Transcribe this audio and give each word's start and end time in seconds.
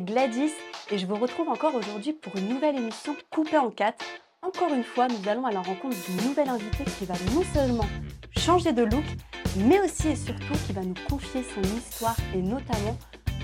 Gladys 0.00 0.52
et 0.90 0.98
je 0.98 1.06
vous 1.06 1.16
retrouve 1.16 1.48
encore 1.48 1.74
aujourd'hui 1.74 2.12
pour 2.12 2.36
une 2.36 2.48
nouvelle 2.48 2.76
émission 2.76 3.16
coupée 3.30 3.58
en 3.58 3.70
quatre. 3.70 4.04
Encore 4.42 4.72
une 4.72 4.84
fois, 4.84 5.06
nous 5.08 5.28
allons 5.28 5.44
à 5.44 5.52
la 5.52 5.60
rencontre 5.60 5.96
d'une 6.06 6.28
nouvelle 6.28 6.48
invitée 6.48 6.84
qui 6.98 7.04
va 7.04 7.14
non 7.34 7.42
seulement 7.54 7.86
changer 8.38 8.72
de 8.72 8.82
look, 8.82 9.04
mais 9.56 9.80
aussi 9.80 10.08
et 10.08 10.16
surtout 10.16 10.54
qui 10.66 10.72
va 10.72 10.82
nous 10.82 10.94
confier 11.08 11.42
son 11.42 11.62
histoire 11.76 12.16
et 12.34 12.38
notamment 12.38 12.96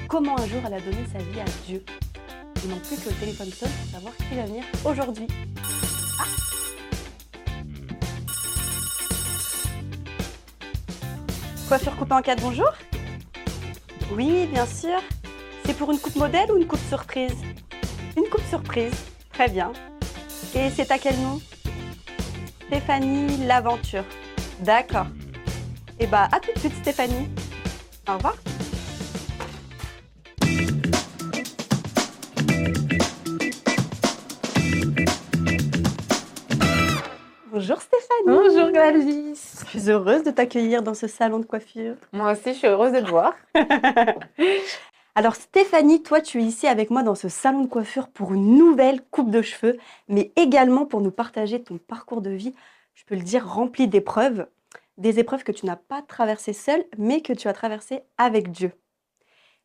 comment 0.08 0.38
un 0.38 0.46
jour 0.46 0.60
elle 0.66 0.74
a 0.74 0.80
donné 0.80 1.04
sa 1.12 1.18
vie 1.18 1.40
à 1.40 1.44
Dieu. 1.66 1.84
Il 2.64 2.70
manque 2.70 2.82
plus 2.82 3.00
que 3.00 3.10
le 3.10 3.14
téléphone 3.16 3.50
sonne 3.50 3.70
pour 3.70 3.92
savoir 3.92 4.16
qui 4.16 4.34
va 4.34 4.46
venir 4.46 4.64
aujourd'hui. 4.84 5.26
Ah 6.18 6.24
Coiffure 11.68 11.96
coupée 11.96 12.14
en 12.14 12.22
quatre, 12.22 12.42
bonjour 12.42 12.72
Oui, 14.12 14.46
bien 14.46 14.66
sûr. 14.66 15.00
C'est 15.66 15.76
pour 15.76 15.90
une 15.90 15.98
coupe 15.98 16.14
modèle 16.14 16.52
ou 16.52 16.56
une 16.58 16.66
coupe 16.68 16.86
surprise 16.88 17.34
Une 18.16 18.28
coupe 18.28 18.44
surprise, 18.48 18.94
très 19.32 19.48
bien. 19.48 19.72
Et 20.54 20.70
c'est 20.70 20.88
à 20.92 20.98
quel 20.98 21.16
nom 21.16 21.40
Stéphanie 22.68 23.44
L'Aventure. 23.48 24.04
D'accord. 24.60 25.06
Et 25.98 26.06
bah 26.06 26.28
à 26.30 26.38
tout 26.38 26.52
de 26.54 26.58
suite 26.60 26.74
Stéphanie. 26.76 27.28
Au 28.08 28.14
revoir. 28.14 28.36
Bonjour 37.50 37.80
Stéphanie. 37.80 38.26
Bonjour 38.26 38.70
Gladys. 38.70 39.64
Je 39.72 39.80
suis 39.80 39.90
heureuse 39.90 40.22
de 40.22 40.30
t'accueillir 40.30 40.84
dans 40.84 40.94
ce 40.94 41.08
salon 41.08 41.40
de 41.40 41.44
coiffure. 41.44 41.96
Moi 42.12 42.30
aussi, 42.30 42.52
je 42.52 42.58
suis 42.58 42.68
heureuse 42.68 42.92
de 42.92 43.00
te 43.00 43.10
voir. 43.10 43.34
Alors 45.18 45.34
Stéphanie, 45.34 46.02
toi 46.02 46.20
tu 46.20 46.42
es 46.42 46.44
ici 46.44 46.66
avec 46.66 46.90
moi 46.90 47.02
dans 47.02 47.14
ce 47.14 47.30
salon 47.30 47.62
de 47.62 47.68
coiffure 47.68 48.08
pour 48.08 48.34
une 48.34 48.58
nouvelle 48.58 49.00
coupe 49.00 49.30
de 49.30 49.40
cheveux, 49.40 49.78
mais 50.08 50.30
également 50.36 50.84
pour 50.84 51.00
nous 51.00 51.10
partager 51.10 51.62
ton 51.62 51.78
parcours 51.78 52.20
de 52.20 52.28
vie, 52.30 52.54
je 52.94 53.02
peux 53.06 53.14
le 53.14 53.22
dire, 53.22 53.48
rempli 53.48 53.88
d'épreuves. 53.88 54.46
Des 54.98 55.18
épreuves 55.18 55.42
que 55.42 55.52
tu 55.52 55.64
n'as 55.64 55.76
pas 55.76 56.02
traversées 56.02 56.52
seule, 56.52 56.84
mais 56.98 57.22
que 57.22 57.32
tu 57.32 57.48
as 57.48 57.54
traversées 57.54 58.02
avec 58.18 58.50
Dieu. 58.50 58.72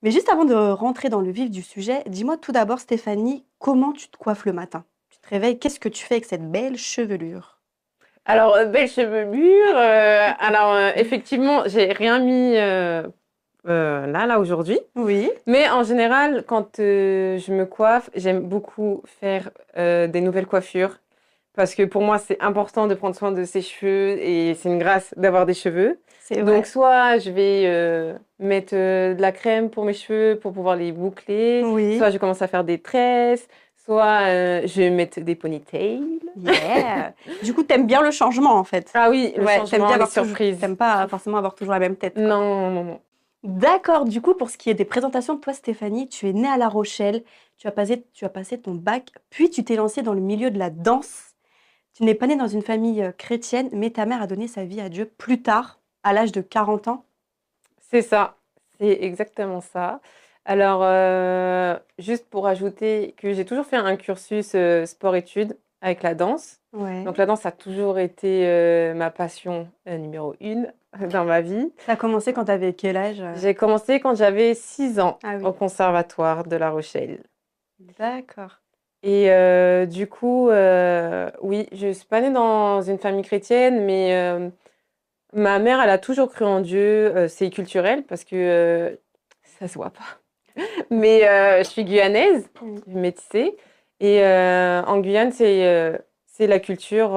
Mais 0.04 0.12
juste 0.12 0.30
avant 0.30 0.46
de 0.46 0.56
rentrer 0.56 1.10
dans 1.10 1.20
le 1.22 1.32
vif 1.32 1.52
du 1.52 1.64
sujet, 1.64 2.04
dis-moi 2.08 2.38
tout 2.38 2.54
d'abord 2.54 2.80
Stéphanie, 2.80 3.46
comment 3.60 3.92
tu 3.92 4.08
te 4.08 4.18
coiffes 4.18 4.46
le 4.46 4.54
matin? 4.54 4.86
Tu 5.10 5.20
te 5.20 5.28
réveilles, 5.28 5.60
qu'est-ce 5.60 5.82
que 5.82 5.90
tu 5.90 6.06
fais 6.06 6.16
avec 6.16 6.26
cette 6.26 6.50
belle 6.50 6.78
chevelure? 6.78 7.60
Alors, 8.24 8.56
euh, 8.56 8.68
belle 8.68 8.90
chevelure. 8.90 9.76
euh, 9.76 10.30
alors, 10.40 10.74
euh, 10.74 10.92
effectivement, 10.96 11.64
j'ai 11.66 11.92
rien 11.92 12.20
mis 12.20 12.56
euh, 13.67 14.08
là, 14.08 14.26
là, 14.26 14.40
aujourd'hui. 14.40 14.80
Oui. 14.95 15.30
Mais 15.45 15.70
en 15.70 15.84
général, 15.84 16.44
quand 16.48 16.80
euh, 16.80 17.38
je 17.38 17.52
me 17.54 17.66
coiffe, 17.66 18.09
j'aime 18.16 18.42
beaucoup 18.42 19.03
faire 19.20 19.52
euh, 19.78 20.08
des 20.08 20.22
nouvelles 20.22 20.48
coiffures. 20.48 20.98
Parce 21.56 21.76
que 21.76 21.84
pour 21.84 22.02
moi, 22.02 22.18
c'est 22.18 22.42
important 22.42 22.88
de 22.88 22.95
prendre 22.95 23.16
soin 23.16 23.31
de 23.34 23.44
ses 23.44 23.62
cheveux 23.62 24.18
et 24.22 24.56
c'est 24.56 24.70
une 24.70 24.80
grâce 24.80 25.14
d'avoir 25.18 25.45
des 25.45 25.53
cheveux. 25.53 26.00
C'est 26.22 26.40
vrai. 26.42 26.56
Donc, 26.56 26.66
soit 26.66 27.18
je 27.18 27.30
vais 27.30 28.16
mettre 28.40 28.73
de 28.73 29.22
la 29.22 29.34
crème 29.34 29.70
pour 29.70 29.84
mes 29.84 29.94
cheveux 29.94 30.40
pour 30.40 30.53
pouvoir 30.53 30.78
les 30.78 30.94
boucler. 30.94 31.62
oui. 31.66 31.98
Soit 31.98 32.09
je 32.12 32.18
commence 32.20 32.42
à 32.42 32.48
faire 32.48 32.64
des 32.64 32.78
tresses, 32.80 33.50
soit 33.84 34.22
je 34.66 34.75
vais 34.81 34.90
mettre 34.92 35.20
des 35.20 35.36
ponytails. 35.36 36.02
Yeah. 36.38 37.12
du 37.44 37.53
coup, 37.53 37.64
t'aimes 37.64 37.86
bien 37.86 38.02
le 38.02 38.12
changement 38.12 38.53
en 38.56 38.63
fait. 38.63 38.90
Ah 38.94 39.09
oui, 39.09 39.34
le 39.36 39.44
Ouais, 39.44 39.57
t'aimes 39.69 39.80
bien 39.81 39.88
les 39.90 39.94
avoir 39.96 40.07
toujours- 40.07 40.25
surprises. 40.28 40.57
T'aimes 40.57 40.78
pas 40.78 41.06
forcément 41.09 41.38
avoir 41.38 41.53
toujours 41.53 41.74
la 41.74 41.80
même 41.80 41.97
tête. 41.97 42.13
quoi. 42.13 42.24
Non, 42.24 42.69
non, 42.72 42.84
non. 42.86 43.00
D'accord, 43.44 44.06
du 44.06 44.22
coup, 44.22 44.35
pour 44.35 44.50
ce 44.50 44.57
qui 44.57 44.69
est 44.69 44.75
des 44.75 44.85
présentations 44.85 45.35
de 45.35 45.40
toi, 45.40 45.53
Stéphanie, 45.53 46.07
tu 46.07 46.29
es 46.29 46.34
née 46.34 46.47
à 46.47 46.57
La 46.57 46.69
Rochelle, 46.69 47.24
tu 47.57 47.68
as 47.68 47.72
passé, 47.72 48.06
tu 48.13 48.25
as 48.25 48.29
passé 48.29 48.59
ton 48.59 48.75
bac, 48.75 49.09
puis 49.29 49.50
tu 49.50 49.63
t'es 49.63 49.75
lancée 49.75 50.03
dans 50.03 50.13
le 50.13 50.22
milieu 50.22 50.52
de 50.52 50.59
la 50.59 50.69
danse. 50.69 51.34
Tu 51.94 52.03
n'es 52.03 52.16
pas 52.16 52.28
née 52.28 52.35
dans 52.35 52.47
une 52.47 52.62
famille 52.62 53.01
euh, 53.01 53.12
chrétienne, 53.12 53.69
mais 53.74 53.90
ta 53.90 54.06
mère 54.06 54.22
a 54.22 54.28
donné 54.28 54.47
sa 54.47 54.63
vie 54.63 54.80
à 54.80 54.90
Dieu 54.90 55.06
plus 55.06 55.41
tard, 55.41 55.80
à 56.03 56.13
l'âge 56.13 56.31
de 56.31 56.41
40 56.41 56.88
ans. 56.88 57.06
C'est 57.90 58.01
ça, 58.01 58.38
c'est 58.78 59.03
exactement 59.03 59.59
ça. 59.59 60.00
Alors, 60.46 60.81
euh, 60.84 61.78
juste 62.00 62.28
pour 62.30 62.47
ajouter 62.47 63.13
que 63.18 63.34
j'ai 63.34 63.46
toujours 63.46 63.66
fait 63.66 63.78
un 63.78 63.96
cursus 63.96 64.53
euh, 64.56 64.85
sport-études 64.85 65.57
avec 65.81 66.03
la 66.03 66.16
danse. 66.16 66.59
Ouais. 66.74 67.03
Donc 67.03 67.18
la 67.18 67.25
danse 67.25 67.46
a 67.46 67.51
toujours 67.51 68.00
été 68.00 68.47
euh, 68.47 68.94
ma 68.94 69.12
passion 69.12 69.68
numéro 69.85 70.35
une 70.40 70.72
dans 71.12 71.25
ma 71.25 71.41
vie. 71.41 71.72
ça 71.85 71.94
a 71.94 71.96
commencé 71.96 72.34
quand 72.34 72.46
tu 72.46 72.52
avais 72.52 72.74
quel 72.74 72.97
âge 72.97 73.19
euh 73.22 73.34
J'ai 73.38 73.56
commencé 73.56 74.00
quand 74.00 74.16
j'avais 74.16 74.53
6 74.53 75.00
ans 75.00 75.19
Ah 75.24 75.35
oui. 75.38 75.46
au 75.46 75.53
conservatoire 75.53 76.44
de 76.46 76.56
La 76.56 76.69
Rochelle. 76.69 77.24
D'accord. 77.97 78.62
Et 79.03 79.31
euh, 79.31 79.85
du 79.85 80.07
coup, 80.07 80.50
euh, 80.50 81.31
oui, 81.41 81.68
je 81.72 81.88
ne 81.88 81.94
suis 81.94 82.06
pas 82.06 82.22
née 82.22 82.30
dans 82.30 82.81
une 82.81 83.00
famille 83.00 83.24
chrétienne, 83.24 83.84
mais 83.84 84.13
euh, 84.13 84.50
ma 85.34 85.57
mère, 85.57 85.81
elle 85.81 85.90
a 85.90 85.97
toujours 85.97 86.30
cru 86.30 86.46
en 86.46 86.59
Dieu. 86.59 87.28
C'est 87.28 87.50
culturel 87.50 88.03
parce 88.03 88.24
que 88.24 89.00
ça 89.44 89.68
se 89.68 89.74
voit 89.75 89.90
pas. 89.91 90.19
Mais 90.91 91.22
je 91.59 91.68
suis 91.68 91.85
guyanaise, 91.85 92.50
métissée. 92.85 93.56
Et 94.01 94.22
en 94.24 95.00
Guyane, 95.00 95.31
c'est 95.31 96.47
la 96.47 96.59
culture 96.59 97.13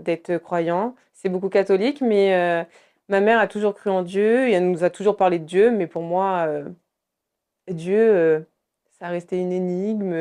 d'être 0.00 0.36
croyant. 0.38 0.94
C'est 1.14 1.28
beaucoup 1.28 1.48
catholique, 1.48 2.00
mais 2.00 2.66
ma 3.08 3.20
mère 3.20 3.38
a 3.40 3.46
toujours 3.46 3.74
cru 3.74 3.90
en 3.90 4.02
Dieu 4.02 4.48
et 4.48 4.52
elle 4.52 4.70
nous 4.70 4.84
a 4.84 4.90
toujours 4.90 5.16
parlé 5.16 5.38
de 5.38 5.44
Dieu. 5.44 5.70
Mais 5.70 5.86
pour 5.86 6.02
moi, 6.02 6.46
euh, 6.48 6.68
Dieu, 7.68 7.98
euh, 7.98 8.40
ça 8.98 9.08
restait 9.08 9.38
une 9.40 9.52
énigme. 9.52 10.14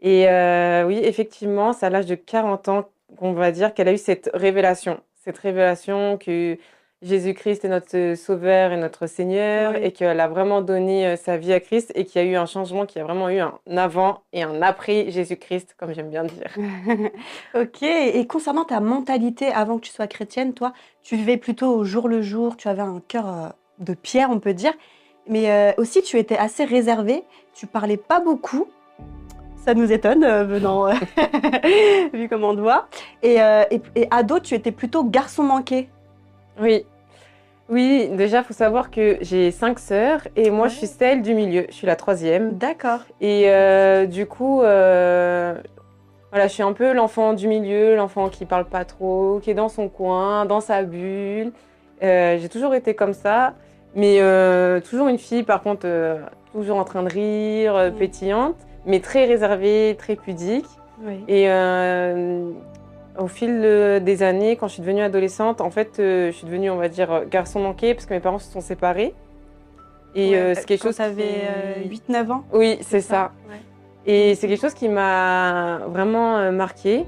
Et 0.00 0.28
euh, 0.28 0.84
oui, 0.86 0.98
effectivement, 1.02 1.72
c'est 1.72 1.86
à 1.86 1.90
l'âge 1.90 2.06
de 2.06 2.14
40 2.14 2.68
ans 2.68 2.90
qu'on 3.16 3.32
va 3.32 3.52
dire 3.52 3.74
qu'elle 3.74 3.88
a 3.88 3.92
eu 3.92 3.98
cette 3.98 4.30
révélation. 4.34 5.00
Cette 5.14 5.38
révélation 5.38 6.18
que 6.18 6.58
Jésus-Christ 7.02 7.64
est 7.64 7.68
notre 7.68 8.14
Sauveur 8.16 8.72
et 8.72 8.76
notre 8.78 9.06
Seigneur 9.06 9.72
Oui. 9.74 9.80
et 9.82 9.92
qu'elle 9.92 10.18
a 10.18 10.28
vraiment 10.28 10.62
donné 10.62 11.06
euh, 11.06 11.16
sa 11.16 11.36
vie 11.36 11.52
à 11.52 11.60
Christ 11.60 11.92
et 11.94 12.04
qu'il 12.06 12.22
y 12.22 12.24
a 12.24 12.28
eu 12.28 12.36
un 12.36 12.46
changement, 12.46 12.86
qu'il 12.86 12.98
y 13.00 13.02
a 13.02 13.04
vraiment 13.04 13.28
eu 13.28 13.38
un 13.38 13.58
avant 13.76 14.22
et 14.32 14.42
un 14.42 14.62
après 14.62 15.10
Jésus-Christ, 15.10 15.76
comme 15.78 15.92
j'aime 15.94 16.08
bien 16.10 16.24
dire. 16.24 16.50
Ok, 17.54 17.82
et 17.82 18.26
concernant 18.26 18.64
ta 18.64 18.80
mentalité 18.80 19.48
avant 19.48 19.76
que 19.78 19.84
tu 19.84 19.92
sois 19.92 20.06
chrétienne, 20.06 20.54
toi, 20.54 20.72
tu 21.02 21.16
vivais 21.16 21.36
plutôt 21.36 21.68
au 21.74 21.84
jour 21.84 22.08
le 22.08 22.22
jour, 22.22 22.56
tu 22.56 22.68
avais 22.68 22.82
un 22.82 23.02
cœur 23.06 23.26
euh, 23.28 23.48
de 23.78 23.92
pierre, 23.94 24.30
on 24.30 24.40
peut 24.40 24.54
dire, 24.54 24.72
mais 25.28 25.50
euh, 25.50 25.72
aussi 25.76 26.02
tu 26.02 26.18
étais 26.18 26.38
assez 26.38 26.64
réservé, 26.64 27.24
tu 27.54 27.66
parlais 27.66 27.98
pas 27.98 28.20
beaucoup. 28.20 28.68
Ça 29.56 29.74
nous 29.74 29.90
étonne, 29.90 30.22
euh, 30.22 30.44
venant, 30.44 30.86
euh, 30.86 30.92
vu 32.12 32.28
comment 32.28 32.50
on 32.50 32.54
te 32.54 32.60
voit. 32.60 32.86
Et, 33.22 33.42
euh, 33.42 33.64
et, 33.70 33.82
et 33.96 34.06
ado, 34.12 34.38
tu 34.38 34.54
étais 34.54 34.70
plutôt 34.70 35.02
garçon 35.04 35.42
manqué. 35.42 35.88
Oui. 36.60 36.84
Oui, 37.68 38.08
déjà, 38.12 38.38
il 38.38 38.44
faut 38.44 38.54
savoir 38.54 38.90
que 38.92 39.18
j'ai 39.22 39.50
cinq 39.50 39.80
sœurs 39.80 40.20
et 40.36 40.50
moi, 40.50 40.64
Ouais. 40.64 40.70
je 40.70 40.76
suis 40.76 40.86
celle 40.86 41.22
du 41.22 41.34
milieu. 41.34 41.66
Je 41.68 41.74
suis 41.74 41.86
la 41.86 41.96
troisième. 41.96 42.52
D'accord. 42.52 43.00
Et 43.20 43.44
euh, 43.50 44.06
du 44.06 44.26
coup, 44.26 44.62
euh, 44.62 45.54
voilà, 46.30 46.46
je 46.46 46.52
suis 46.52 46.62
un 46.62 46.72
peu 46.72 46.92
l'enfant 46.92 47.32
du 47.32 47.48
milieu, 47.48 47.96
l'enfant 47.96 48.28
qui 48.28 48.44
parle 48.44 48.66
pas 48.66 48.84
trop, 48.84 49.40
qui 49.42 49.50
est 49.50 49.54
dans 49.54 49.68
son 49.68 49.88
coin, 49.88 50.44
dans 50.46 50.60
sa 50.60 50.84
bulle. 50.84 51.50
Euh, 52.04 52.38
j'ai 52.38 52.48
toujours 52.48 52.74
été 52.74 52.94
comme 52.94 53.14
ça, 53.14 53.54
mais 53.96 54.20
toujours 54.88 55.08
une 55.08 55.18
fille, 55.18 55.42
par 55.42 55.60
contre, 55.62 55.88
toujours 56.52 56.76
en 56.78 56.84
train 56.84 57.02
de 57.02 57.10
rire, 57.12 57.90
Mm. 57.90 57.98
pétillante, 57.98 58.56
mais 58.86 59.00
très 59.00 59.24
réservée, 59.24 59.96
très 59.98 60.14
pudique. 60.14 60.66
Oui. 61.04 61.24
Et 61.26 61.48
au 63.18 63.26
fil 63.28 63.60
euh, 63.64 64.00
des 64.00 64.22
années, 64.22 64.56
quand 64.56 64.68
je 64.68 64.74
suis 64.74 64.82
devenue 64.82 65.02
adolescente, 65.02 65.60
en 65.60 65.70
fait, 65.70 65.98
euh, 65.98 66.26
je 66.30 66.36
suis 66.36 66.46
devenue, 66.46 66.70
on 66.70 66.76
va 66.76 66.88
dire, 66.88 67.10
euh, 67.12 67.24
garçon 67.28 67.60
manqué, 67.60 67.94
parce 67.94 68.06
que 68.06 68.14
mes 68.14 68.20
parents 68.20 68.38
se 68.38 68.50
sont 68.52 68.60
séparés. 68.60 69.14
Et 70.14 70.30
Ouais, 70.30 70.54
c'est 70.54 70.64
quelque 70.66 70.82
quand 70.82 70.88
chose. 70.88 70.96
t'avais 70.96 71.22
qui- 71.22 71.28
euh, 71.84 71.88
8-9 71.90 72.30
ans. 72.30 72.44
Oui, 72.52 72.78
c'est 72.80 73.00
ça. 73.02 73.32
Ouais. 73.50 73.56
Et 74.06 74.34
c'est 74.34 74.48
quelque 74.48 74.60
chose 74.60 74.74
qui 74.74 74.88
m'a 74.88 75.80
vraiment 75.88 76.36
euh, 76.38 76.50
marqué. 76.52 77.04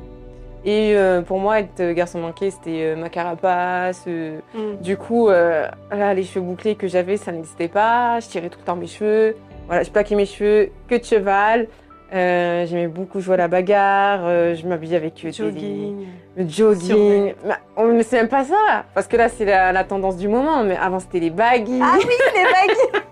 Et 0.64 0.94
euh, 0.96 1.22
pour 1.22 1.38
moi, 1.38 1.60
être 1.60 1.92
garçon 1.92 2.18
manqué, 2.18 2.50
c'était 2.50 2.82
euh, 2.82 2.96
ma 2.96 3.08
carapace. 3.08 4.04
euh, 4.08 4.40
Mm. 4.54 4.82
du 4.82 4.96
coup, 4.96 5.28
là, 5.28 6.14
les 6.14 6.24
cheveux 6.24 6.44
bouclés 6.44 6.74
que 6.74 6.86
j'avais, 6.88 7.16
ça 7.16 7.32
n'existait 7.32 7.68
pas. 7.68 8.18
Je 8.20 8.26
tirais 8.28 8.50
tout 8.50 8.58
le 8.58 8.64
temps 8.64 8.76
mes 8.76 8.86
cheveux. 8.88 9.36
Voilà, 9.68 9.82
je 9.84 9.90
plaquais 9.90 10.14
mes 10.16 10.26
cheveux 10.26 10.70
que 10.88 10.96
de 10.96 11.04
cheval. 11.04 11.68
Euh, 12.14 12.64
J'aimais 12.66 12.88
beaucoup 12.88 13.20
jouer 13.20 13.34
à 13.34 13.36
la 13.38 13.48
bagarre. 13.48 14.20
euh, 14.24 14.54
je 14.54 14.66
m'habillais 14.66 14.96
avec 14.96 15.14
des- 15.22 15.30
Jogging. 15.32 16.06
le 16.36 16.48
jogging. 16.48 17.34
On- 17.76 17.92
mais 17.92 18.02
c'est 18.02 18.16
même 18.16 18.28
pas 18.28 18.44
ça. 18.44 18.84
Parce 18.94 19.06
que 19.06 19.16
là, 19.16 19.28
c'est 19.28 19.44
la, 19.44 19.72
la 19.72 19.84
tendance 19.84 20.16
du 20.16 20.26
moment. 20.28 20.64
Mais 20.64 20.76
avant, 20.76 21.00
c'était 21.00 21.20
les 21.20 21.30
baggy. 21.30 21.80
Ah 21.82 21.96
oui, 21.98 22.04
les 22.34 22.44
bagues 22.44 23.02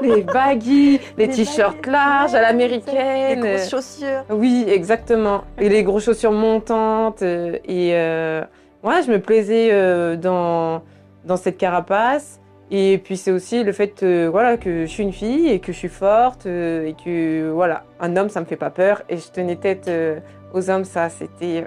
Les 0.00 0.22
baggy, 0.22 1.00
les 1.18 1.26
Les 1.26 1.32
t-shirts 1.32 1.86
larges 1.86 2.32
ouais, 2.32 2.38
à 2.38 2.40
Les 2.40 2.46
l'américaine. 2.48 3.40
grosses 3.40 3.70
chaussures. 3.70 4.24
Oui, 4.30 4.64
exactement. 4.66 5.42
Et 5.58 5.68
les 5.68 5.82
grosses 5.84 6.04
chaussures 6.06 6.32
montantes. 6.32 7.22
euh, 7.22 7.58
Et 7.66 7.90
euh, 7.92 8.42
ouais, 8.82 9.02
je 9.06 9.12
me 9.12 9.20
plaisais 9.20 9.68
euh, 9.70 10.16
dans, 10.16 10.82
dans 11.24 11.36
cette 11.36 11.58
carapace. 11.58 12.40
Et 12.74 12.96
puis 12.96 13.18
c'est 13.18 13.30
aussi 13.30 13.62
le 13.64 13.72
fait 13.72 14.02
euh, 14.02 14.30
voilà, 14.30 14.56
que 14.56 14.86
je 14.86 14.90
suis 14.90 15.02
une 15.02 15.12
fille 15.12 15.50
et 15.50 15.60
que 15.60 15.72
je 15.72 15.76
suis 15.76 15.90
forte 15.90 16.46
euh, 16.46 16.86
et 16.86 16.94
que 16.94 17.50
voilà, 17.50 17.84
un 18.00 18.16
homme 18.16 18.30
ça 18.30 18.40
me 18.40 18.46
fait 18.46 18.56
pas 18.56 18.70
peur. 18.70 19.02
Et 19.10 19.18
je 19.18 19.28
tenais 19.30 19.56
tête 19.56 19.88
euh, 19.88 20.18
aux 20.54 20.70
hommes, 20.70 20.84
ça 20.84 21.10
c'était. 21.10 21.62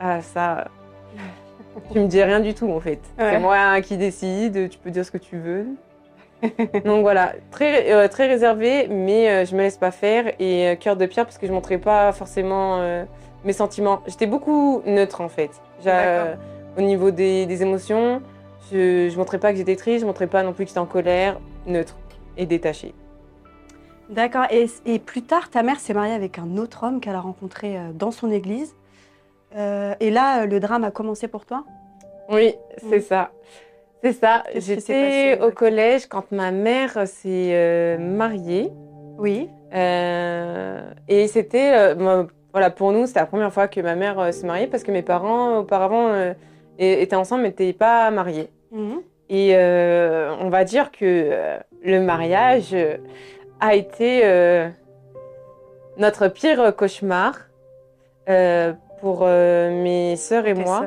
ah, 0.00 0.20
ça. 0.20 0.64
tu 1.92 2.00
me 2.00 2.08
dis 2.08 2.20
rien 2.20 2.40
du 2.40 2.54
tout 2.54 2.68
en 2.72 2.80
fait. 2.80 2.98
C'est 3.16 3.38
moi 3.38 3.80
qui 3.82 3.96
décide, 3.96 4.68
tu 4.68 4.78
peux 4.78 4.90
dire 4.90 5.04
ce 5.06 5.12
que 5.12 5.18
tu 5.18 5.38
veux. 5.38 5.66
Donc 6.84 7.02
voilà, 7.02 7.34
très, 7.52 8.08
très 8.08 8.26
réservé, 8.26 8.88
mais 8.88 9.46
je 9.46 9.54
me 9.54 9.60
laisse 9.60 9.76
pas 9.76 9.92
faire 9.92 10.32
et 10.40 10.76
cœur 10.80 10.96
de 10.96 11.06
pierre 11.06 11.24
parce 11.24 11.38
que 11.38 11.46
je 11.46 11.52
montrais 11.52 11.78
pas 11.78 12.10
forcément 12.10 12.82
mes 13.44 13.52
sentiments. 13.52 14.02
J'étais 14.08 14.26
beaucoup 14.26 14.82
neutre 14.86 15.20
en 15.20 15.28
fait. 15.28 15.50
Au 16.76 16.80
niveau 16.80 17.12
des, 17.12 17.46
des 17.46 17.62
émotions, 17.62 18.22
je 18.72 19.12
ne 19.12 19.16
montrais 19.16 19.38
pas 19.38 19.52
que 19.52 19.58
j'étais 19.58 19.76
triste, 19.76 19.98
je 19.98 20.04
ne 20.04 20.08
montrais 20.08 20.26
pas 20.26 20.42
non 20.42 20.52
plus 20.52 20.64
que 20.64 20.70
j'étais 20.70 20.80
en 20.80 20.86
colère, 20.86 21.38
neutre 21.66 21.96
et 22.36 22.46
détachée. 22.46 22.94
D'accord. 24.08 24.44
Et, 24.50 24.98
plus 24.98 25.22
tard, 25.22 25.48
ta 25.48 25.62
mère 25.62 25.80
s'est 25.80 25.94
mariée 25.94 26.14
avec 26.14 26.38
un 26.38 26.56
autre 26.56 26.84
homme 26.84 27.00
qu'elle 27.00 27.14
a 27.14 27.20
rencontré 27.20 27.78
euh, 27.78 27.92
dans 27.94 28.10
son 28.10 28.30
église. 28.30 28.74
Euh, 29.56 29.94
et 30.00 30.10
là, 30.10 30.44
le 30.44 30.60
drame 30.60 30.84
a 30.84 30.90
commencé 30.90 31.28
pour 31.28 31.46
toi? 31.46 31.64
Oui, 32.28 32.54
c'est 32.90 33.00
ça. 33.00 33.30
C'est 34.02 34.12
ça. 34.12 34.42
J'étais 34.54 35.40
au 35.40 35.50
collège 35.50 36.06
quand 36.06 36.30
ma 36.32 36.50
mère 36.50 37.06
s'est 37.06 37.50
euh, 37.54 37.98
mariée. 37.98 38.70
Oui. 39.18 39.48
et 39.72 41.28
c'était, 41.28 41.94
voilà, 42.52 42.70
pour 42.70 42.92
nous, 42.92 43.06
c'était 43.06 43.20
la 43.20 43.26
première 43.26 43.52
fois 43.52 43.68
que 43.68 43.80
ma 43.80 43.94
mère 43.94 44.34
se 44.34 44.44
mariait 44.44 44.66
parce 44.66 44.82
que 44.82 44.90
mes 44.90 45.02
parents, 45.02 45.58
auparavant, 45.58 46.34
étaient 46.78 47.14
ensemble 47.14 47.42
mais 47.42 47.48
n'étaient 47.48 47.72
pas 47.72 48.10
mariés. 48.10 48.50
Mhm. 48.72 49.02
Et 49.28 49.52
euh, 49.54 50.34
on 50.40 50.48
va 50.48 50.64
dire 50.64 50.90
que 50.90 51.04
euh, 51.04 51.58
le 51.82 52.00
mariage 52.00 52.76
a 53.60 53.74
été 53.74 54.22
euh, 54.24 54.68
notre 55.96 56.28
pire 56.28 56.74
cauchemar 56.76 57.38
pour 59.00 59.24
mes 59.24 60.16
sœurs 60.16 60.46
et 60.46 60.54
moi. 60.54 60.86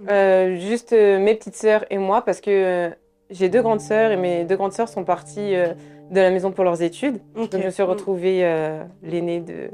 Mhm. 0.00 0.56
juste 0.56 0.92
mes 0.92 1.34
petites 1.34 1.56
sœurs 1.56 1.84
et 1.90 1.98
moi, 1.98 2.22
parce 2.22 2.40
que 2.40 2.90
j'ai 3.30 3.48
deux 3.48 3.62
grandes 3.62 3.80
sœurs 3.80 4.12
et 4.12 4.16
mes 4.16 4.44
deux 4.44 4.56
grandes 4.56 4.72
sœurs 4.72 4.88
sont 4.88 5.04
parties 5.04 5.54
de 5.54 6.20
la 6.20 6.30
maison 6.30 6.52
pour 6.52 6.64
leurs 6.64 6.82
études. 6.82 7.20
Donc 7.34 7.50
je 7.52 7.58
me 7.58 7.70
suis 7.70 7.82
retrouvée 7.82 8.40
l'aînée 9.02 9.40
de 9.40 9.70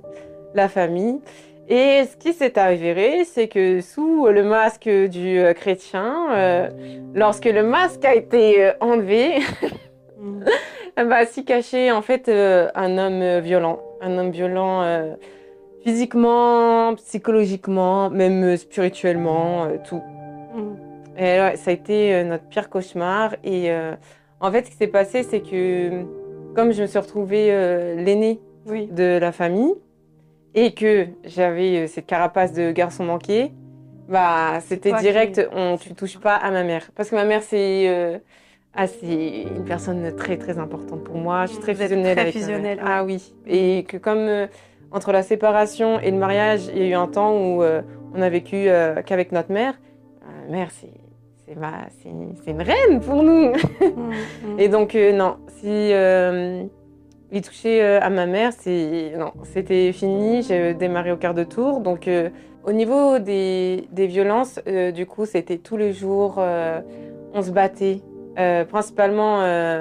la 0.54 0.68
famille. 0.68 1.20
Et 1.68 2.04
ce 2.04 2.16
qui 2.16 2.34
s'est 2.34 2.58
avéré, 2.58 3.24
c'est 3.24 3.48
que 3.48 3.80
sous 3.80 4.26
le 4.26 4.42
masque 4.42 4.88
du 4.88 5.38
euh, 5.38 5.54
chrétien, 5.54 6.28
euh, 6.32 6.68
lorsque 7.14 7.46
le 7.46 7.62
masque 7.62 8.04
a 8.04 8.14
été 8.14 8.66
euh, 8.66 8.72
enlevé, 8.80 9.38
bah, 10.96 11.24
s'y 11.24 11.44
cachait 11.44 11.90
en 11.90 12.02
fait 12.02 12.28
un 12.28 12.98
homme 12.98 13.40
violent, 13.40 13.80
un 14.02 14.18
homme 14.18 14.30
violent 14.30 15.16
physiquement, 15.82 16.94
psychologiquement, 16.96 18.10
même 18.10 18.56
spirituellement, 18.56 19.68
tout. 19.88 20.02
Mm. 20.54 20.76
Et 21.16 21.56
ça 21.56 21.70
a 21.70 21.72
été 21.72 22.24
notre 22.24 22.44
pire 22.44 22.68
cauchemar. 22.68 23.36
Et 23.44 23.70
en 24.40 24.50
fait, 24.50 24.66
ce 24.66 24.70
qui 24.70 24.76
s'est 24.76 24.86
passé, 24.86 25.22
c'est 25.22 25.40
que 25.40 26.02
comme 26.54 26.72
je 26.72 26.82
me 26.82 26.86
suis 26.86 26.98
retrouvée 26.98 27.46
l'aînée 27.96 28.40
de 28.66 29.18
la 29.18 29.32
famille, 29.32 29.74
et 30.54 30.72
que 30.72 31.06
j'avais 31.24 31.76
euh, 31.78 31.86
cette 31.86 32.06
carapace 32.06 32.52
de 32.52 32.70
garçon 32.70 33.04
manqué, 33.04 33.52
bah 34.08 34.60
c'était 34.60 34.92
direct, 34.92 35.48
on 35.52 35.76
tu 35.76 35.94
touches 35.94 36.18
pas 36.18 36.34
à 36.36 36.50
ma 36.50 36.62
mère 36.62 36.90
parce 36.94 37.08
que 37.08 37.14
ma 37.14 37.24
mère 37.24 37.42
c'est 37.42 37.88
euh, 37.88 38.18
ah, 38.74 38.84
une 39.02 39.64
personne 39.64 40.14
très 40.14 40.36
très 40.36 40.58
importante 40.58 41.04
pour 41.04 41.16
moi. 41.16 41.46
Je 41.46 41.52
suis 41.52 41.60
très 41.60 41.74
fusionnelle 41.74 42.18
avec 42.18 42.34
fusionnelle, 42.34 42.80
Ah 42.84 43.04
oui, 43.04 43.34
et 43.46 43.84
que 43.84 43.96
comme 43.96 44.18
euh, 44.18 44.46
entre 44.90 45.10
la 45.10 45.22
séparation 45.22 45.98
et 46.00 46.10
le 46.10 46.18
mariage, 46.18 46.66
il 46.74 46.78
y 46.78 46.82
a 46.82 46.88
eu 46.88 46.94
un 46.94 47.08
temps 47.08 47.32
où 47.34 47.64
on 47.64 48.22
a 48.22 48.28
vécu 48.28 48.68
qu'avec 49.06 49.32
notre 49.32 49.50
mère. 49.52 49.74
Mère 50.48 50.70
c'est 50.70 50.92
c'est 51.46 51.58
ma 51.58 51.86
c'est 52.00 52.50
une 52.50 52.62
reine 52.62 53.00
pour 53.00 53.22
nous. 53.22 53.50
Mmh, 53.50 53.56
mmh. 53.80 54.60
Et 54.60 54.68
donc 54.68 54.94
non, 54.94 55.36
si 55.48 55.90
il 57.34 57.42
touchait 57.42 57.82
euh, 57.82 58.00
à 58.00 58.10
ma 58.10 58.26
mère, 58.26 58.52
non, 59.18 59.32
c'était 59.42 59.92
fini. 59.92 60.42
J'ai 60.42 60.72
démarré 60.72 61.10
au 61.10 61.16
quart 61.16 61.34
de 61.34 61.42
tour. 61.42 61.80
Donc, 61.80 62.06
euh, 62.06 62.30
au 62.62 62.72
niveau 62.72 63.18
des, 63.18 63.88
violences, 63.92 64.60
euh, 64.68 64.92
du 64.92 65.04
coup, 65.04 65.26
c'était 65.26 65.58
tous 65.58 65.76
les 65.76 65.92
jours. 65.92 66.38
on 66.38 67.42
se 67.42 67.50
battait. 67.50 68.00
principalement, 68.68 69.38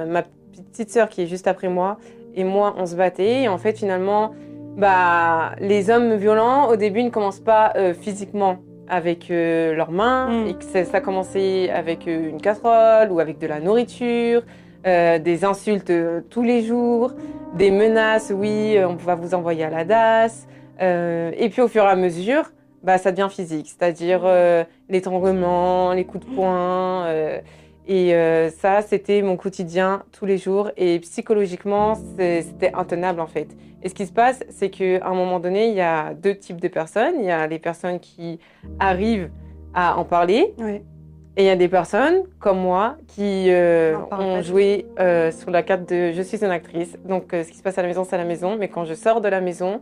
ma 0.07 0.23
petite 0.71 0.89
sœur 0.89 1.09
qui 1.09 1.21
est 1.21 1.27
juste 1.27 1.47
après 1.47 1.69
moi 1.69 1.97
et 2.35 2.43
moi, 2.43 2.73
on 2.77 2.87
se 2.87 2.95
battait. 2.95 3.43
Et 3.43 3.47
en 3.47 3.59
fait, 3.59 3.77
finalement, 3.77 4.31
bah, 4.75 5.51
les 5.59 5.91
hommes 5.91 6.15
violents, 6.15 6.69
au 6.69 6.75
début, 6.75 7.03
ne 7.03 7.09
commencent 7.09 7.39
pas 7.39 7.73
physiquement 8.01 8.57
avec 8.89 9.29
leurs 9.29 9.91
mains. 9.91 10.29
Mm. 10.29 10.47
Et 10.47 10.53
que 10.55 10.63
ça, 10.63 10.85
ça 10.85 11.01
commençait 11.01 11.69
avec 11.69 12.07
une 12.07 12.41
casserole 12.41 13.11
ou 13.11 13.19
avec 13.19 13.37
de 13.37 13.45
la 13.45 13.59
nourriture. 13.59 14.41
Euh, 14.85 15.17
des 15.17 15.45
insultes 15.45 15.89
euh, 15.91 16.19
tous 16.29 16.43
les 16.43 16.61
jours, 16.61 17.13
des 17.55 17.71
menaces, 17.71 18.33
oui, 18.35 18.75
euh, 18.75 18.89
on 18.89 18.95
va 18.95 19.15
vous 19.15 19.33
envoyer 19.33 19.63
à 19.63 19.69
la 19.69 19.85
DAS. 19.85 20.45
et 20.81 21.49
puis 21.49 21.61
au 21.61 21.69
fur 21.69 21.83
et 21.83 21.87
à 21.87 21.95
mesure, 21.95 22.51
bah, 22.83 22.97
ça 22.97 23.11
devient 23.11 23.29
physique, 23.31 23.67
c'est-à-dire 23.69 24.23
l'étranglement, 24.89 25.93
les 25.93 26.03
coups 26.03 26.25
de 26.25 26.35
poing. 26.35 27.07
et 27.87 28.49
ça, 28.59 28.81
c'était 28.81 29.21
mon 29.21 29.37
quotidien 29.37 30.03
tous 30.11 30.25
les 30.25 30.37
jours. 30.37 30.71
Et 30.75 30.99
psychologiquement, 30.99 31.95
c'était 31.95 32.73
intenable 32.73 33.21
en 33.21 33.27
fait. 33.27 33.47
Et 33.83 33.89
ce 33.89 33.93
qui 33.93 34.05
se 34.05 34.11
passe, 34.11 34.43
c'est 34.49 34.69
qu'à 34.69 35.07
un 35.07 35.13
moment 35.13 35.39
donné, 35.39 35.69
il 35.69 35.75
y 35.75 35.81
a 35.81 36.13
deux 36.13 36.35
types 36.35 36.59
de 36.59 36.67
personnes. 36.67 37.15
Il 37.19 37.25
y 37.25 37.31
a 37.31 37.47
les 37.47 37.59
personnes 37.59 38.01
qui 38.01 38.39
arrivent 38.79 39.29
à 39.73 39.97
en 39.97 40.03
parler. 40.03 40.53
Et 41.35 41.43
il 41.43 41.45
y 41.47 41.49
a 41.49 41.55
des 41.55 41.67
personnes 41.67 42.23
comme 42.39 42.59
moi 42.59 42.95
qui 43.07 43.49
euh, 43.49 43.97
ont 44.11 44.43
joué 44.43 44.85
euh, 44.99 45.31
sur 45.31 45.49
la 45.49 45.63
carte 45.63 45.89
de 45.89 46.11
je 46.11 46.21
suis 46.21 46.43
une 46.43 46.51
actrice. 46.51 46.95
Donc 47.05 47.33
euh, 47.33 47.43
ce 47.43 47.49
qui 47.49 47.57
se 47.57 47.63
passe 47.63 47.77
à 47.79 47.81
la 47.81 47.87
maison, 47.87 48.03
c'est 48.03 48.13
à 48.13 48.19
la 48.19 48.25
maison. 48.25 48.55
Mais 48.55 48.67
quand 48.67 48.85
je 48.85 48.93
sors 48.93 49.19
de 49.19 49.27
la 49.27 49.41
maison, 49.41 49.81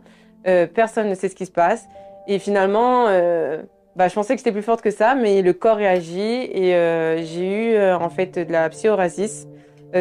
personne 0.74 1.08
ne 1.08 1.14
sait 1.14 1.28
ce 1.28 1.34
qui 1.34 1.46
se 1.46 1.52
passe. 1.52 1.86
Et 2.26 2.38
finalement, 2.38 3.04
bah, 3.94 4.08
je 4.08 4.14
pensais 4.14 4.34
que 4.34 4.38
j'étais 4.38 4.52
plus 4.52 4.62
forte 4.62 4.80
que 4.80 4.90
ça, 4.90 5.14
mais 5.14 5.42
le 5.42 5.52
corps 5.52 5.76
réagit. 5.76 6.20
Et 6.52 6.72
j'ai 7.22 7.74
eu 7.74 7.92
en 7.92 8.08
fait 8.08 8.38
de 8.38 8.50
la 8.50 8.68
psoriasis 8.70 9.46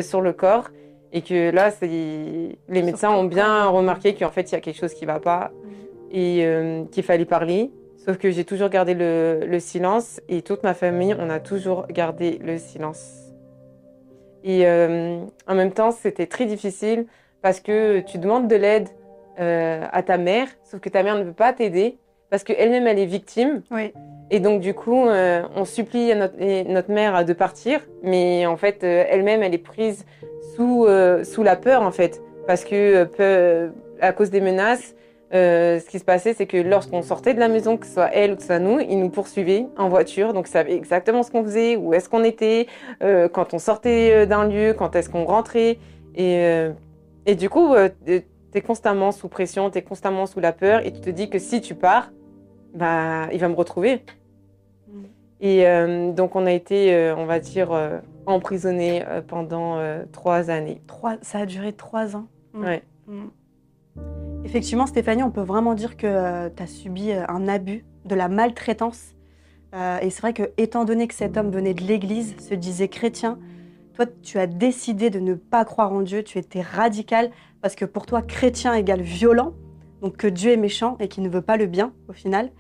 sur 0.02 0.22
le 0.22 0.34
corps. 0.34 0.70
Et 1.14 1.22
que 1.22 1.52
là, 1.52 1.70
les 1.82 2.82
médecins 2.82 3.12
ont 3.12 3.26
bien 3.26 3.68
remarqué 3.68 4.16
qu'en 4.16 4.32
fait, 4.32 4.50
il 4.52 4.54
y 4.54 4.58
a 4.58 4.62
quelque 4.62 4.80
chose 4.80 4.94
qui 4.94 5.06
ne 5.06 5.12
va 5.12 5.20
pas 5.20 5.52
et 6.12 6.44
qu'il 6.92 7.04
fallait 7.04 7.26
parler. 7.26 7.70
Sauf 8.04 8.18
que 8.18 8.32
j'ai 8.32 8.46
toujours 8.46 8.70
gardé 8.70 8.96
le, 8.96 9.60
silence 9.60 10.22
et 10.28 10.42
toute 10.42 10.64
ma 10.64 10.74
famille, 10.74 11.16
on 11.20 11.30
a 11.30 11.40
toujours 11.40 11.86
gardé 11.88 12.40
le 12.44 12.58
silence. 12.58 13.32
Et 14.44 14.66
euh, 14.66 15.20
en 15.48 15.54
même 15.54 15.72
temps, 15.72 15.92
c'était 15.92 16.26
très 16.26 16.46
difficile 16.46 17.06
parce 17.44 17.60
que 17.60 18.00
tu 18.00 18.18
demandes 18.18 18.48
de 18.48 18.56
l'aide 18.56 18.90
euh, 19.40 19.86
à 19.92 20.02
ta 20.02 20.18
mère, 20.18 20.48
sauf 20.64 20.80
que 20.80 20.90
ta 20.90 21.04
mère 21.04 21.16
ne 21.16 21.24
veut 21.24 21.34
pas 21.34 21.54
t'aider 21.54 22.00
parce 22.32 22.44
qu'elle-même, 22.44 22.88
elle 22.88 22.98
est 22.98 23.06
victime. 23.06 23.62
Oui. 23.70 23.94
Et 24.32 24.40
donc, 24.40 24.62
du 24.62 24.74
coup, 24.74 25.06
euh, 25.06 25.44
on 25.56 25.66
supplie 25.66 26.16
notre, 26.16 26.36
notre, 26.72 26.90
mère 26.90 27.24
de 27.24 27.34
partir, 27.34 27.82
mais 28.02 28.48
en 28.48 28.58
fait, 28.58 28.84
elle-même, 28.84 29.44
elle 29.44 29.54
est 29.54 29.60
prise 29.60 30.06
sous, 30.56 30.88
sous 31.24 31.44
la 31.44 31.56
peur, 31.56 31.84
en 31.84 31.92
fait, 31.92 32.20
parce 32.48 32.64
que 32.64 33.08
à 34.00 34.14
cause 34.14 34.32
des 34.32 34.42
menaces, 34.42 34.96
euh, 35.34 35.80
ce 35.80 35.86
qui 35.86 36.00
se 36.00 36.04
passait, 36.04 36.34
c'est 36.34 36.46
que 36.46 36.58
lorsqu'on 36.58 37.02
sortait 37.02 37.34
de 37.34 37.40
la 37.40 37.48
maison, 37.48 37.78
que 37.78 37.86
ce 37.86 37.94
soit 37.94 38.10
elle 38.14 38.34
ou 38.34 38.36
que 38.36 38.42
ce 38.42 38.48
soit 38.48 38.60
nous, 38.60 38.80
ils 38.80 39.00
nous 39.00 39.10
poursuivaient 39.10 39.68
en 39.78 39.88
voiture. 39.88 40.34
Donc, 40.34 40.48
ils 40.48 40.52
savaient 40.52 40.76
exactement 40.76 41.24
ce 41.24 41.32
qu'on 41.32 41.44
faisait, 41.44 41.78
où 41.78 41.94
est-ce 41.94 42.10
qu'on 42.10 42.24
était, 42.24 42.68
euh, 43.02 43.30
quand 43.30 43.54
on 43.54 43.60
sortait 43.60 44.14
euh, 44.14 44.26
d'un 44.26 44.48
lieu, 44.48 44.74
quand 44.74 44.96
est-ce 44.96 45.10
qu'on 45.10 45.24
rentrait. 45.24 45.78
Et, 46.16 46.44
et 47.26 47.36
du 47.36 47.50
coup, 47.50 47.74
tu 48.06 48.22
es 48.54 48.62
constamment 48.62 49.14
sous 49.14 49.30
pression, 49.30 49.70
tu 49.70 49.78
es 49.78 49.82
constamment 49.82 50.26
sous 50.26 50.42
la 50.42 50.52
peur 50.52 50.86
et 50.86 50.92
tu 50.92 51.00
te 51.00 51.10
dis 51.10 51.30
que 51.30 51.40
si 51.40 51.62
tu 51.62 51.74
pars, 51.74 52.12
bah, 52.76 53.30
il 53.32 53.40
va 53.40 53.48
me 53.48 53.56
retrouver. 53.56 54.04
Mm. 54.90 55.04
Et 55.40 56.12
donc, 56.12 56.36
on 56.36 56.46
a 56.46 56.52
été, 56.52 57.14
on 57.18 57.26
va 57.26 57.40
dire, 57.40 57.72
emprisonnés 58.26 59.06
pendant 59.30 59.78
trois 60.12 60.50
années. 60.50 60.82
Trois, 60.86 61.16
ça 61.22 61.40
a 61.40 61.46
duré 61.46 61.72
trois 61.72 62.18
ans. 62.18 62.28
Mm. 62.52 62.64
Ouais. 62.66 62.84
Mm. 63.08 64.31
Effectivement, 64.44 64.88
Stéphanie, 64.88 65.24
on 65.24 65.32
peut 65.32 65.42
vraiment 65.42 65.76
dire 65.76 65.96
que 65.96 66.08
euh, 66.08 66.50
tu 66.56 66.64
as 66.64 66.68
subi 66.68 67.12
euh, 67.12 67.24
un 67.28 67.48
abus, 67.48 67.86
de 68.06 68.16
la 68.16 68.28
maltraitance. 68.28 69.14
Euh, 69.76 70.00
et 70.00 70.10
c'est 70.10 70.22
vrai 70.22 70.34
que, 70.34 70.52
étant 70.58 70.84
donné 70.84 71.08
que 71.08 71.14
cet 71.14 71.38
homme 71.38 71.52
venait 71.52 71.76
de 71.76 71.84
l'Église, 71.84 72.36
se 72.40 72.56
disait 72.56 72.88
chrétien, 72.88 73.38
toi, 73.94 74.06
tu 74.24 74.40
as 74.40 74.48
décidé 74.48 75.10
de 75.10 75.20
ne 75.20 75.36
pas 75.36 75.64
croire 75.64 75.94
en 75.94 76.02
Dieu, 76.02 76.24
tu 76.24 76.40
étais 76.40 76.62
radical, 76.62 77.30
parce 77.62 77.76
que 77.76 77.86
pour 77.86 78.06
toi, 78.06 78.22
chrétien 78.22 78.74
égale 78.74 79.02
violent, 79.02 79.54
donc 80.02 80.18
que 80.18 80.28
Dieu 80.28 80.52
est 80.52 80.58
méchant 80.58 80.98
et 81.00 81.08
qu'il 81.08 81.24
ne 81.24 81.30
veut 81.30 81.44
pas 81.44 81.58
le 81.58 81.68
bien, 81.68 81.94
au 82.10 82.14
final. 82.14 82.52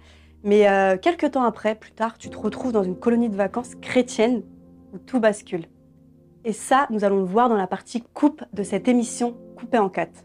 Mais 0.44 0.68
quelques 1.02 1.32
temps 1.32 1.44
après, 1.44 1.76
plus 1.76 1.92
tard, 1.92 2.18
tu 2.18 2.30
te 2.30 2.38
retrouves 2.38 2.72
dans 2.72 2.84
une 2.84 2.96
colonie 2.96 3.30
de 3.30 3.36
vacances 3.36 3.76
chrétienne 3.76 4.44
où 4.94 4.98
tout 4.98 5.20
bascule. 5.20 5.66
Et 6.46 6.54
ça, 6.54 6.88
nous 6.90 7.04
allons 7.04 7.20
le 7.20 7.26
voir 7.26 7.50
dans 7.50 7.58
la 7.58 7.68
partie 7.68 8.04
coupe 8.14 8.44
de 8.54 8.64
cette 8.64 8.88
émission 8.88 9.36
coupée 9.56 9.80
en 9.80 9.90
quatre. 9.90 10.24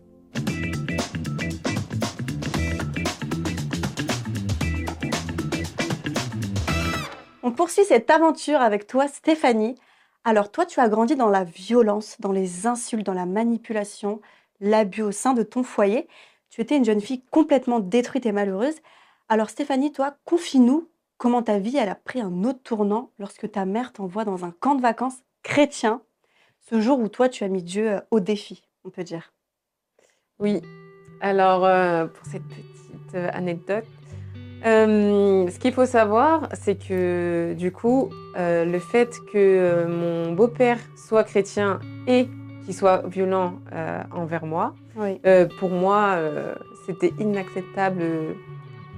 On 7.47 7.53
poursuit 7.53 7.85
cette 7.85 8.11
aventure 8.11 8.61
avec 8.61 8.89
toi, 8.89 9.07
Stéphanie. 9.07 9.77
Alors 10.25 10.51
toi, 10.51 10.67
tu 10.67 10.81
as 10.81 10.89
grandi 10.89 11.15
dans 11.15 11.29
la 11.29 11.45
violence, 11.45 12.17
dans 12.21 12.33
les 12.33 12.67
insultes, 12.67 13.07
dans 13.07 13.15
la 13.15 13.25
manipulation, 13.25 14.21
l'abus 14.59 15.03
au 15.03 15.13
sein 15.13 15.33
de 15.33 15.45
ton 15.45 15.63
foyer. 15.63 16.09
Tu 16.51 16.61
étais 16.61 16.77
une 16.77 16.85
jeune 16.85 17.01
fille 17.01 17.23
complètement 17.31 17.79
détruite 17.79 18.27
et 18.27 18.33
malheureuse. 18.33 18.75
Alors 19.29 19.49
Stéphanie, 19.49 19.93
toi, 19.93 20.17
confie-nous 20.25 20.89
comment 21.19 21.41
ta 21.41 21.61
vie 21.61 21.79
a 21.79 21.95
pris 21.95 22.21
un 22.21 22.43
autre 22.43 22.65
tournant 22.65 23.13
lorsque 23.21 23.49
ta 23.53 23.65
mère 23.65 23.93
t'envoie 23.93 24.25
dans 24.25 24.45
un 24.45 24.51
camp 24.51 24.75
de 24.75 24.83
vacances 24.83 25.23
chrétien, 25.45 26.03
ce 26.69 26.81
jour 26.81 26.99
où 26.99 27.07
toi 27.07 27.29
tu 27.29 27.45
as 27.45 27.49
mis 27.49 27.63
Dieu 27.63 27.93
euh, 27.93 28.01
au 28.11 28.19
défi, 28.19 28.65
on 28.85 28.91
peut 28.91 29.05
dire. 29.05 29.33
Oui. 30.41 30.63
Alors 31.21 31.65
euh, 31.65 32.07
pour 32.07 32.27
cette 32.27 32.43
petite 32.43 33.15
euh, 34.67 35.49
ce 35.49 35.59
qu'il 35.59 35.73
faut 35.73 35.87
savoir, 35.87 36.49
c'est 36.53 36.77
que 36.77 37.55
du 37.55 37.73
coup, 37.73 38.11
le 38.37 38.79
fait 38.79 39.17
que 39.33 39.87
mon 39.87 40.33
beau-père 40.33 40.79
soit 40.97 41.25
chrétien 41.25 41.81
et 42.07 42.29
qu'il 42.65 42.75
soit 42.75 43.07
violent 43.07 43.55
envers 44.13 44.45
moi, 44.45 44.75
pour 45.59 45.71
moi, 45.71 46.19
c'était 46.87 47.13
inacceptable 47.19 48.03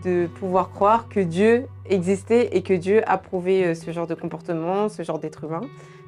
de 0.05 0.29
pouvoir 0.39 0.71
croire 0.71 1.09
que 1.09 1.21
Dieu 1.21 1.67
existait 1.87 2.57
et 2.57 2.63
que 2.63 2.75
Dieu 2.75 3.03
approuvait 3.07 3.65
euh, 3.65 3.75
ce 3.75 3.91
genre 3.91 4.07
de 4.07 4.15
comportement, 4.15 4.89
ce 4.89 5.03
genre 5.03 5.19
d'être 5.19 5.45
humain. 5.45 5.63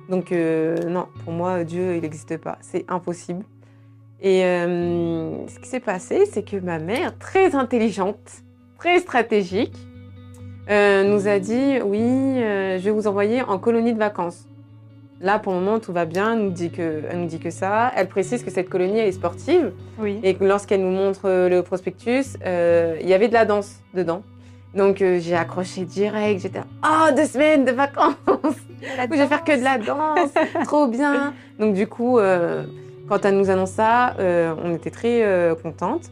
Donc 0.08 0.32
euh, 0.32 0.76
non, 0.88 1.06
pour 1.24 1.32
moi, 1.32 1.64
Dieu, 1.64 1.96
il 1.96 2.02
n'existe 2.02 2.36
pas. 2.36 2.58
C'est 2.60 2.84
impossible. 2.88 3.44
Et 4.20 4.44
euh, 4.44 5.46
ce 5.48 5.58
qui 5.58 5.68
s'est 5.68 5.80
passé, 5.80 6.26
c'est 6.26 6.42
que 6.42 6.56
ma 6.56 6.78
mère, 6.78 7.16
très 7.18 7.54
intelligente, 7.54 8.42
très 8.80 8.98
stratégique, 8.98 9.76
nous 10.68 11.28
a 11.28 11.38
dit, 11.38 11.80
oui, 11.84 12.00
je 12.40 12.80
vais 12.80 12.90
vous 12.90 13.06
envoyer 13.06 13.42
en 13.42 13.58
colonie 13.58 13.92
de 13.92 13.98
vacances. 13.98 14.46
Là, 15.20 15.38
pour 15.38 15.52
le 15.52 15.60
moment, 15.60 15.78
tout 15.78 15.92
va 15.92 16.06
bien. 16.06 16.32
Elle 16.32 16.44
nous 16.44 16.50
dit 16.50 16.70
que, 16.70 17.02
elle 17.10 17.20
nous 17.20 17.26
dit 17.26 17.38
que 17.38 17.50
ça. 17.50 17.92
Elle 17.94 18.08
précise 18.08 18.42
que 18.42 18.50
cette 18.50 18.70
colonie 18.70 19.00
est 19.00 19.12
sportive. 19.12 19.72
Oui. 19.98 20.18
Et 20.22 20.34
que 20.34 20.44
lorsqu'elle 20.44 20.80
nous 20.80 20.90
montre 20.90 21.28
le 21.28 21.60
prospectus, 21.60 22.38
euh, 22.46 22.96
il 23.02 23.08
y 23.08 23.12
avait 23.12 23.28
de 23.28 23.34
la 23.34 23.44
danse 23.44 23.80
dedans. 23.92 24.22
Donc 24.74 25.02
euh, 25.02 25.18
j'ai 25.20 25.34
accroché 25.34 25.84
direct. 25.84 26.40
J'étais 26.40 26.60
oh 26.82 27.12
deux 27.14 27.26
semaines 27.26 27.66
de 27.66 27.72
vacances. 27.72 28.14
je 28.80 29.14
vais 29.14 29.26
faire 29.26 29.44
que 29.44 29.58
de 29.58 29.64
la 29.64 29.76
danse. 29.76 30.30
Trop 30.64 30.86
bien. 30.86 31.34
Donc 31.58 31.74
du 31.74 31.86
coup, 31.86 32.18
euh, 32.18 32.64
quand 33.06 33.22
elle 33.26 33.36
nous 33.36 33.50
annonce 33.50 33.72
ça, 33.72 34.14
on 34.64 34.74
était 34.74 34.90
très 34.90 35.54
contente. 35.62 36.04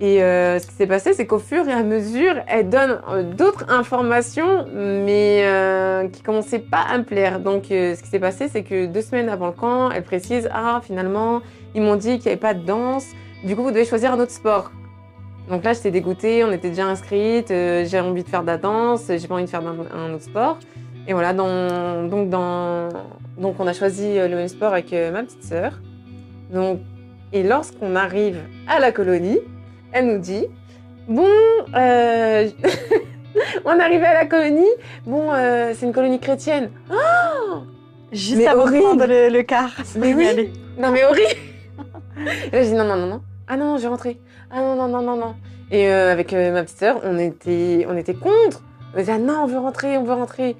Et 0.00 0.22
euh, 0.22 0.58
ce 0.58 0.66
qui 0.66 0.72
s'est 0.72 0.88
passé, 0.88 1.12
c'est 1.12 1.26
qu'au 1.26 1.38
fur 1.38 1.68
et 1.68 1.72
à 1.72 1.84
mesure, 1.84 2.34
elle 2.48 2.68
donne 2.68 3.00
euh, 3.08 3.22
d'autres 3.22 3.66
informations, 3.70 4.66
mais 4.74 5.42
euh, 5.44 6.08
qui 6.08 6.20
commençaient 6.22 6.58
pas 6.58 6.80
à 6.80 6.98
me 6.98 7.04
plaire. 7.04 7.38
Donc, 7.38 7.66
ce 7.68 8.00
qui 8.02 8.08
s'est 8.08 8.18
passé, 8.18 8.48
c'est 8.48 8.64
que 8.64 8.86
deux 8.86 9.02
semaines 9.02 9.28
avant 9.28 9.46
le 9.46 9.52
camp, 9.52 9.90
elle 9.92 10.02
précise 10.02 10.48
Ah, 10.52 10.80
finalement, 10.82 11.42
ils 11.76 11.82
m'ont 11.82 11.94
dit 11.94 12.18
qu'il 12.18 12.26
n'y 12.26 12.32
avait 12.32 12.36
pas 12.36 12.54
de 12.54 12.64
danse. 12.64 13.06
Du 13.44 13.54
coup, 13.54 13.62
vous 13.62 13.70
devez 13.70 13.84
choisir 13.84 14.12
un 14.12 14.18
autre 14.18 14.32
sport. 14.32 14.72
Donc 15.48 15.62
là, 15.62 15.74
j'étais 15.74 15.92
dégoûtée, 15.92 16.42
on 16.42 16.50
était 16.50 16.70
déjà 16.70 16.86
inscrites, 16.86 17.50
j'ai 17.50 18.00
envie 18.00 18.24
de 18.24 18.28
faire 18.28 18.40
de 18.42 18.46
la 18.46 18.56
danse, 18.56 19.10
j'ai 19.14 19.28
pas 19.28 19.34
envie 19.34 19.44
de 19.44 19.50
faire 19.50 19.62
un, 19.62 20.14
autre 20.14 20.24
sport. 20.24 20.58
Et 21.06 21.12
voilà, 21.12 21.34
donc, 21.34 22.22
on 23.60 23.66
a 23.66 23.72
choisi 23.74 24.16
le 24.16 24.34
même 24.34 24.48
sport 24.48 24.72
avec 24.72 24.92
ma 24.92 25.22
petite 25.22 25.44
sœur. 25.44 25.80
Et 27.34 27.42
lorsqu'on 27.42 27.94
arrive 27.94 28.38
à 28.66 28.80
la 28.80 28.90
colonie, 28.90 29.38
elle 29.94 30.06
nous 30.08 30.18
dit 30.18 30.46
Bon, 31.08 31.26
euh, 31.74 32.48
on 33.64 33.78
est 33.78 33.82
arrivé 33.82 34.04
à 34.04 34.14
la 34.14 34.26
colonie. 34.26 34.68
Bon, 35.06 35.32
euh, 35.32 35.72
c'est 35.74 35.86
une 35.86 35.92
colonie 35.92 36.18
chrétienne. 36.20 36.70
Oh 36.90 37.62
Juste 38.12 38.36
mais 38.36 38.48
horrible. 38.52 39.04
le, 39.06 39.28
le 39.28 39.42
car. 39.42 39.70
Mais 39.96 40.14
oui. 40.14 40.52
Non, 40.78 40.90
mais 40.90 41.04
horrible. 41.04 41.40
Là, 42.52 42.62
je 42.62 42.68
dis 42.68 42.74
non, 42.74 42.84
non, 42.84 42.96
non, 42.96 43.06
non. 43.06 43.20
Ah 43.48 43.56
non, 43.56 43.76
je 43.76 43.82
vais 43.82 43.88
rentrer. 43.88 44.18
Ah 44.50 44.60
non, 44.60 44.76
non, 44.76 44.88
non, 44.88 45.02
non, 45.02 45.16
non. 45.16 45.34
Et 45.70 45.88
euh, 45.88 46.12
avec 46.12 46.32
ma 46.32 46.62
petite 46.62 46.78
sœur, 46.78 47.00
on 47.04 47.18
était, 47.18 47.86
on 47.88 47.96
était 47.96 48.14
contre. 48.14 48.62
On 48.94 48.98
disait 48.98 49.12
ah 49.12 49.18
non, 49.18 49.42
on 49.42 49.46
veut 49.46 49.58
rentrer, 49.58 49.96
on 49.96 50.04
veut 50.04 50.12
rentrer. 50.14 50.56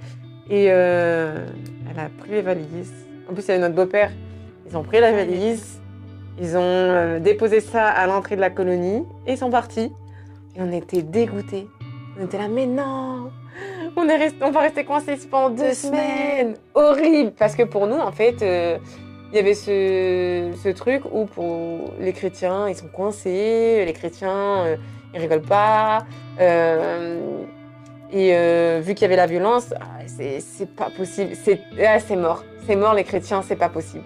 Et 0.50 0.64
elle 0.64 1.98
a 1.98 2.08
pris 2.18 2.30
les 2.30 2.42
valises. 2.42 2.92
En 3.30 3.34
plus, 3.34 3.42
il 3.44 3.48
y 3.48 3.50
avait 3.52 3.60
notre 3.60 3.74
beau-père. 3.74 4.10
Ils 4.68 4.76
ont 4.76 4.82
pris 4.82 5.00
la 5.00 5.12
valise. 5.12 5.80
Ils 6.38 6.56
ont 6.56 6.62
euh, 6.62 7.20
déposé 7.20 7.60
ça 7.60 7.86
à 7.86 8.06
l'entrée 8.06 8.36
de 8.36 8.40
la 8.40 8.50
colonie 8.50 9.04
et 9.26 9.32
ils 9.32 9.38
sont 9.38 9.50
partis. 9.50 9.92
Et 10.56 10.60
on 10.60 10.72
était 10.72 11.02
dégoûtés. 11.02 11.66
On 12.18 12.24
était 12.24 12.38
là, 12.38 12.48
mais 12.48 12.66
non 12.66 13.30
on, 13.96 14.08
est 14.08 14.16
resté, 14.16 14.38
on 14.42 14.50
va 14.50 14.60
rester 14.60 14.84
coincés 14.84 15.16
pendant 15.30 15.50
deux, 15.50 15.74
semaines. 15.74 16.54
Horrible 16.74 17.32
Parce 17.38 17.54
que 17.54 17.62
pour 17.62 17.86
nous, 17.86 17.96
en 17.96 18.10
fait, 18.10 18.42
euh, 18.42 18.78
il 19.30 19.36
y 19.36 19.38
avait 19.38 19.54
ce, 19.54 20.50
ce, 20.60 20.68
truc 20.70 21.02
où 21.12 21.26
pour 21.26 21.92
les 22.00 22.12
chrétiens, 22.12 22.68
ils 22.68 22.74
sont 22.74 22.88
coincés, 22.88 23.84
les 23.84 23.92
chrétiens, 23.92 24.64
euh, 24.64 24.76
ils 25.14 25.20
rigolent 25.20 25.42
pas. 25.42 26.04
et 26.40 28.32
vu 28.80 28.94
qu'il 28.94 29.02
y 29.02 29.04
avait 29.04 29.16
la 29.16 29.26
violence, 29.26 29.72
ah, 29.80 30.00
c'est 30.06 30.74
pas 30.74 30.90
possible. 30.90 31.32
Ah, 31.80 32.00
c'est 32.00 32.16
mort. 32.16 32.42
C'est 32.66 32.76
mort, 32.76 32.94
les 32.94 33.04
chrétiens, 33.04 33.42
c'est 33.42 33.56
pas 33.56 33.68
possible. 33.68 34.04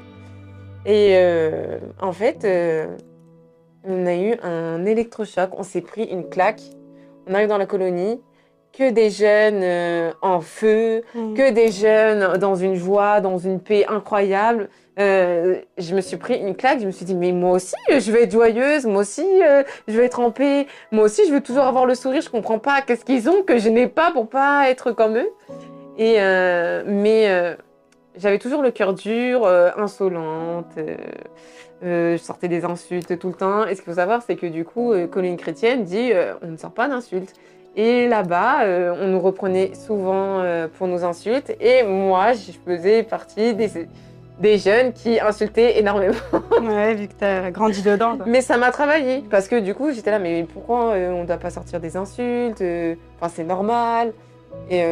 Et 0.87 1.17
euh, 1.17 1.79
en 2.01 2.13
fait, 2.13 2.45
euh, 2.45 2.87
on 3.85 4.07
a 4.07 4.15
eu 4.15 4.35
un 4.43 4.85
électrochoc, 4.85 5.51
on 5.57 5.63
s'est 5.63 5.81
pris 5.81 6.05
une 6.05 6.29
claque. 6.29 6.63
On 7.27 7.35
arrive 7.35 7.49
dans 7.49 7.59
la 7.59 7.67
colonie, 7.67 8.21
que 8.73 8.91
des 8.91 9.11
jeunes 9.11 9.63
euh, 9.63 10.13
en 10.23 10.41
feu, 10.41 11.03
mm. 11.15 11.35
que 11.35 11.51
des 11.51 11.71
jeunes 11.71 12.39
dans 12.39 12.55
une 12.55 12.75
joie, 12.75 13.21
dans 13.21 13.39
une 13.39 13.61
paix 13.61 13.85
incroyable. 13.89 14.69
je 14.97 15.95
me 15.95 16.01
suis 16.01 16.17
pris 16.17 16.39
une 16.39 16.57
claque, 16.57 16.81
je 16.81 16.87
me 16.87 16.91
suis 16.91 17.05
dit, 17.05 17.15
mais 17.15 17.33
moi 17.33 17.53
aussi, 17.53 17.75
je 17.89 18.11
vais 18.11 18.23
être 18.23 18.33
joyeuse, 18.33 18.87
moi 18.87 19.03
aussi, 19.03 19.27
je 19.89 19.97
vais 19.97 20.07
être 20.07 20.21
en 20.21 20.31
paix, 20.31 20.67
moi 20.91 21.05
aussi, 21.05 21.23
je 21.27 21.33
veux 21.33 21.41
toujours 21.41 21.65
avoir 21.65 21.87
le 21.87 21.95
sourire, 21.95 22.23
je 22.23 22.31
comprends 22.31 22.59
pas 22.59 22.83
qu'est-ce 22.83 23.05
qu'ils 23.05 23.29
ont 23.29 23.43
que 23.43 23.59
je 23.59 23.69
n'ai 23.69 23.89
pas 23.89 24.11
pour 24.11 24.29
pas 24.29 24.71
être 24.71 24.93
comme 24.93 25.17
eux. 25.17 25.31
Et, 25.99 26.19
mais 26.87 27.57
j'avais 28.19 28.39
toujours 28.39 28.63
le 28.63 28.71
cœur 28.71 28.95
dur, 28.95 29.45
euh, 29.45 29.71
insolente, 29.77 30.67
euh, 30.77 30.97
euh, 31.85 32.17
je 32.17 32.23
sortais 32.23 32.49
des 32.49 32.65
insultes 32.65 33.19
tout 33.19 33.29
le 33.29 33.35
temps. 33.35 33.67
Et 33.67 33.75
ce 33.75 33.83
qu'il 33.83 33.93
faut 33.93 33.99
savoir, 33.99 34.23
c'est 34.23 34.37
que 34.37 34.47
du 34.47 34.65
coup, 34.65 34.93
Colline 35.11 35.37
Chrétienne 35.37 35.85
dit 35.85 36.13
on 36.43 36.49
ne 36.49 36.57
sort 36.57 36.73
pas 36.73 36.89
d'insultes. 36.89 37.35
Et 37.77 38.09
là-bas, 38.09 38.65
on 39.01 39.07
nous 39.07 39.21
reprenait 39.21 39.73
souvent 39.75 40.43
pour 40.77 40.89
nos 40.89 41.05
insultes. 41.05 41.55
Et 41.61 41.85
moi, 41.85 42.33
je 42.33 42.51
faisais 42.67 43.05
partie 43.05 43.55
des, 43.55 43.71
des 44.41 44.59
jeunes 44.59 44.93
qui 44.93 45.21
insultaient 45.21 45.79
énormément. 45.79 46.17
ouais, 46.61 46.95
vu 46.95 47.07
que 47.07 47.13
tu 47.17 47.25
as 47.25 47.53
grandi 47.53 47.83
dedans. 47.83 48.19
Mais 48.27 48.41
ça 48.41 48.57
m'a 48.57 48.73
travaillé. 48.73 49.23
Parce 49.31 49.47
que 49.47 49.61
du 49.61 49.75
coup, 49.75 49.93
j'étais 49.93 50.11
là, 50.11 50.19
mais 50.19 50.45
pourquoi 50.53 50.95
on 50.95 51.21
ne 51.23 51.27
doit 51.27 51.37
pas 51.37 51.51
sortir 51.51 51.79
des 51.79 51.97
insultes 51.97 52.65
Enfin, 53.21 53.33
c'est 53.33 53.45
normal. 53.45 54.13
Et, 54.69 54.83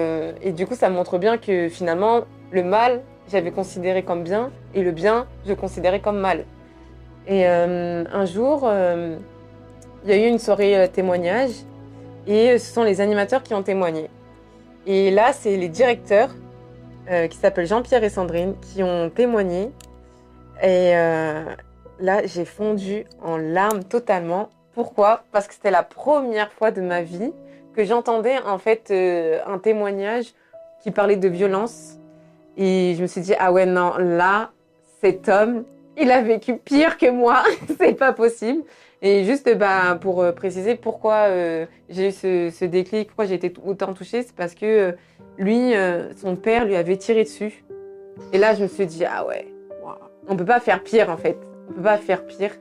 et, 0.43 0.53
du 0.53 0.67
coup, 0.67 0.77
ça 0.77 0.89
montre 0.89 1.19
bien 1.19 1.39
que 1.39 1.69
finalement, 1.69 2.21
le 2.53 2.63
mal, 2.63 3.03
j'avais 3.31 3.51
considéré 3.51 4.03
comme 4.03 4.23
bien 4.23 4.51
et 4.75 4.83
le 4.83 4.93
bien, 4.93 5.27
je 5.47 5.53
considérais 5.53 6.01
comme 6.01 6.19
mal. 6.19 6.45
Et 7.27 7.47
euh, 7.47 8.05
un 8.13 8.25
jour, 8.25 8.63
euh, 8.65 9.17
il 10.05 10.11
y 10.11 10.13
a 10.13 10.17
eu 10.17 10.29
une 10.29 10.39
soirée 10.39 10.77
euh, 10.77 10.87
témoignage 10.87 11.51
et 12.27 12.59
ce 12.59 12.73
sont 12.73 12.85
les 12.85 13.01
animateurs 13.01 13.43
qui 13.43 13.55
ont 13.55 13.63
témoigné. 13.63 14.11
Et 14.87 15.11
là, 15.11 15.33
c'est 15.33 15.57
les 15.57 15.69
directeurs 15.69 16.31
qui 17.31 17.37
s'appellent 17.37 17.69
Jean-Pierre 17.69 18.03
et 18.03 18.09
Sandrine 18.09 18.57
qui 18.61 18.83
ont 18.83 19.11
témoigné. 19.11 19.71
Et 20.61 20.91
là, 20.93 22.25
j'ai 22.25 22.45
fondu 22.45 23.05
en 23.23 23.37
larmes 23.37 23.85
totalement. 23.85 24.49
Pourquoi? 24.75 25.23
Parce 25.31 25.47
que 25.47 25.55
c'était 25.55 25.71
la 25.71 25.85
première 25.85 26.51
fois 26.53 26.73
de 26.73 26.81
ma 26.81 27.03
vie 27.03 27.33
que 27.75 27.85
j'entendais 27.85 28.39
en 28.41 28.59
fait 28.59 28.93
un 29.47 29.59
témoignage 29.59 30.35
qui 30.83 30.91
parlait 30.91 31.17
de 31.17 31.29
violence 31.29 31.99
et 32.57 32.95
je 32.97 33.03
me 33.03 33.07
suis 33.07 33.21
dit, 33.21 33.35
ah 33.39 33.53
ouais, 33.53 33.67
non, 33.67 33.93
là, 33.99 34.51
cet 35.01 35.29
homme, 35.29 35.65
il 35.99 36.11
a 36.11 36.23
vécu 36.23 36.57
pire 36.57 36.97
que 36.97 37.11
moi, 37.11 37.43
c'est 37.79 37.95
pas 37.95 38.13
possible. 38.13 38.63
Et 39.03 39.25
juste 39.25 39.55
bah, 39.57 39.99
pour 40.01 40.23
euh, 40.23 40.33
préciser 40.33 40.75
pourquoi 40.75 41.29
euh, 41.29 41.67
j'ai 41.91 42.09
eu 42.09 42.13
ce, 42.13 42.65
déclic, 42.65 43.09
pourquoi 43.09 43.27
j'ai 43.27 43.35
été 43.35 43.53
autant 43.65 43.93
touchée, 43.93 44.23
c'est 44.23 44.35
parce 44.35 44.55
que 44.55 44.65
euh, 44.65 44.93
lui, 45.39 45.75
son 46.17 46.35
père 46.35 46.65
lui 46.65 46.77
avait 46.77 46.97
tiré 46.97 47.25
dessus. 47.25 47.63
Et 48.33 48.39
là, 48.39 48.55
je 48.55 48.63
me 48.63 48.69
suis 48.69 48.87
dit, 48.87 49.05
ah 49.05 49.27
ouais, 49.27 49.47
on 50.29 50.37
peut 50.37 50.47
pas 50.47 50.61
faire 50.61 50.83
pire 50.83 51.11
en 51.11 51.19
fait. 51.19 51.37
On 51.69 51.75
peut 51.75 51.83
pas 51.83 51.99
faire 51.99 52.27
pire. 52.27 52.53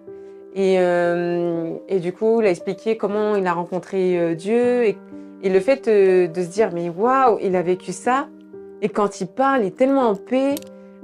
Et, 0.53 0.75
et 0.75 1.99
du 1.99 2.11
coup, 2.11 2.41
il 2.41 2.47
a 2.47 2.49
expliqué 2.49 2.97
comment 2.97 3.35
il 3.35 3.47
a 3.47 3.53
rencontré 3.53 4.35
Dieu 4.35 4.83
et, 4.83 4.97
et, 5.41 5.49
le 5.49 5.59
fait 5.61 5.87
de 5.87 6.41
se 6.41 6.47
dire, 6.47 6.71
mais 6.73 6.89
waouh, 6.89 7.39
il 7.41 7.55
a 7.55 7.61
vécu 7.61 7.93
ça, 7.93 8.27
et 8.82 8.89
quand 8.89 9.22
il 9.22 9.27
parle, 9.27 9.62
il 9.63 9.67
est 9.67 9.75
tellement 9.77 10.10
en 10.10 10.15
paix. 10.15 10.55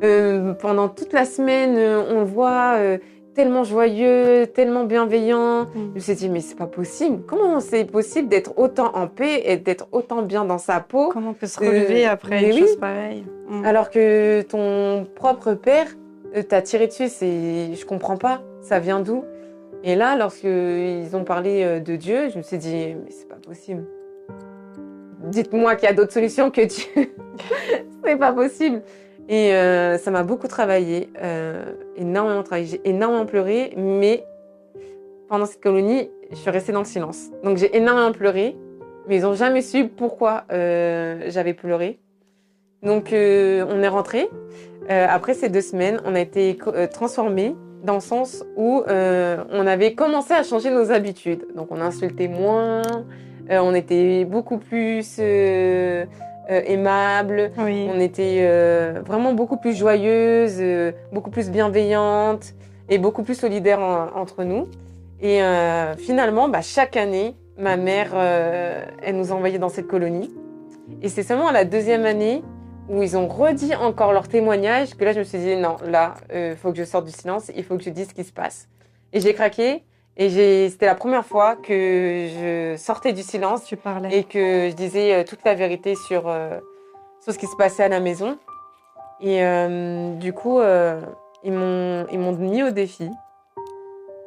Euh, 0.03 0.53
pendant 0.53 0.89
toute 0.89 1.13
la 1.13 1.25
semaine, 1.25 1.75
euh, 1.77 2.01
on 2.09 2.19
le 2.21 2.25
voit 2.25 2.73
euh, 2.77 2.97
tellement 3.35 3.63
joyeux, 3.63 4.47
tellement 4.47 4.83
bienveillant. 4.85 5.65
Mm. 5.65 5.69
Je 5.91 5.95
me 5.95 5.99
suis 5.99 6.15
dit, 6.15 6.29
mais 6.29 6.39
c'est 6.41 6.57
pas 6.57 6.65
possible. 6.65 7.21
Comment 7.27 7.59
c'est 7.59 7.85
possible 7.85 8.27
d'être 8.27 8.57
autant 8.57 8.91
en 8.95 9.07
paix 9.07 9.43
et 9.45 9.57
d'être 9.57 9.87
autant 9.91 10.23
bien 10.23 10.43
dans 10.43 10.57
sa 10.57 10.79
peau? 10.79 11.09
Comment 11.13 11.29
on 11.29 11.33
peut 11.33 11.45
se 11.45 11.59
relever 11.59 12.07
Euh, 12.07 12.11
après 12.11 12.43
une 12.43 12.53
oui. 12.53 12.59
chose 12.61 12.77
pareille? 12.77 13.23
Mm. 13.47 13.65
alors 13.65 13.89
que 13.91 14.41
ton 14.41 15.05
propre 15.15 15.53
père 15.53 15.87
t'a 16.47 16.61
tiré 16.61 16.87
dessus 16.87 17.09
C'est, 17.09 17.75
je 17.75 17.85
comprends 17.85 18.17
pas. 18.17 18.41
Ça 18.61 18.79
vient 18.79 19.01
d'où? 19.01 19.23
Et 19.83 19.95
là, 19.95 20.15
lorsqu'ils 20.17 21.15
ont 21.15 21.23
parlé 21.23 21.79
de 21.79 21.95
Dieu, 21.95 22.29
je 22.29 22.37
me 22.37 22.43
suis 22.43 22.57
dit, 22.57 22.95
mais 22.95 23.09
c'est 23.11 23.27
pas 23.27 23.35
possible. 23.35 23.83
Dites-moi 25.23 25.75
qu'il 25.75 25.87
y 25.87 25.91
a 25.91 25.93
d'autres 25.93 26.13
solutions 26.13 26.51
que 26.51 26.61
Dieu. 26.61 27.13
c'est 28.03 28.17
pas 28.17 28.33
possible. 28.33 28.81
Et 29.29 29.53
euh, 29.53 29.97
ça 29.97 30.11
m'a 30.11 30.23
beaucoup 30.23 30.47
travaillé, 30.47 31.09
euh, 31.21 31.63
énormément 31.95 32.43
travaillé. 32.43 32.67
J'ai 32.67 32.81
énormément 32.83 33.25
pleuré, 33.25 33.73
mais 33.77 34.25
pendant 35.29 35.45
cette 35.45 35.61
colonie, 35.61 36.09
je 36.31 36.35
suis 36.35 36.49
restée 36.49 36.71
dans 36.71 36.79
le 36.79 36.85
silence. 36.85 37.29
Donc 37.43 37.57
j'ai 37.57 37.75
énormément 37.75 38.11
pleuré, 38.11 38.57
mais 39.07 39.17
ils 39.17 39.21
n'ont 39.21 39.35
jamais 39.35 39.61
su 39.61 39.87
pourquoi 39.87 40.43
euh, 40.51 41.23
j'avais 41.27 41.53
pleuré. 41.53 41.99
Donc 42.83 43.09
on 43.11 43.15
est 43.83 43.87
rentré. 43.87 44.27
Après 44.89 45.35
ces 45.35 45.47
deux 45.47 45.61
semaines, 45.61 46.01
on 46.03 46.15
a 46.15 46.19
été 46.19 46.57
transformés 46.91 47.55
dans 47.83 47.93
le 47.93 47.99
sens 48.01 48.43
où 48.57 48.83
on 48.87 49.67
avait 49.67 49.93
commencé 49.93 50.33
à 50.33 50.41
changer 50.41 50.71
nos 50.71 50.91
habitudes. 50.91 51.45
Donc 51.55 51.67
on 51.69 51.79
insultait 51.79 52.27
moins, 52.27 52.81
on 53.59 53.73
était 53.73 54.25
beaucoup 54.25 54.57
plus 54.57 55.17
euh, 55.19 56.05
euh, 56.49 56.61
aimables, 56.65 57.51
Oui. 57.57 57.89
on 57.93 57.99
était 57.99 58.39
euh, 58.41 59.01
vraiment 59.05 59.33
beaucoup 59.33 59.57
plus 59.57 59.75
joyeuses, 59.75 60.57
euh, 60.59 60.91
beaucoup 61.11 61.29
plus 61.31 61.49
bienveillantes 61.49 62.53
et 62.89 62.97
beaucoup 62.97 63.23
plus 63.23 63.35
solidaires 63.35 63.79
en- 63.79 64.19
entre 64.19 64.43
nous. 64.43 64.67
Et 65.21 65.43
euh, 65.43 65.95
finalement, 65.97 66.49
bah, 66.49 66.61
chaque 66.61 66.97
année, 66.97 67.35
ma 67.57 67.77
mère, 67.77 68.11
euh, 68.15 68.83
elle 69.03 69.17
nous 69.17 69.31
envoyait 69.31 69.59
dans 69.59 69.69
cette 69.69 69.87
colonie. 69.87 70.31
Et 71.01 71.09
c'est 71.09 71.23
seulement 71.23 71.47
à 71.47 71.51
la 71.53 71.63
deuxième 71.65 72.05
année 72.05 72.43
où 72.89 73.01
ils 73.03 73.15
ont 73.15 73.27
redit 73.27 73.75
encore 73.75 74.11
leur 74.13 74.27
témoignage 74.27 74.95
que 74.95 75.05
là, 75.05 75.13
je 75.13 75.19
me 75.19 75.23
suis 75.23 75.37
dit, 75.37 75.55
non, 75.55 75.75
là, 75.85 76.15
il 76.33 76.55
faut 76.57 76.71
que 76.71 76.77
je 76.77 76.83
sorte 76.83 77.05
du 77.05 77.11
silence, 77.11 77.51
il 77.55 77.63
faut 77.63 77.77
que 77.77 77.83
je 77.83 77.89
dise 77.91 78.09
ce 78.09 78.13
qui 78.13 78.23
se 78.23 78.33
passe. 78.33 78.67
Et 79.13 79.19
j'ai 79.19 79.33
craqué. 79.33 79.83
Et 80.17 80.69
c'était 80.69 80.85
la 80.85 80.95
première 80.95 81.25
fois 81.25 81.55
que 81.55 81.73
je 81.73 82.75
sortais 82.77 83.13
du 83.13 83.23
silence 83.23 83.63
Tu 83.63 83.77
parlais. 83.77 84.15
et 84.17 84.23
que 84.23 84.69
je 84.69 84.73
disais 84.75 85.13
euh, 85.15 85.23
toute 85.23 85.43
la 85.45 85.55
vérité 85.55 85.95
sur, 85.95 86.27
euh, 86.27 86.59
sur 87.21 87.33
ce 87.33 87.39
qui 87.39 87.47
se 87.47 87.55
passait 87.55 87.83
à 87.83 87.87
la 87.89 87.99
maison. 87.99 88.37
Et 89.21 89.43
euh, 89.43 90.13
du 90.15 90.33
coup, 90.33 90.59
euh, 90.59 91.01
ils 91.43 91.53
m'ont 91.53 92.05
ils 92.11 92.19
m'ont 92.19 92.33
mis 92.33 92.61
au 92.63 92.71
défi 92.71 93.09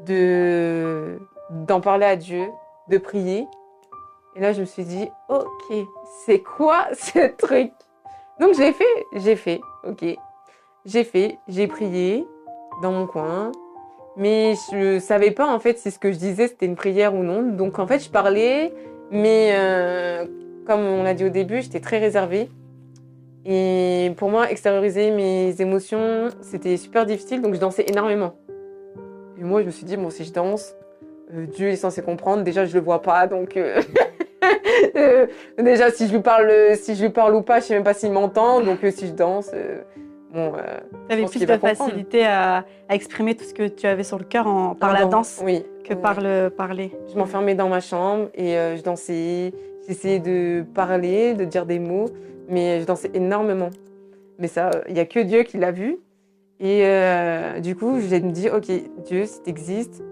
de 0.07 1.19
d'en 1.51 1.81
parler 1.81 2.07
à 2.07 2.17
Dieu, 2.17 2.49
de 2.89 2.99
prier. 2.99 3.47
Et 4.37 4.41
là, 4.41 4.53
je 4.53 4.61
me 4.61 4.67
suis 4.67 4.85
dit, 4.85 5.09
ok, 5.29 5.75
c'est 6.25 6.41
quoi 6.41 6.87
ce 6.93 7.29
truc? 7.37 7.73
Donc 8.41 8.55
j'ai 8.55 8.73
fait, 8.73 9.07
j'ai 9.13 9.37
fait, 9.37 9.61
ok, 9.87 10.05
j'ai 10.87 11.05
fait, 11.05 11.39
j'ai 11.47 11.69
prié 11.69 12.27
dans 12.83 12.91
mon 12.93 13.07
coin. 13.07 13.53
Mais 14.17 14.55
je 14.73 14.99
savais 15.01 15.33
pas 15.33 15.47
en 15.47 15.59
fait 15.59 15.79
si 15.79 15.91
ce 15.91 15.99
que 15.99 16.13
je 16.13 16.19
disais 16.19 16.49
c'était 16.49 16.67
une 16.67 16.77
prière 16.77 17.15
ou 17.15 17.23
non. 17.23 17.43
Donc 17.43 17.79
en 17.79 17.87
fait 17.87 17.99
je 17.99 18.11
parlais, 18.11 18.73
mais 19.11 19.53
euh, 19.55 20.27
comme 20.67 20.81
on 20.81 21.03
l'a 21.03 21.15
dit 21.15 21.25
au 21.25 21.31
début, 21.31 21.63
j'étais 21.63 21.81
très 21.81 21.99
réservée. 21.99 22.49
Et 23.47 24.13
pour 24.17 24.31
moi, 24.31 24.51
extérioriser 24.51 25.11
mes 25.11 25.61
émotions, 25.61 26.29
c'était 26.41 26.77
super 26.77 27.05
difficile, 27.05 27.43
donc 27.43 27.55
je 27.55 27.61
dansais 27.61 27.85
énormément. 27.87 28.37
Et 29.39 29.45
moi, 29.45 29.61
je 29.61 29.67
me 29.67 29.71
suis 29.71 29.85
dit, 29.85 29.97
bon, 29.97 30.09
si 30.09 30.25
je 30.25 30.33
danse, 30.33 30.75
euh, 31.35 31.45
Dieu 31.47 31.69
est 31.69 31.77
censé 31.77 32.01
comprendre. 32.01 32.43
Déjà, 32.43 32.65
je 32.65 32.75
le 32.75 32.81
vois 32.81 33.03
pas, 33.03 33.27
donc 33.27 33.59
euh, 33.59 33.83
déjà, 35.59 35.91
si 35.91 36.09
je 36.09 36.15
lui 36.15 36.23
parle, 36.23 36.51
si 36.77 36.95
je 36.95 37.03
lui 37.03 37.11
parle 37.11 37.35
ou 37.35 37.43
pas, 37.43 37.61
je 37.61 37.67
sais 37.67 37.75
même 37.75 37.85
pas 37.85 37.93
s'il 37.93 38.13
m'entend. 38.13 38.63
Donc, 38.63 38.79
si 38.91 39.09
je 39.09 39.13
danse, 39.13 39.51
bon, 40.35 40.53
euh, 40.57 40.79
Tu 41.09 41.13
avais 41.13 41.23
pense 41.23 41.31
plus 41.31 41.47
de 41.47 41.57
facilité 41.57 42.27
à, 42.27 42.65
à 42.89 42.95
exprimer 42.95 43.35
tout 43.35 43.45
ce 43.45 43.55
que 43.55 43.69
tu 43.69 43.87
avais 43.87 44.03
sur 44.03 44.19
le 44.19 44.25
cœur 44.25 44.47
en, 44.47 44.75
par 44.75 44.93
la 44.93 45.07
danse 45.07 45.41
oui, 45.45 45.65
que 45.85 45.95
oui. 45.95 46.01
par 46.01 46.21
le 46.21 46.49
parler. 46.49 46.93
Je 47.11 47.17
m'enfermais 47.17 47.55
dans 47.55 47.69
ma 47.69 47.81
chambre 47.81 48.29
et 48.35 48.57
euh, 48.57 48.77
je 48.77 48.83
dansais. 48.83 49.53
J'essayais 49.87 50.19
de 50.19 50.65
parler, 50.75 51.35
de 51.35 51.45
dire 51.45 51.67
des 51.67 51.79
mots, 51.79 52.09
mais 52.49 52.81
je 52.81 52.87
dansais 52.87 53.11
énormément. 53.15 53.71
Mais 54.39 54.49
ça, 54.49 54.71
il 54.89 54.95
n'y 54.95 55.01
a 55.01 55.05
que 55.05 55.21
Dieu 55.21 55.43
qui 55.43 55.59
l'a 55.59 55.73
vu. 55.73 55.99
Et 56.59 56.83
euh, 56.85 57.61
du 57.61 57.77
coup, 57.77 58.01
j'ai 58.01 58.21
me 58.21 58.31
dit, 58.31 58.49
ok, 58.49 58.71
Dieu, 59.05 59.27
si 59.27 59.43
tu 59.43 59.51
existes, 59.51 60.03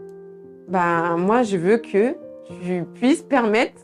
ben, 0.69 1.17
moi, 1.17 1.43
je 1.43 1.57
veux 1.57 1.79
que 1.79 2.15
tu 2.63 2.85
puisses 2.95 3.23
permettre 3.23 3.81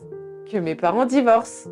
que 0.51 0.57
mes 0.57 0.75
parents 0.75 1.05
divorcent. 1.05 1.69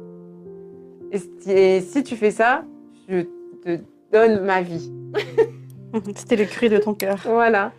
Et 1.12 1.20
si, 1.20 1.52
et 1.52 1.82
si 1.82 2.04
tu 2.04 2.16
fais 2.16 2.32
ça, 2.32 2.64
je 3.08 3.22
te 3.64 3.80
donne 4.12 4.44
ma 4.46 4.62
vie. 4.62 4.92
C'était 6.16 6.36
le 6.36 6.46
cri 6.46 6.70
de 6.70 6.78
ton 6.78 6.94
cœur. 6.94 7.18
Voilà. 7.26 7.72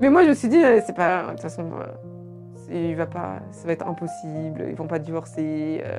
Mais 0.00 0.08
moi, 0.10 0.24
je 0.24 0.30
me 0.30 0.34
suis 0.34 0.48
dit, 0.48 0.62
euh, 0.62 0.80
c'est 0.84 0.96
pas. 0.96 1.24
De 1.26 1.30
toute 1.32 1.40
façon, 1.40 1.70
euh, 1.80 1.86
il 2.70 2.96
va 2.96 3.06
pas, 3.06 3.40
ça 3.50 3.66
va 3.66 3.72
être 3.72 3.86
impossible, 3.86 4.66
ils 4.68 4.74
vont 4.74 4.86
pas 4.86 4.98
divorcer. 4.98 5.82
euh. 5.84 5.98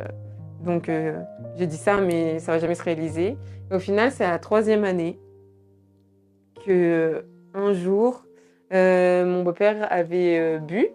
donc, 0.63 0.89
euh, 0.89 1.19
j'ai 1.56 1.67
dit 1.67 1.78
ça, 1.78 2.01
mais 2.01 2.39
ça 2.39 2.51
va 2.54 2.60
jamais 2.60 2.75
se 2.75 2.84
réaliser. 2.84 3.38
Et 3.71 3.75
au 3.75 3.80
final, 3.80 4.12
c'est 4.12 4.25
à 4.25 4.32
la 4.32 4.39
troisième 4.39 4.84
année 4.84 5.19
que, 6.65 7.25
un 7.54 7.73
jour, 7.73 8.25
euh, 8.73 9.25
mon 9.25 9.43
beau-père 9.43 9.88
avait 9.91 10.60
bu. 10.60 10.88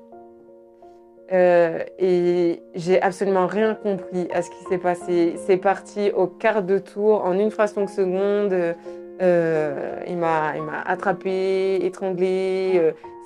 Euh, 1.33 1.85
et 1.99 2.61
j'ai 2.75 3.01
absolument 3.01 3.47
rien 3.47 3.75
compris 3.75 4.29
à 4.35 4.43
ce 4.43 4.51
qui 4.51 4.65
s'est 4.69 4.79
passé. 4.79 5.35
C'est 5.47 5.57
parti 5.59 6.11
au 6.11 6.27
quart 6.27 6.63
de 6.63 6.79
tour, 6.79 7.25
en 7.25 7.39
une 7.39 7.51
fraction 7.51 7.85
de 7.85 7.89
seconde. 7.89 8.75
Euh, 9.23 10.01
il 10.09 10.17
m'a 10.17 10.53
attrapé, 10.87 11.85
étranglé. 11.85 12.81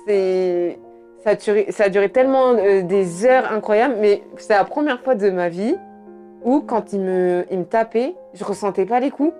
euh, 0.09 0.71
ça 1.23 1.31
a 1.83 1.89
duré, 1.89 2.09
tellement 2.09 2.53
euh, 2.53 2.83
des 2.83 3.25
heures 3.25 3.51
incroyables, 3.51 3.95
mais 3.99 4.21
c'est 4.37 4.53
la 4.53 4.63
première 4.63 5.01
fois 5.01 5.15
de 5.15 5.31
ma 5.31 5.49
vie 5.49 5.75
où 6.43 6.61
quand 6.61 6.93
il 6.93 6.99
me, 6.99 7.45
il 7.49 7.59
me 7.59 7.65
tapait, 7.65 8.13
je 8.35 8.43
ressentais 8.43 8.85
pas 8.85 8.99
les 8.99 9.09
coups. 9.09 9.33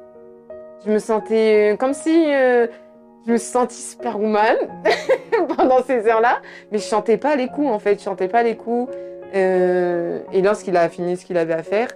Je 0.83 0.91
me 0.91 0.97
sentais 0.97 1.73
euh, 1.73 1.77
comme 1.77 1.93
si 1.93 2.25
je 3.25 3.31
me 3.31 3.37
suis 3.37 3.49
sentie 3.49 3.81
Superwoman 3.81 4.55
pendant 5.57 5.83
ces 5.83 6.07
heures-là, 6.07 6.41
mais 6.71 6.77
je 6.77 6.83
chantais 6.83 7.17
pas 7.17 7.35
les 7.35 7.47
coups 7.47 7.69
en 7.69 7.79
fait, 7.79 7.99
je 7.99 8.03
chantais 8.03 8.27
pas 8.27 8.43
les 8.43 8.55
coups. 8.55 8.91
Euh, 9.33 10.19
et 10.31 10.41
lorsqu'il 10.41 10.77
a 10.77 10.87
fini 10.89 11.17
ce 11.17 11.25
qu'il 11.25 11.37
avait 11.37 11.53
à 11.53 11.63
faire, 11.63 11.89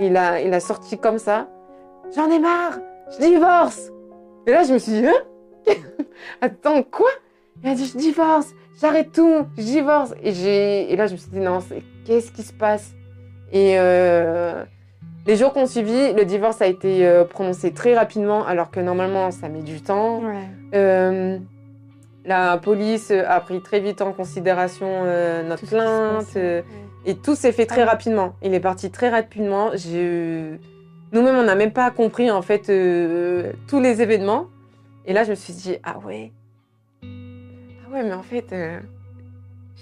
il 0.00 0.16
a, 0.16 0.40
il 0.40 0.52
a 0.52 0.60
sorti 0.60 0.98
comme 0.98 1.18
ça. 1.18 1.48
J'en 2.14 2.30
ai 2.30 2.38
marre, 2.38 2.78
je 3.12 3.24
divorce. 3.24 3.90
Et 4.46 4.50
là, 4.50 4.64
je 4.64 4.72
me 4.74 4.78
suis 4.78 4.92
dit, 4.92 5.06
hein? 5.06 5.74
Attends, 6.40 6.82
quoi? 6.82 7.10
Il 7.62 7.70
a 7.70 7.74
dit, 7.74 7.86
je 7.86 7.96
divorce, 7.96 8.48
j'arrête 8.80 9.12
tout, 9.12 9.46
je 9.56 9.62
divorce. 9.62 10.14
Et, 10.22 10.92
et 10.92 10.96
là, 10.96 11.06
je 11.06 11.12
me 11.12 11.16
suis 11.16 11.30
dit, 11.30 11.38
non, 11.40 11.60
qu'est-ce 12.04 12.32
qui 12.32 12.42
se 12.42 12.52
passe? 12.52 12.92
Et 13.52 13.78
euh, 13.78 14.64
les 15.26 15.36
jours 15.36 15.52
qu'on 15.52 15.66
suivi, 15.66 16.12
le 16.12 16.24
divorce 16.24 16.60
a 16.62 16.66
été 16.66 17.06
euh, 17.06 17.24
prononcé 17.24 17.72
très 17.72 17.94
rapidement, 17.96 18.44
alors 18.44 18.70
que 18.70 18.80
normalement, 18.80 19.30
ça 19.30 19.48
met 19.48 19.62
du 19.62 19.80
temps. 19.80 20.20
Ouais. 20.20 20.48
Euh, 20.74 21.38
la 22.24 22.56
police 22.58 23.10
a 23.10 23.40
pris 23.40 23.60
très 23.62 23.80
vite 23.80 24.00
en 24.02 24.12
considération 24.12 24.86
euh, 24.88 25.42
notre 25.42 25.62
Tout 25.62 25.66
plainte. 25.68 26.34
ouais. 26.34 26.64
et 27.06 27.16
tout 27.16 27.34
s'est 27.34 27.52
fait 27.52 27.66
très 27.66 27.82
Ah 27.82 27.84
oui. 27.84 27.90
rapidement. 27.90 28.34
Il 28.42 28.54
est 28.54 28.60
parti 28.60 28.90
très 28.90 29.10
rapidement. 29.10 29.70
Nous-mêmes, 31.14 31.36
on 31.36 31.42
n'a 31.44 31.54
même 31.56 31.72
pas 31.72 31.90
compris 31.90 32.30
en 32.30 32.42
fait 32.42 32.62
tous 33.68 33.80
les 33.80 34.02
événements. 34.02 34.46
Et 35.04 35.12
là, 35.12 35.24
je 35.24 35.30
me 35.30 35.34
suis 35.34 35.52
dit 35.52 35.76
ah 35.82 35.98
ouais, 36.06 36.30
ah 37.02 37.90
ouais, 37.92 38.02
mais 38.04 38.12
en 38.14 38.22
fait, 38.22 38.54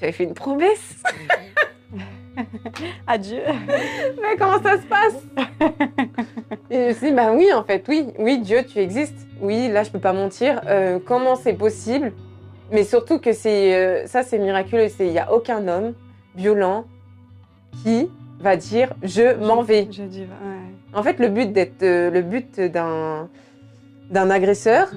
j'avais 0.00 0.12
fait 0.12 0.24
une 0.24 0.34
promesse. 0.34 1.02
Adieu. 3.06 3.40
mais 4.22 4.36
comment 4.38 4.62
ça 4.62 4.80
se 4.80 4.86
passe? 4.86 5.22
Et 6.70 6.76
je 6.76 6.88
me 6.88 6.92
suis 6.92 7.08
dit 7.08 7.14
bah 7.14 7.32
oui, 7.34 7.52
en 7.52 7.64
fait, 7.64 7.84
oui, 7.88 8.06
oui, 8.18 8.38
Dieu, 8.40 8.64
tu 8.64 8.78
existes. 8.78 9.26
Oui, 9.40 9.68
là, 9.68 9.82
je 9.82 9.90
peux 9.90 9.98
pas 9.98 10.12
mentir. 10.12 10.60
Euh, 10.66 10.98
comment 11.04 11.36
c'est 11.36 11.54
possible? 11.54 12.12
Mais 12.72 12.84
surtout 12.84 13.18
que 13.18 13.32
c'est 13.32 13.74
euh, 13.74 14.06
ça, 14.06 14.22
c'est 14.22 14.38
miraculeux. 14.38 14.86
Il 15.00 15.12
y 15.12 15.18
a 15.18 15.32
aucun 15.32 15.66
homme 15.66 15.94
violent 16.36 16.84
qui 17.82 18.08
va 18.38 18.56
dire 18.56 18.94
je 19.02 19.36
m'en 19.44 19.62
vais. 19.62 19.88
Je 19.90 20.02
dis, 20.02 20.20
ouais. 20.20 20.94
En 20.94 21.02
fait, 21.02 21.18
le 21.18 21.28
but 21.28 21.52
d'être, 21.52 21.82
euh, 21.82 22.10
le 22.10 22.22
but 22.22 22.60
d'un 22.60 23.28
d'un 24.10 24.30
agresseur, 24.30 24.90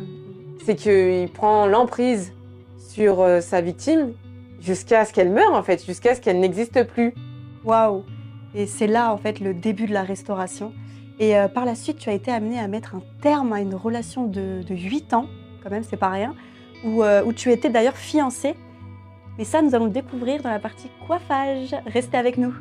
c'est 0.66 0.76
qu'il 0.76 1.30
prend 1.32 1.68
l'emprise 1.68 2.34
sur 2.80 3.26
sa 3.42 3.62
victime 3.62 4.14
jusqu'à 4.64 5.06
ce 5.06 5.14
qu'elle 5.14 5.30
meure, 5.30 5.54
en 5.54 5.62
fait, 5.62 5.86
jusqu'à 5.86 6.16
ce 6.16 6.22
qu'elle 6.22 6.40
n'existe 6.40 6.84
plus. 6.84 7.14
Waouh 7.64 8.04
Et 8.56 8.66
c'est 8.66 8.88
là, 8.88 9.14
en 9.14 9.18
fait, 9.18 9.40
le 9.40 9.54
début 9.54 9.86
de 9.86 9.94
la 9.94 10.04
restauration. 10.04 10.74
Et 11.20 11.38
euh, 11.38 11.48
par 11.48 11.66
la 11.66 11.76
suite, 11.76 11.98
tu 11.98 12.10
as 12.10 12.14
été 12.14 12.32
amenée 12.32 12.60
à 12.60 12.68
mettre 12.68 12.96
un 12.96 13.04
terme 13.22 13.54
à 13.54 13.62
une 13.62 13.76
relation 13.76 14.26
de, 14.26 14.64
de 14.64 14.76
8 14.76 15.14
ans, 15.14 15.28
quand 15.62 15.70
même, 15.70 15.84
c'est 15.84 15.98
pas 15.98 16.10
rien, 16.10 16.34
où, 16.84 17.04
euh, 17.04 17.24
où 17.24 17.34
tu 17.34 17.52
étais 17.52 17.70
d'ailleurs 17.70 17.98
fiancée. 17.98 18.56
Mais 19.38 19.44
ça, 19.44 19.62
nous 19.62 19.76
allons 19.76 19.86
le 19.86 19.92
découvrir 19.92 20.42
dans 20.42 20.50
la 20.50 20.60
partie 20.60 20.90
coiffage. 21.08 21.76
Restez 21.86 22.18
avec 22.18 22.38
nous. 22.38 22.54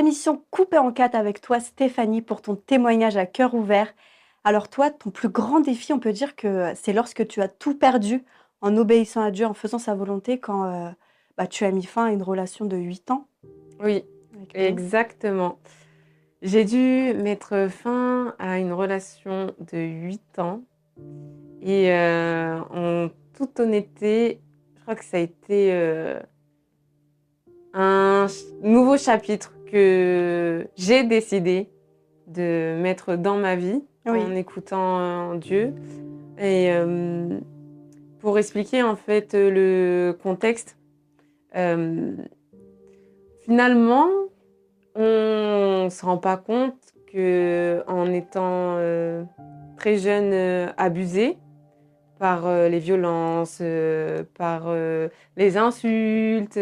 Émission 0.00 0.42
coupée 0.50 0.78
en 0.78 0.92
quatre 0.92 1.14
avec 1.14 1.42
toi, 1.42 1.60
Stéphanie, 1.60 2.22
pour 2.22 2.40
ton 2.40 2.56
témoignage 2.56 3.18
à 3.18 3.26
cœur 3.26 3.54
ouvert. 3.54 3.94
Alors 4.44 4.68
toi, 4.68 4.90
ton 4.90 5.10
plus 5.10 5.28
grand 5.28 5.60
défi, 5.60 5.92
on 5.92 5.98
peut 5.98 6.12
dire 6.12 6.34
que 6.36 6.72
c'est 6.74 6.94
lorsque 6.94 7.28
tu 7.28 7.42
as 7.42 7.48
tout 7.48 7.76
perdu 7.76 8.24
en 8.62 8.76
obéissant 8.78 9.20
à 9.20 9.30
Dieu, 9.30 9.44
en 9.44 9.52
faisant 9.52 9.78
sa 9.78 9.94
volonté, 9.94 10.38
quand 10.38 10.64
euh, 10.64 10.90
bah, 11.36 11.46
tu 11.46 11.64
as 11.64 11.70
mis 11.70 11.84
fin 11.84 12.06
à 12.06 12.12
une 12.12 12.22
relation 12.22 12.64
de 12.64 12.78
8 12.78 13.10
ans. 13.10 13.26
Oui, 13.78 14.04
exactement. 14.54 15.58
J'ai 16.40 16.64
dû 16.64 17.12
mettre 17.14 17.68
fin 17.68 18.34
à 18.38 18.58
une 18.58 18.72
relation 18.72 19.54
de 19.70 19.78
8 19.78 20.38
ans. 20.38 20.62
Et 21.60 21.92
euh, 21.92 22.58
en 22.70 23.10
toute 23.34 23.60
honnêteté, 23.60 24.40
je 24.76 24.80
crois 24.80 24.94
que 24.94 25.04
ça 25.04 25.18
a 25.18 25.20
été 25.20 25.74
euh, 25.74 26.18
un 27.74 28.26
nouveau 28.62 28.96
chapitre 28.96 29.52
que 29.70 30.66
j'ai 30.76 31.04
décidé 31.04 31.68
de 32.26 32.76
mettre 32.80 33.16
dans 33.16 33.36
ma 33.36 33.56
vie 33.56 33.82
Oui. 34.06 34.20
en 34.20 34.34
écoutant 34.34 35.34
Dieu. 35.36 35.74
Et 36.38 36.72
euh, 36.72 37.38
pour 38.20 38.38
expliquer 38.38 38.82
en 38.82 38.96
fait 38.96 39.34
le 39.34 40.16
contexte, 40.22 40.76
euh, 41.56 42.12
finalement, 43.40 44.08
on 44.94 45.84
ne 45.84 45.88
se 45.90 46.04
rend 46.04 46.18
pas 46.18 46.36
compte 46.36 46.74
que 47.12 47.82
en 47.86 48.12
étant 48.12 48.76
euh, 48.78 49.24
très 49.76 49.96
jeune, 49.96 50.30
euh, 50.32 50.68
abusé 50.76 51.36
par 52.20 52.46
euh, 52.46 52.68
les 52.68 52.80
violences, 52.80 53.60
euh, 53.62 54.24
par 54.36 54.64
euh, 54.66 55.08
les 55.38 55.56
insultes, 55.56 56.60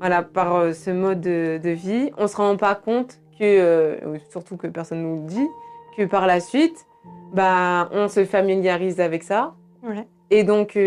voilà, 0.00 0.22
par 0.22 0.74
ce 0.74 0.90
mode 0.90 1.20
de, 1.20 1.60
de 1.62 1.70
vie, 1.70 2.10
on 2.16 2.26
se 2.26 2.36
rend 2.36 2.56
pas 2.56 2.74
compte 2.74 3.20
que, 3.38 3.98
surtout 4.30 4.56
que 4.56 4.66
personne 4.66 5.02
nous 5.02 5.16
le 5.16 5.28
dit, 5.28 5.46
que 5.96 6.04
par 6.06 6.26
la 6.26 6.40
suite, 6.40 6.86
bah, 7.34 7.90
on 7.92 8.08
se 8.08 8.24
familiarise 8.24 8.98
avec 8.98 9.22
ça. 9.22 9.54
Ouais. 9.82 10.06
Et 10.30 10.42
donc, 10.42 10.72
on 10.74 10.80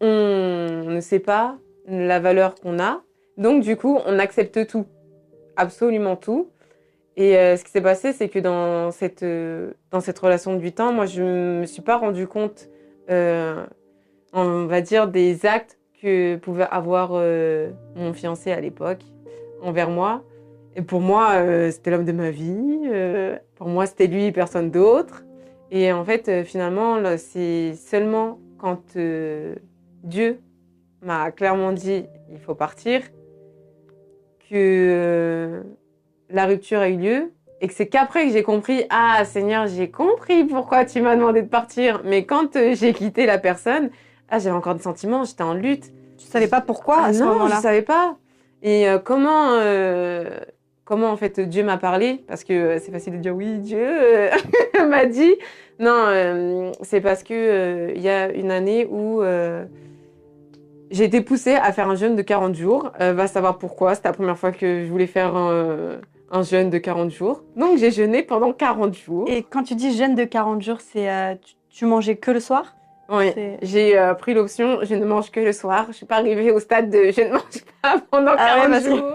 ne 0.00 1.00
sait 1.00 1.20
pas 1.20 1.58
la 1.86 2.18
valeur 2.18 2.54
qu'on 2.54 2.78
a. 2.78 3.02
Donc, 3.36 3.62
du 3.62 3.76
coup, 3.76 3.98
on 4.06 4.18
accepte 4.18 4.66
tout, 4.66 4.86
absolument 5.56 6.16
tout. 6.16 6.48
Et 7.18 7.34
ce 7.34 7.62
qui 7.62 7.70
s'est 7.70 7.82
passé, 7.82 8.14
c'est 8.14 8.30
que 8.30 8.38
dans 8.38 8.90
cette, 8.92 9.24
dans 9.90 10.00
cette 10.00 10.18
relation 10.18 10.54
de 10.54 10.60
8 10.60 10.80
ans, 10.80 10.92
moi, 10.92 11.04
je 11.04 11.22
ne 11.22 11.60
me 11.60 11.66
suis 11.66 11.82
pas 11.82 11.98
rendu 11.98 12.26
compte, 12.26 12.70
on 13.08 14.66
va 14.66 14.80
dire, 14.80 15.08
des 15.08 15.46
actes 15.46 15.78
que 16.02 16.36
pouvait 16.36 16.66
avoir 16.70 17.10
euh, 17.12 17.70
mon 17.94 18.12
fiancé 18.12 18.52
à 18.52 18.60
l'époque 18.60 19.02
envers 19.62 19.90
moi. 19.90 20.22
Et 20.74 20.82
pour 20.82 21.00
moi, 21.00 21.32
euh, 21.36 21.70
c'était 21.70 21.90
l'homme 21.90 22.04
de 22.04 22.12
ma 22.12 22.30
vie. 22.30 22.82
euh, 22.86 23.36
pour 23.56 23.68
moi, 23.68 23.86
c'était 23.86 24.06
lui 24.06 24.30
personne 24.32 24.70
d'autre. 24.70 25.24
Et 25.70 25.92
en 25.92 26.04
fait, 26.04 26.28
euh, 26.28 26.44
finalement, 26.44 26.98
c'est 27.16 27.74
seulement 27.74 28.38
quand 28.58 28.82
euh, 28.96 29.54
Dieu 30.02 30.40
m'a 31.02 31.30
clairement 31.30 31.72
dit 31.72 32.04
il 32.30 32.38
faut 32.38 32.54
partir 32.54 33.02
que 34.50 34.54
euh, 34.54 35.62
la 36.30 36.46
rupture 36.46 36.80
a 36.80 36.88
eu 36.88 36.96
lieu 36.96 37.32
et 37.60 37.68
que 37.68 37.74
c'est 37.74 37.86
qu'après 37.86 38.26
que 38.26 38.32
j'ai 38.32 38.42
compris 38.42 38.84
ah 38.90 39.24
Seigneur 39.24 39.66
j'ai 39.66 39.90
compris 39.90 40.44
pourquoi 40.44 40.84
tu 40.84 41.00
m'as 41.00 41.16
demandé 41.16 41.42
de 41.42 41.48
partir 41.48 42.02
mais 42.04 42.24
quand 42.24 42.56
euh, 42.56 42.74
j'ai 42.74 42.92
quitté 42.92 43.26
la 43.26 43.38
personne 43.38 43.90
ah 44.28 44.38
j'avais 44.38 44.56
encore 44.56 44.74
des 44.74 44.82
sentiments 44.82 45.24
j'étais 45.24 45.42
en 45.42 45.54
lutte 45.54 45.92
Tu 46.18 46.26
savais 46.26 46.48
pas 46.48 46.60
pourquoi 46.60 46.98
ah 47.00 47.06
à 47.06 47.12
ce 47.12 47.20
non, 47.20 47.26
moment-là 47.26 47.56
je 47.56 47.62
savais 47.62 47.82
pas. 47.82 48.16
Et 48.62 48.88
euh, 48.88 48.98
comment, 48.98 49.50
euh, 49.52 50.40
comment 50.84 51.10
en 51.10 51.16
fait 51.16 51.38
Dieu 51.38 51.62
m'a 51.62 51.76
parlé? 51.76 52.24
Parce 52.26 52.42
que 52.42 52.78
c'est 52.78 52.90
facile 52.90 53.12
de 53.12 53.18
dire 53.18 53.36
oui, 53.36 53.58
Dieu 53.58 53.86
m'a 54.88 55.04
dit. 55.04 55.34
Non, 55.78 56.72
c'est 56.80 57.02
parce 57.02 57.22
que 57.22 57.92
il 57.94 58.00
y 58.00 58.08
a 58.08 58.32
une 58.32 58.50
année 58.50 58.86
où 58.90 59.22
j'ai 60.90 61.04
été 61.04 61.20
poussée 61.20 61.54
à 61.54 61.70
faire 61.72 61.88
un 61.88 61.94
jeûne 61.94 62.16
de 62.16 62.22
40 62.22 62.54
jours. 62.54 62.90
Va 62.98 63.26
savoir 63.26 63.58
pourquoi. 63.58 63.94
C'était 63.94 64.08
la 64.08 64.14
première 64.14 64.38
fois 64.38 64.52
que 64.52 64.84
je 64.84 64.90
voulais 64.90 65.06
faire 65.06 65.34
un, 66.30 66.42
jeûne 66.42 66.70
de 66.70 66.78
40 66.78 67.10
jours. 67.10 67.42
Donc 67.56 67.78
j'ai 67.78 67.90
jeûné 67.90 68.22
pendant 68.22 68.52
40 68.52 68.94
jours. 68.94 69.24
Et 69.28 69.42
quand 69.42 69.62
tu 69.62 69.74
dis 69.74 69.96
jeûne 69.96 70.14
de 70.14 70.24
40 70.24 70.62
jours, 70.62 70.78
c'est 70.80 71.10
euh, 71.10 71.34
tu, 71.44 71.54
tu 71.70 71.84
mangeais 71.86 72.16
que 72.16 72.30
le 72.30 72.40
soir? 72.40 72.74
Oui, 73.08 73.32
j'ai 73.62 73.96
euh, 73.96 74.14
pris 74.14 74.34
l'option, 74.34 74.80
je 74.82 74.94
ne 74.96 75.04
mange 75.04 75.30
que 75.30 75.38
le 75.38 75.52
soir. 75.52 75.86
Je 75.88 75.92
suis 75.92 76.06
pas 76.06 76.16
arrivée 76.16 76.50
au 76.50 76.58
stade 76.58 76.90
de 76.90 77.10
je 77.12 77.20
ne 77.20 77.30
mange 77.32 77.64
pas 77.82 77.98
pendant 78.10 78.34
40 78.36 78.40
Ah 78.40 78.60
ouais, 78.64 78.68
parce 78.70 78.84
que- 78.84 78.90
jours 78.90 79.14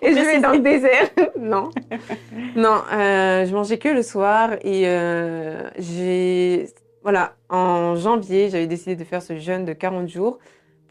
et 0.00 0.10
je 0.10 0.14
vais 0.14 0.40
dans 0.40 0.52
le 0.52 0.60
désert. 0.60 1.08
non, 1.38 1.70
non, 2.56 2.82
euh, 2.92 3.46
je 3.46 3.52
mangeais 3.52 3.78
que 3.78 3.88
le 3.88 4.02
soir 4.02 4.50
et 4.64 4.84
j'ai 5.78 6.66
voilà 7.02 7.34
en 7.48 7.96
janvier 7.96 8.48
j'avais 8.50 8.66
décidé 8.68 8.94
de 8.96 9.04
faire 9.04 9.22
ce 9.22 9.36
jeûne 9.36 9.64
de 9.64 9.72
40 9.72 10.08
jours 10.08 10.38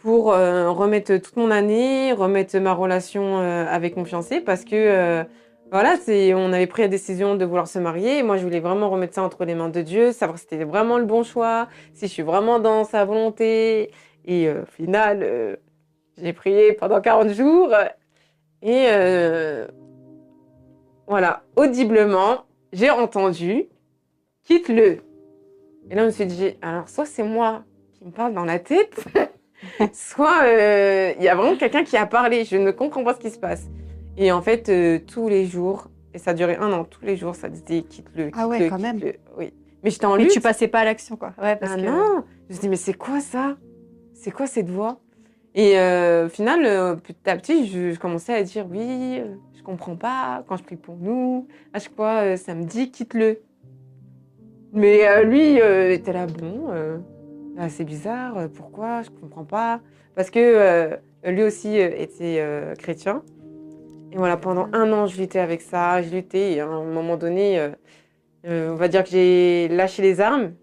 pour 0.01 0.33
euh, 0.33 0.71
remettre 0.71 1.15
toute 1.17 1.37
mon 1.37 1.51
année, 1.51 2.11
remettre 2.11 2.57
ma 2.57 2.73
relation 2.73 3.39
euh, 3.39 3.65
avec 3.69 3.95
mon 3.97 4.03
fiancé 4.05 4.41
parce 4.41 4.65
que 4.65 4.75
euh, 4.75 5.23
voilà, 5.71 5.95
on 6.35 6.51
avait 6.51 6.67
pris 6.67 6.81
la 6.81 6.89
décision 6.89 7.35
de 7.35 7.45
vouloir 7.45 7.65
se 7.65 7.79
marier. 7.79 8.23
Moi, 8.23 8.35
je 8.35 8.43
voulais 8.43 8.59
vraiment 8.59 8.89
remettre 8.89 9.13
ça 9.13 9.23
entre 9.23 9.45
les 9.45 9.55
mains 9.55 9.69
de 9.69 9.81
Dieu, 9.81 10.11
savoir 10.11 10.37
si 10.37 10.43
c'était 10.43 10.65
vraiment 10.65 10.97
le 10.97 11.05
bon 11.05 11.23
choix, 11.23 11.69
si 11.93 12.07
je 12.07 12.11
suis 12.11 12.23
vraiment 12.23 12.59
dans 12.59 12.83
sa 12.83 13.05
volonté. 13.05 13.89
Et 14.25 14.49
euh, 14.49 14.63
au 14.63 14.65
final, 14.65 15.21
euh, 15.23 15.55
j'ai 16.17 16.33
prié 16.33 16.73
pendant 16.73 16.99
40 16.99 17.29
jours. 17.29 17.73
Et 18.61 18.87
euh, 18.89 19.65
voilà, 21.07 21.43
audiblement, 21.55 22.43
j'ai 22.73 22.89
entendu 22.89 23.69
quitte-le. 24.43 24.99
Et 25.89 25.95
là, 25.95 26.01
je 26.01 26.07
me 26.07 26.11
suis 26.11 26.25
dit, 26.25 26.57
alors, 26.61 26.89
soit 26.89 27.05
c'est 27.05 27.23
moi 27.23 27.63
qui 27.93 28.03
me 28.03 28.11
parle 28.11 28.33
dans 28.33 28.45
la 28.45 28.59
tête, 28.59 29.05
soit 29.93 30.41
il 31.17 31.23
y 31.23 31.29
a 31.29 31.35
vraiment 31.35 31.55
quelqu'un 31.55 31.85
qui 31.85 31.95
a 31.95 32.05
parlé. 32.05 32.43
Je 32.43 32.57
ne 32.57 32.71
comprends 32.71 33.05
pas 33.05 33.13
ce 33.13 33.19
qui 33.19 33.29
se 33.29 33.39
passe. 33.39 33.69
Et 34.21 34.31
en 34.31 34.43
fait, 34.43 34.69
euh, 34.69 34.99
tous 34.99 35.27
les 35.29 35.47
jours, 35.47 35.87
et 36.13 36.19
ça 36.19 36.35
duré 36.35 36.55
un 36.55 36.71
an, 36.73 36.83
tous 36.83 37.03
les 37.03 37.17
jours, 37.17 37.33
ça 37.33 37.49
disait 37.49 37.81
quitte-le. 37.81 38.29
Ah 38.33 38.47
ouais, 38.47 38.69
quand 38.69 38.77
même. 38.77 38.99
Oui. 39.35 39.51
Mais 39.83 39.89
j'étais 39.89 40.05
en 40.05 40.15
Mais 40.15 40.23
lutte. 40.23 40.31
tu 40.31 40.39
passais 40.41 40.67
pas 40.67 40.81
à 40.81 40.85
l'action, 40.85 41.15
quoi. 41.15 41.33
Ouais, 41.41 41.55
parce 41.55 41.71
Ah 41.73 41.77
que... 41.77 41.81
non 41.81 42.23
Je 42.47 42.55
me 42.55 42.61
dit, 42.61 42.69
mais 42.69 42.75
c'est 42.75 42.93
quoi 42.93 43.19
ça? 43.19 43.57
C'est 44.13 44.29
quoi 44.29 44.45
cette 44.45 44.69
voix? 44.69 44.99
Et 45.55 45.79
euh, 45.79 46.27
au 46.27 46.29
final, 46.29 46.63
euh, 46.65 46.95
petit 46.95 47.27
à 47.27 47.35
petit, 47.35 47.65
je, 47.65 47.93
je 47.93 47.99
commençais 47.99 48.35
à 48.35 48.43
dire 48.43 48.67
oui, 48.69 49.23
je 49.57 49.63
comprends 49.63 49.95
pas 49.95 50.43
quand 50.47 50.55
je 50.55 50.63
prie 50.63 50.75
pour 50.75 50.97
nous. 50.97 51.47
À 51.73 51.79
chaque 51.79 51.95
fois, 51.95 52.37
ça 52.37 52.53
me 52.53 52.63
dit 52.65 52.91
quitte-le. 52.91 53.41
Mais 54.71 55.23
lui 55.25 55.55
était 55.57 56.13
là, 56.13 56.27
bon, 56.27 56.67
ah, 57.57 57.69
c'est 57.69 57.83
bizarre, 57.85 58.47
pourquoi? 58.53 59.01
Je 59.01 59.09
comprends 59.09 59.43
pas. 59.45 59.81
Parce 60.15 60.29
que 60.29 60.95
lui 61.25 61.43
aussi 61.43 61.75
était 61.77 62.41
chrétien. 62.77 63.23
Et 64.11 64.17
voilà, 64.17 64.35
pendant 64.35 64.67
un 64.73 64.91
an, 64.91 65.05
je 65.05 65.19
luttais 65.19 65.39
avec 65.39 65.61
ça, 65.61 66.01
je 66.01 66.09
luttais. 66.09 66.53
Et 66.53 66.59
à 66.59 66.67
un 66.67 66.83
moment 66.83 67.15
donné, 67.15 67.59
euh, 67.59 67.69
euh, 68.45 68.71
on 68.71 68.75
va 68.75 68.87
dire 68.87 69.03
que 69.03 69.09
j'ai 69.09 69.69
lâché 69.69 70.01
les 70.01 70.19
armes. 70.19 70.53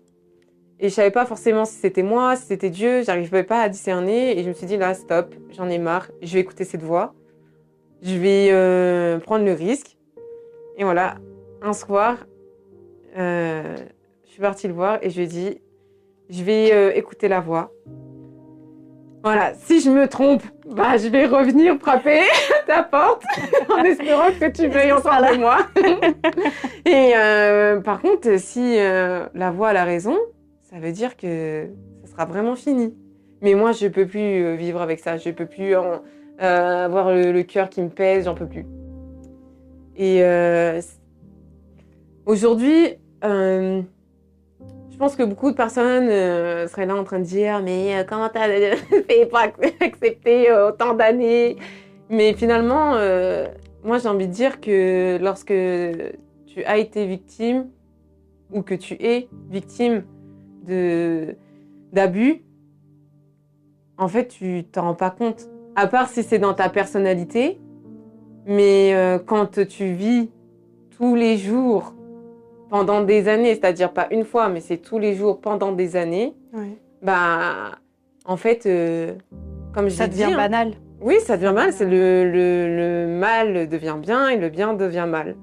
Et 0.80 0.90
je 0.90 0.94
savais 0.94 1.11
pas 1.11 1.24
forcément 1.24 1.64
si 1.64 1.74
c'était 1.74 2.02
moi, 2.02 2.37
si 2.37 2.46
c'était 2.46 2.70
Dieu. 2.70 3.02
J'arrivais 3.02 3.44
pas 3.44 3.62
à 3.62 3.68
discerner. 3.68 4.38
Et 4.38 4.42
je 4.42 4.48
me 4.48 4.54
suis 4.54 4.66
dit, 4.66 4.76
là, 4.76 4.92
stop, 4.92 5.34
j'en 5.50 5.68
ai 5.68 5.78
marre. 5.78 6.11
Je 6.20 6.34
vais 6.34 6.40
écouter 6.40 6.64
cette 6.64 6.82
voix. 6.82 7.14
Je 8.02 8.14
vais 8.16 8.50
euh, 8.52 9.18
prendre 9.18 9.44
le 9.44 9.52
risque. 9.52 9.96
Et 10.76 10.84
voilà, 10.84 11.16
un 11.62 11.72
soir, 11.72 12.26
je 13.16 13.87
suis 14.26 14.40
partie 14.40 14.68
le 14.68 14.74
voir 14.74 14.98
et 15.02 15.11
je 15.11 15.16
lui 15.16 15.24
ai 15.24 15.26
dit, 15.26 15.61
je 16.28 16.44
vais 16.44 16.96
écouter 16.96 17.26
la 17.26 17.40
voix. 17.40 17.72
Voilà, 19.22 19.52
si 19.54 19.81
je 19.81 19.90
me 19.90 20.07
trompe, 20.07 20.42
bah, 20.64 20.96
je 20.96 21.09
vais 21.09 21.26
revenir 21.26 21.76
frapper 21.78 22.20
ta 22.66 22.83
porte 22.85 23.24
en 23.68 23.83
espérant 23.83 24.28
que 24.38 24.50
tu 24.50 24.68
veuilles 24.68 24.92
encore 24.92 25.20
de 25.20 25.37
moi. 25.38 25.59
Et 26.87 27.12
euh, 27.16 27.81
par 27.81 28.00
contre, 28.00 28.38
si 28.38 28.78
euh, 28.78 29.26
la 29.35 29.50
voix 29.50 29.70
a 29.70 29.72
la 29.72 29.85
raison, 29.85 30.16
ça 30.62 30.78
veut 30.78 30.92
dire 30.92 31.16
que 31.16 31.66
ça 32.04 32.12
sera 32.12 32.24
vraiment 32.26 32.54
fini. 32.54 32.94
Mais 33.42 33.54
moi, 33.54 33.72
je 33.72 33.88
peux 33.88 34.07
plus 34.07 34.44
euh, 34.44 34.54
vivre 34.54 34.81
avec 34.81 35.00
ça. 35.00 35.16
Je 35.16 35.31
peux 35.31 35.46
plus 35.46 35.74
avoir 36.38 37.11
le, 37.11 37.33
le 37.33 37.42
cœur 37.42 37.68
qui 37.68 37.83
me 37.83 37.88
pèse. 37.88 38.26
J'en 38.26 38.35
peux 38.35 38.46
plus. 38.46 38.66
Et 39.96 40.22
aujourd'hui, 42.24 42.94
je 44.98 45.04
pense 45.04 45.14
que 45.14 45.22
beaucoup 45.22 45.52
de 45.52 45.54
personnes 45.54 46.08
euh, 46.08 46.66
seraient 46.66 46.84
là 46.84 46.96
en 46.96 47.04
train 47.04 47.20
de 47.20 47.24
dire 47.24 47.62
mais 47.62 47.96
euh, 47.96 48.02
comment 48.02 48.28
t'as 48.28 48.48
fait 49.08 49.26
pour 49.26 49.38
accepter 49.38 50.50
euh, 50.50 50.70
autant 50.70 50.92
d'années? 50.92 51.56
Mais 52.11 52.32
finalement, 52.32 52.94
moi 53.84 53.98
j'ai 53.98 54.08
envie 54.08 54.26
de 54.26 54.32
dire 54.32 54.61
que 54.61 55.16
lorsque 55.22 55.54
tu 56.46 56.64
as 56.64 56.78
été 56.78 57.06
victime 57.06 57.68
ou 58.52 58.62
que 58.62 58.74
tu 58.74 58.94
es 58.94 59.28
victime 59.48 60.02
d'abus, 61.92 62.42
en 63.98 64.08
fait 64.08 64.26
tu 64.26 64.64
t'en 64.64 64.82
rends 64.82 64.94
pas 64.94 65.11
compte. 65.11 65.48
À 65.76 65.87
part 65.87 66.08
si 66.08 66.24
c'est 66.24 66.40
dans 66.40 66.54
ta 66.54 66.70
personnalité, 66.70 67.61
mais 68.46 69.20
quand 69.26 69.64
tu 69.68 69.92
vis 69.92 70.28
tous 70.90 71.14
les 71.14 71.37
jours 71.37 71.94
pendant 72.70 73.02
des 73.02 73.28
années, 73.28 73.54
c'est-à-dire 73.54 73.92
pas 73.92 74.09
une 74.11 74.24
fois, 74.24 74.48
mais 74.48 74.61
c'est 74.61 74.78
tous 74.78 74.98
les 74.98 75.14
jours 75.14 75.40
pendant 75.40 75.72
des 75.72 75.96
années, 75.96 76.35
bah, 77.02 77.78
en 78.24 78.37
fait, 78.37 78.66
euh, 78.66 79.14
comme 79.72 79.88
je 79.88 79.94
Ça 79.94 80.09
devient 80.09 80.24
hein, 80.24 80.37
banal. 80.37 80.72
Oui, 81.00 81.20
ça 81.20 81.37
devient 81.37 81.52
mal. 81.54 81.72
C'est 81.72 81.87
le, 81.87 82.31
le, 82.31 83.07
mal 83.07 83.68
devient 83.68 83.96
bien 84.00 84.28
et 84.28 84.37
le 84.37 84.48
bien 84.48 84.74
devient 84.74 85.07
mal. 85.09 85.37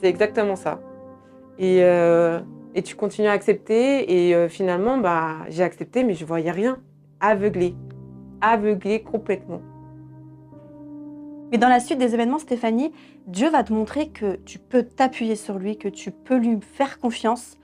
C'est 0.00 0.08
exactement 0.08 0.56
ça. 0.56 0.80
Et, 1.58 1.84
euh, 1.84 2.40
et 2.74 2.82
tu 2.82 2.96
continues 2.96 3.28
à 3.28 3.32
accepter 3.32 4.28
et 4.28 4.34
euh, 4.34 4.48
finalement, 4.48 4.98
bah, 4.98 5.36
j'ai 5.48 5.62
accepté, 5.62 6.02
mais 6.02 6.14
je 6.14 6.24
voyais 6.24 6.50
rien. 6.50 6.78
Aveuglé. 7.20 7.74
Aveuglé 8.40 9.02
complètement. 9.02 9.60
Mais 11.54 11.58
dans 11.58 11.68
la 11.68 11.78
suite 11.78 11.98
des 11.98 12.14
événements, 12.14 12.40
Stéphanie, 12.40 12.90
Dieu 13.28 13.48
va 13.48 13.62
te 13.62 13.72
montrer 13.72 14.08
que 14.08 14.40
tu 14.44 14.58
peux 14.58 14.82
t'appuyer 14.82 15.36
sur 15.36 15.56
lui, 15.56 15.78
que 15.78 15.86
tu 15.86 16.10
peux 16.10 16.34
lui 16.34 16.58
faire 16.60 16.98
confiance. 16.98 17.58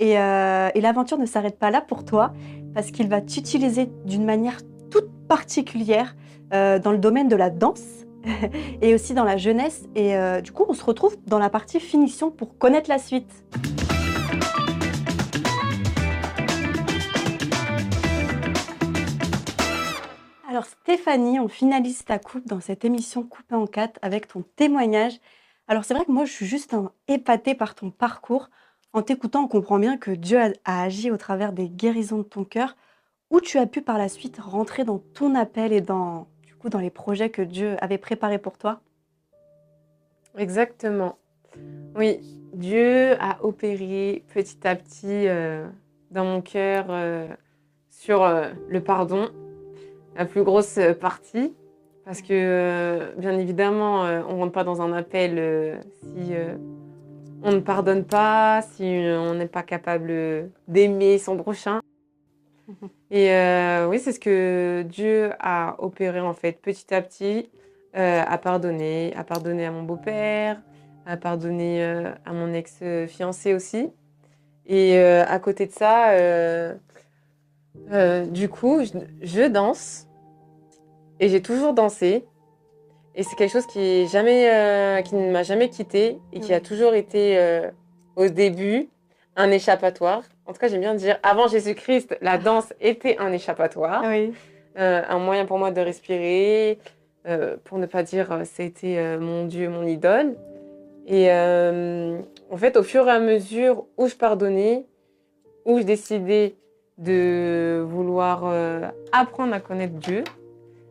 Et, 0.00 0.18
euh, 0.18 0.68
l'aventure 0.74 1.16
ne 1.16 1.26
s'arrête 1.26 1.56
pas 1.56 1.70
là 1.70 1.80
pour 1.80 2.04
toi, 2.04 2.32
parce 2.74 2.90
qu'il 2.90 3.08
va 3.08 3.20
t'utiliser 3.20 3.88
d'une 4.04 4.24
manière 4.24 4.58
toute 4.90 5.08
particulière 5.28 6.16
euh, 6.52 6.80
dans 6.80 6.90
le 6.90 6.98
domaine 6.98 7.28
de 7.28 7.36
la 7.36 7.50
danse 7.50 7.84
et 8.82 8.92
aussi 8.94 9.14
dans 9.14 9.22
la 9.22 9.36
jeunesse. 9.36 9.84
Et 9.94 10.16
euh, 10.16 10.40
du 10.40 10.50
coup, 10.50 10.64
on 10.68 10.74
se 10.74 10.84
retrouve 10.84 11.16
dans 11.28 11.38
la 11.38 11.48
partie 11.48 11.78
finition 11.78 12.32
pour 12.32 12.58
connaître 12.58 12.90
la 12.90 12.98
suite. 12.98 13.30
Alors 20.56 20.64
Stéphanie, 20.64 21.38
on 21.38 21.48
finalise 21.48 22.02
ta 22.06 22.18
coupe 22.18 22.46
dans 22.46 22.60
cette 22.60 22.86
émission 22.86 23.24
coupée 23.24 23.56
en 23.56 23.66
quatre 23.66 23.98
avec 24.00 24.26
ton 24.26 24.42
témoignage. 24.56 25.20
Alors 25.68 25.84
c'est 25.84 25.92
vrai 25.92 26.06
que 26.06 26.10
moi 26.10 26.24
je 26.24 26.32
suis 26.32 26.46
juste 26.46 26.74
épatée 27.08 27.54
par 27.54 27.74
ton 27.74 27.90
parcours. 27.90 28.48
En 28.94 29.02
t'écoutant, 29.02 29.42
on 29.42 29.48
comprend 29.48 29.78
bien 29.78 29.98
que 29.98 30.10
Dieu 30.10 30.38
a, 30.40 30.52
agi 30.64 31.10
au 31.10 31.18
travers 31.18 31.52
des 31.52 31.68
guérisons 31.68 32.20
de 32.20 32.22
ton 32.22 32.44
cœur, 32.44 32.74
où 33.28 33.42
tu 33.42 33.58
as 33.58 33.66
pu 33.66 33.82
par 33.82 33.98
la 33.98 34.08
suite 34.08 34.38
rentrer 34.40 34.84
dans 34.84 34.98
ton 34.98 35.34
appel 35.34 35.74
et 35.74 35.82
dans, 35.82 36.26
les 36.80 36.88
projets 36.88 37.28
que 37.28 37.42
Dieu 37.42 37.76
avait 37.82 37.98
préparés 37.98 38.38
pour 38.38 38.56
toi? 38.56 38.80
Exactement. 40.38 41.18
Oui, 41.94 42.18
Dieu 42.54 43.12
a 43.20 43.44
opéré 43.44 44.24
petit 44.32 44.66
à 44.66 44.74
petit 44.74 45.28
euh, 45.28 45.68
dans 46.12 46.24
mon 46.24 46.40
cœur 46.40 46.86
euh, 46.88 47.28
sur 47.90 48.22
euh, 48.22 48.48
le 48.70 48.82
pardon 48.82 49.28
la 50.16 50.24
plus 50.24 50.42
grosse 50.42 50.78
euh, 50.78 50.94
partie. 50.94 51.54
Parce 52.04 52.22
que, 52.22 52.28
euh, 52.32 53.12
bien 53.18 53.36
évidemment, 53.38 54.04
euh, 54.04 54.22
on 54.28 54.34
ne 54.34 54.40
rentre 54.40 54.52
pas 54.52 54.64
dans 54.64 54.80
un 54.80 54.92
appel 54.92 55.80
si 56.00 56.32
on 57.42 57.50
ne 57.50 57.58
pardonne 57.58 58.04
pas, 58.04 58.62
si 58.62 58.84
on 58.84 59.34
n'est 59.34 59.48
pas 59.48 59.64
capable 59.64 60.50
d'aimer 60.68 61.18
son 61.18 61.36
prochain. 61.36 61.80
Et 63.10 63.28
oui, 63.88 63.98
c'est 63.98 64.12
ce 64.12 64.20
que 64.20 64.82
Dieu 64.82 65.32
a 65.40 65.74
opéré 65.80 66.20
en 66.20 66.32
fait 66.32 66.52
petit 66.52 66.94
à 66.94 67.02
petit, 67.02 67.50
à 67.92 68.38
pardonner, 68.38 69.12
à 69.16 69.24
pardonner 69.24 69.66
à 69.66 69.72
mon 69.72 69.82
beau-père, 69.82 70.62
à 71.06 71.16
pardonner 71.16 71.82
à 72.24 72.32
mon 72.32 72.52
ex-fiancé 72.52 73.52
aussi. 73.52 73.90
Et 74.66 74.96
à 75.00 75.38
côté 75.40 75.66
de 75.66 75.72
ça, 75.72 76.12
du 78.26 78.48
coup, 78.48 78.80
je 79.22 79.48
danse 79.48 80.05
et 81.20 81.28
j'ai 81.28 81.42
toujours 81.42 81.72
dansé. 81.72 82.24
Et 83.14 83.22
c'est 83.22 83.34
quelque 83.34 83.52
chose 83.52 83.66
qui, 83.66 84.06
jamais, 84.08 84.50
euh, 84.52 85.00
qui 85.00 85.14
ne 85.14 85.30
m'a 85.30 85.42
jamais 85.42 85.70
quitté 85.70 86.18
et 86.32 86.40
qui 86.40 86.52
a 86.52 86.60
toujours 86.60 86.94
été, 86.94 87.38
euh, 87.38 87.70
au 88.14 88.28
début, 88.28 88.88
un 89.36 89.50
échappatoire. 89.50 90.22
En 90.44 90.52
tout 90.52 90.58
cas, 90.58 90.68
j'aime 90.68 90.80
bien 90.80 90.94
dire, 90.94 91.18
avant 91.22 91.48
Jésus-Christ, 91.48 92.18
la 92.20 92.36
danse 92.46 92.74
était 92.80 93.16
un 93.18 93.32
échappatoire. 93.32 94.02
Oui. 94.06 94.34
Euh, 94.78 95.02
un 95.08 95.18
moyen 95.18 95.46
pour 95.46 95.58
moi 95.58 95.70
de 95.70 95.80
respirer, 95.80 96.78
pour 97.64 97.78
ne 97.78 97.86
pas 97.86 98.04
dire 98.04 98.42
c'était 98.44 99.18
mon 99.18 99.46
Dieu, 99.46 99.68
mon 99.68 99.84
idole. 99.84 100.36
Et 101.08 101.28
en 101.32 102.56
fait, 102.56 102.76
au 102.76 102.84
fur 102.84 103.08
et 103.08 103.10
à 103.10 103.18
mesure 103.18 103.86
où 103.96 104.06
je 104.06 104.14
pardonnais, 104.14 104.84
où 105.64 105.78
je 105.78 105.82
décidais 105.82 106.54
de 106.98 107.84
vouloir 107.88 108.44
apprendre 109.10 109.54
à 109.54 109.60
connaître 109.60 109.94
Dieu, 109.94 110.22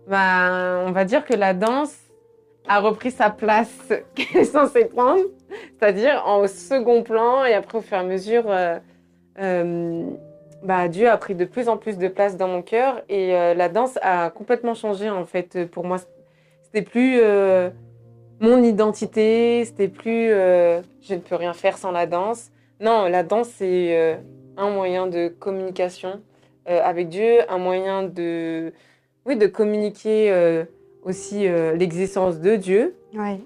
ben, 0.08 0.84
on 0.86 0.92
va 0.92 1.06
dire 1.06 1.26
que 1.26 1.34
la 1.34 1.54
danse 1.54 1.96
a 2.68 2.80
repris 2.80 3.12
sa 3.12 3.30
place 3.30 3.92
qu'elle 4.16 4.42
est 4.42 4.46
censée 4.46 4.86
prendre, 4.86 5.22
c'est-à-dire 5.78 6.24
en 6.26 6.48
second 6.48 7.04
plan, 7.04 7.46
et 7.46 7.54
après 7.54 7.78
au 7.78 7.82
fur 7.82 7.98
et 7.98 8.00
à 8.00 8.04
mesure, 8.04 8.44
euh, 8.48 8.80
euh, 9.40 10.04
bah, 10.64 10.88
Dieu 10.88 11.10
a 11.10 11.18
pris 11.18 11.36
de 11.36 11.46
plus 11.46 11.70
en 11.70 11.78
plus 11.78 11.98
de 11.98 12.08
place 12.08 12.38
dans 12.38 12.48
mon 12.48 12.62
cœur, 12.62 13.02
et 13.10 13.36
euh, 13.36 13.54
la 13.54 13.70
danse 13.70 13.98
a 14.02 14.30
complètement 14.30 14.74
changé 14.74 15.10
en 15.10 15.26
fait 15.26 15.66
pour 15.66 15.86
moi. 15.86 15.98
C'était 16.64 16.82
plus 16.82 17.22
mon 18.42 18.62
identité, 18.64 19.64
c'était 19.66 19.88
plus 19.88 20.30
je 20.30 21.14
ne 21.14 21.20
peux 21.20 21.36
rien 21.36 21.54
faire 21.54 21.78
sans 21.78 21.92
la 21.92 22.06
danse. 22.06 22.52
Non, 22.82 23.08
la 23.08 23.24
danse 23.24 23.48
c'est 23.50 24.20
un 24.58 24.70
moyen 24.72 25.08
de 25.08 25.30
communication 25.30 26.22
avec 26.66 27.08
Dieu, 27.08 27.50
un 27.50 27.60
moyen 27.60 28.04
de 28.04 28.74
oui, 29.26 29.36
de 29.38 29.48
communiquer 29.48 30.32
euh, 30.32 30.66
aussi 31.04 31.48
euh, 31.48 31.76
l'existence 31.76 32.40
de 32.40 32.56
Dieu. 32.56 32.96
Ouais. 33.14 33.40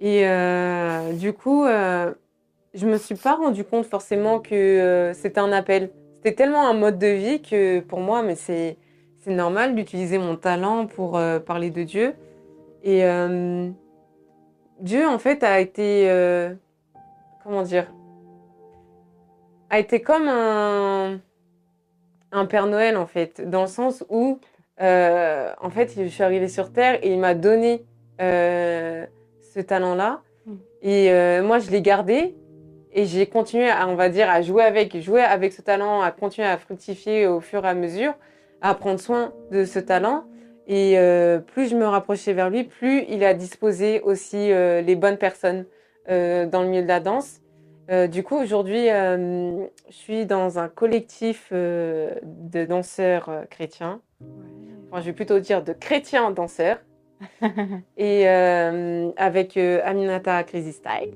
Et 0.00 0.28
euh, 0.28 1.12
du 1.12 1.32
coup, 1.32 1.64
je 1.66 2.86
me 2.86 2.96
suis 2.98 3.16
pas 3.16 3.34
rendu 3.34 3.64
compte 3.64 3.84
forcément 3.84 4.38
que 4.38 5.10
c'était 5.14 5.40
un 5.40 5.50
appel. 5.50 5.90
C'était 6.16 6.34
tellement 6.34 6.68
un 6.68 6.74
mode 6.74 6.98
de 6.98 7.08
vie 7.08 7.42
que 7.42 7.80
pour 7.80 7.98
moi, 8.00 8.22
mais 8.22 8.36
c'est 8.36 8.76
c'est 9.20 9.34
normal 9.34 9.74
d'utiliser 9.74 10.18
mon 10.18 10.36
talent 10.36 10.86
pour 10.86 11.20
parler 11.44 11.70
de 11.70 11.82
Dieu. 11.82 12.14
Et 12.84 13.02
Dieu, 14.80 15.08
en 15.08 15.18
fait, 15.18 15.42
a 15.42 15.58
été 15.58 16.08
comment 17.42 17.62
dire 17.62 17.92
a 19.68 19.80
été 19.80 20.00
comme 20.00 20.28
un 20.28 21.18
un 22.30 22.46
Père 22.46 22.66
Noël 22.66 22.96
en 22.96 23.06
fait, 23.06 23.48
dans 23.50 23.62
le 23.62 23.68
sens 23.68 24.04
où 24.10 24.38
euh, 24.80 25.52
en 25.60 25.70
fait, 25.70 25.92
je 25.96 26.06
suis 26.06 26.22
arrivée 26.22 26.48
sur 26.48 26.72
Terre 26.72 26.98
et 27.02 27.12
il 27.12 27.18
m'a 27.18 27.34
donné 27.34 27.84
euh, 28.20 29.04
ce 29.54 29.60
talent-là. 29.60 30.22
Mm. 30.46 30.54
Et 30.82 31.10
euh, 31.10 31.42
moi, 31.42 31.58
je 31.58 31.70
l'ai 31.70 31.82
gardé 31.82 32.36
et 32.92 33.04
j'ai 33.04 33.26
continué, 33.26 33.68
à, 33.68 33.88
on 33.88 33.96
va 33.96 34.08
dire, 34.08 34.30
à 34.30 34.42
jouer 34.42 34.62
avec, 34.62 34.96
jouer 35.00 35.22
avec 35.22 35.52
ce 35.52 35.62
talent, 35.62 36.00
à 36.00 36.10
continuer 36.10 36.46
à 36.46 36.56
fructifier 36.58 37.26
au 37.26 37.40
fur 37.40 37.64
et 37.64 37.68
à 37.68 37.74
mesure, 37.74 38.14
à 38.60 38.74
prendre 38.74 39.00
soin 39.00 39.32
de 39.50 39.64
ce 39.64 39.78
talent. 39.78 40.24
Et 40.70 40.98
plus 41.46 41.70
je 41.70 41.76
me 41.76 41.86
rapprochais 41.86 42.34
vers 42.34 42.50
lui, 42.50 42.64
plus 42.64 43.04
il 43.08 43.24
a 43.24 43.32
disposé 43.32 44.02
aussi 44.02 44.36
les 44.48 44.96
bonnes 44.96 45.16
personnes 45.16 45.64
dans 46.06 46.62
le 46.62 46.66
milieu 46.66 46.82
de 46.82 46.88
la 46.88 47.00
danse. 47.00 47.40
du 48.10 48.22
coup, 48.22 48.36
aujourd'hui, 48.36 48.86
je 48.88 49.68
suis 49.88 50.26
dans 50.26 50.58
un 50.58 50.68
collectif 50.68 51.50
de 51.54 52.64
danseurs 52.66 53.30
chrétiens 53.48 54.02
je 54.96 55.00
vais 55.00 55.12
plutôt 55.12 55.38
dire 55.38 55.62
de 55.62 55.72
chrétiens 55.72 56.30
danseurs. 56.30 56.78
et 57.96 58.28
euh, 58.28 59.10
avec 59.16 59.56
euh, 59.56 59.80
Aminata 59.84 60.44
Crazy 60.44 60.72
Style. 60.72 61.14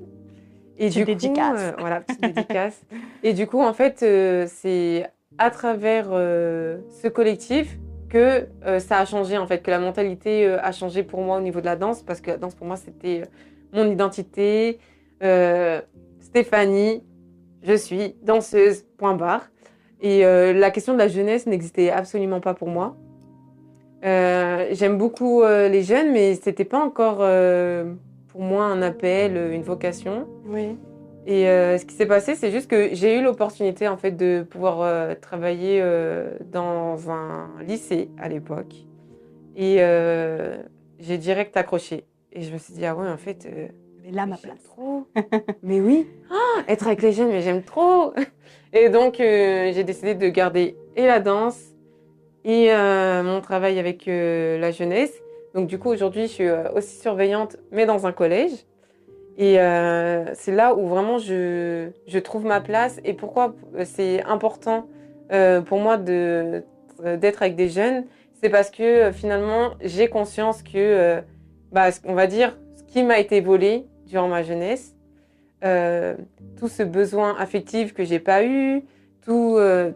Et 0.77 0.89
du 0.89 1.05
dédicace. 1.05 1.53
Coup, 1.53 1.67
euh, 1.67 1.71
voilà, 1.79 2.01
petite 2.01 2.21
dédicace. 2.21 2.81
et 3.23 3.33
du 3.33 3.47
coup, 3.47 3.61
en 3.61 3.73
fait, 3.73 3.99
c'est 4.47 5.07
à 5.37 5.49
travers 5.49 6.07
ce 6.07 7.07
collectif 7.07 7.77
que 8.13 8.47
euh, 8.65 8.79
ça 8.79 8.99
a 8.99 9.05
changé 9.05 9.39
en 9.39 9.47
fait, 9.47 9.63
que 9.63 9.71
la 9.71 9.79
mentalité 9.79 10.45
euh, 10.45 10.61
a 10.61 10.71
changé 10.71 11.01
pour 11.01 11.21
moi 11.21 11.37
au 11.37 11.41
niveau 11.41 11.61
de 11.61 11.65
la 11.65 11.75
danse, 11.75 12.03
parce 12.03 12.21
que 12.21 12.29
la 12.29 12.37
danse 12.37 12.53
pour 12.53 12.67
moi 12.67 12.77
c'était 12.77 13.23
euh, 13.23 13.25
mon 13.73 13.91
identité. 13.91 14.77
Euh, 15.23 15.81
Stéphanie, 16.21 17.03
je 17.63 17.73
suis 17.73 18.15
danseuse, 18.21 18.83
point 18.97 19.15
barre. 19.15 19.49
Et 19.99 20.25
euh, 20.25 20.53
la 20.53 20.69
question 20.69 20.93
de 20.93 20.99
la 20.99 21.07
jeunesse 21.07 21.47
n'existait 21.47 21.89
absolument 21.89 22.39
pas 22.39 22.53
pour 22.53 22.67
moi. 22.67 22.95
Euh, 24.03 24.67
J'aime 24.71 24.97
beaucoup 24.97 25.43
euh, 25.43 25.69
les 25.69 25.81
jeunes, 25.83 26.11
mais 26.11 26.35
c'était 26.35 26.65
pas 26.65 26.79
encore 26.79 27.19
euh, 27.21 27.93
pour 28.27 28.41
moi 28.41 28.65
un 28.65 28.81
appel, 28.81 29.37
une 29.53 29.61
vocation. 29.63 30.27
Oui. 30.45 30.77
Et 31.25 31.45
ce 31.45 31.85
qui 31.85 31.95
s'est 31.95 32.05
passé, 32.05 32.35
c'est 32.35 32.51
juste 32.51 32.69
que 32.69 32.89
j'ai 32.93 33.17
eu 33.17 33.23
l'opportunité 33.23 33.87
en 33.87 33.95
fait 33.95 34.11
de 34.11 34.43
pouvoir 34.43 35.17
travailler 35.21 35.81
dans 36.51 37.09
un 37.09 37.49
lycée 37.65 38.09
à 38.19 38.27
l'époque. 38.27 38.75
Et 39.55 39.77
j'ai 40.99 41.17
direct 41.17 41.55
accroché. 41.55 42.03
Et 42.33 42.41
je 42.41 42.51
me 42.51 42.57
suis 42.57 42.73
dit, 42.73 42.85
ah 42.85 42.93
ouais, 42.93 43.07
en 43.07 43.15
fait, 43.15 43.47
Mais 44.03 44.11
là, 44.11 44.25
ma 44.25 44.35
place. 44.35 44.61
trop. 44.63 45.05
mais 45.63 45.79
oui, 45.79 46.05
Ah, 46.29 46.63
être 46.67 46.87
avec 46.87 47.01
les 47.01 47.13
jeunes, 47.13 47.29
mais 47.29 47.41
j'aime 47.41 47.63
trop. 47.63 48.11
Et 48.73 48.89
donc, 48.89 49.15
j'ai 49.19 49.83
décidé 49.85 50.15
de 50.15 50.27
garder 50.27 50.75
et 50.97 51.05
la 51.05 51.21
danse 51.21 51.72
et 52.45 52.71
euh, 52.71 53.23
mon 53.23 53.41
travail 53.41 53.79
avec 53.79 54.07
euh, 54.07 54.57
la 54.59 54.71
jeunesse. 54.71 55.13
Donc, 55.53 55.67
du 55.67 55.77
coup, 55.77 55.89
aujourd'hui, 55.89 56.23
je 56.23 56.27
suis 56.27 56.47
euh, 56.47 56.71
aussi 56.73 56.99
surveillante, 56.99 57.57
mais 57.71 57.85
dans 57.85 58.05
un 58.07 58.11
collège. 58.11 58.51
Et 59.37 59.55
c'est 60.35 60.51
là 60.51 60.75
où 60.75 60.87
vraiment 60.87 61.17
je, 61.17 61.89
trouve 62.19 62.45
ma 62.45 62.61
place 62.61 62.99
et 63.03 63.13
pourquoi 63.13 63.55
c'est 63.83 64.23
important 64.25 64.87
pour 65.65 65.79
moi 65.79 65.97
d'être 65.97 67.41
avec 67.41 67.55
des 67.55 67.67
jeunes. 67.67 68.05
C'est 68.39 68.51
parce 68.51 68.69
que 68.69 69.11
finalement, 69.11 69.71
j'ai 69.81 70.07
conscience 70.07 70.61
que, 70.61 71.19
bah, 71.71 71.89
on 72.05 72.13
va 72.13 72.27
dire, 72.27 72.55
ce 72.75 72.83
qui 72.93 73.01
m'a 73.01 73.17
été 73.17 73.41
volé 73.41 73.87
durant 74.05 74.27
ma 74.27 74.43
jeunesse, 74.43 74.95
tout 75.61 76.67
ce 76.67 76.83
besoin 76.83 77.35
affectif 77.39 77.95
que 77.95 78.03
j'ai 78.03 78.19
pas 78.19 78.45
eu, 78.45 78.83
tout 79.25 79.55
euh, 79.57 79.91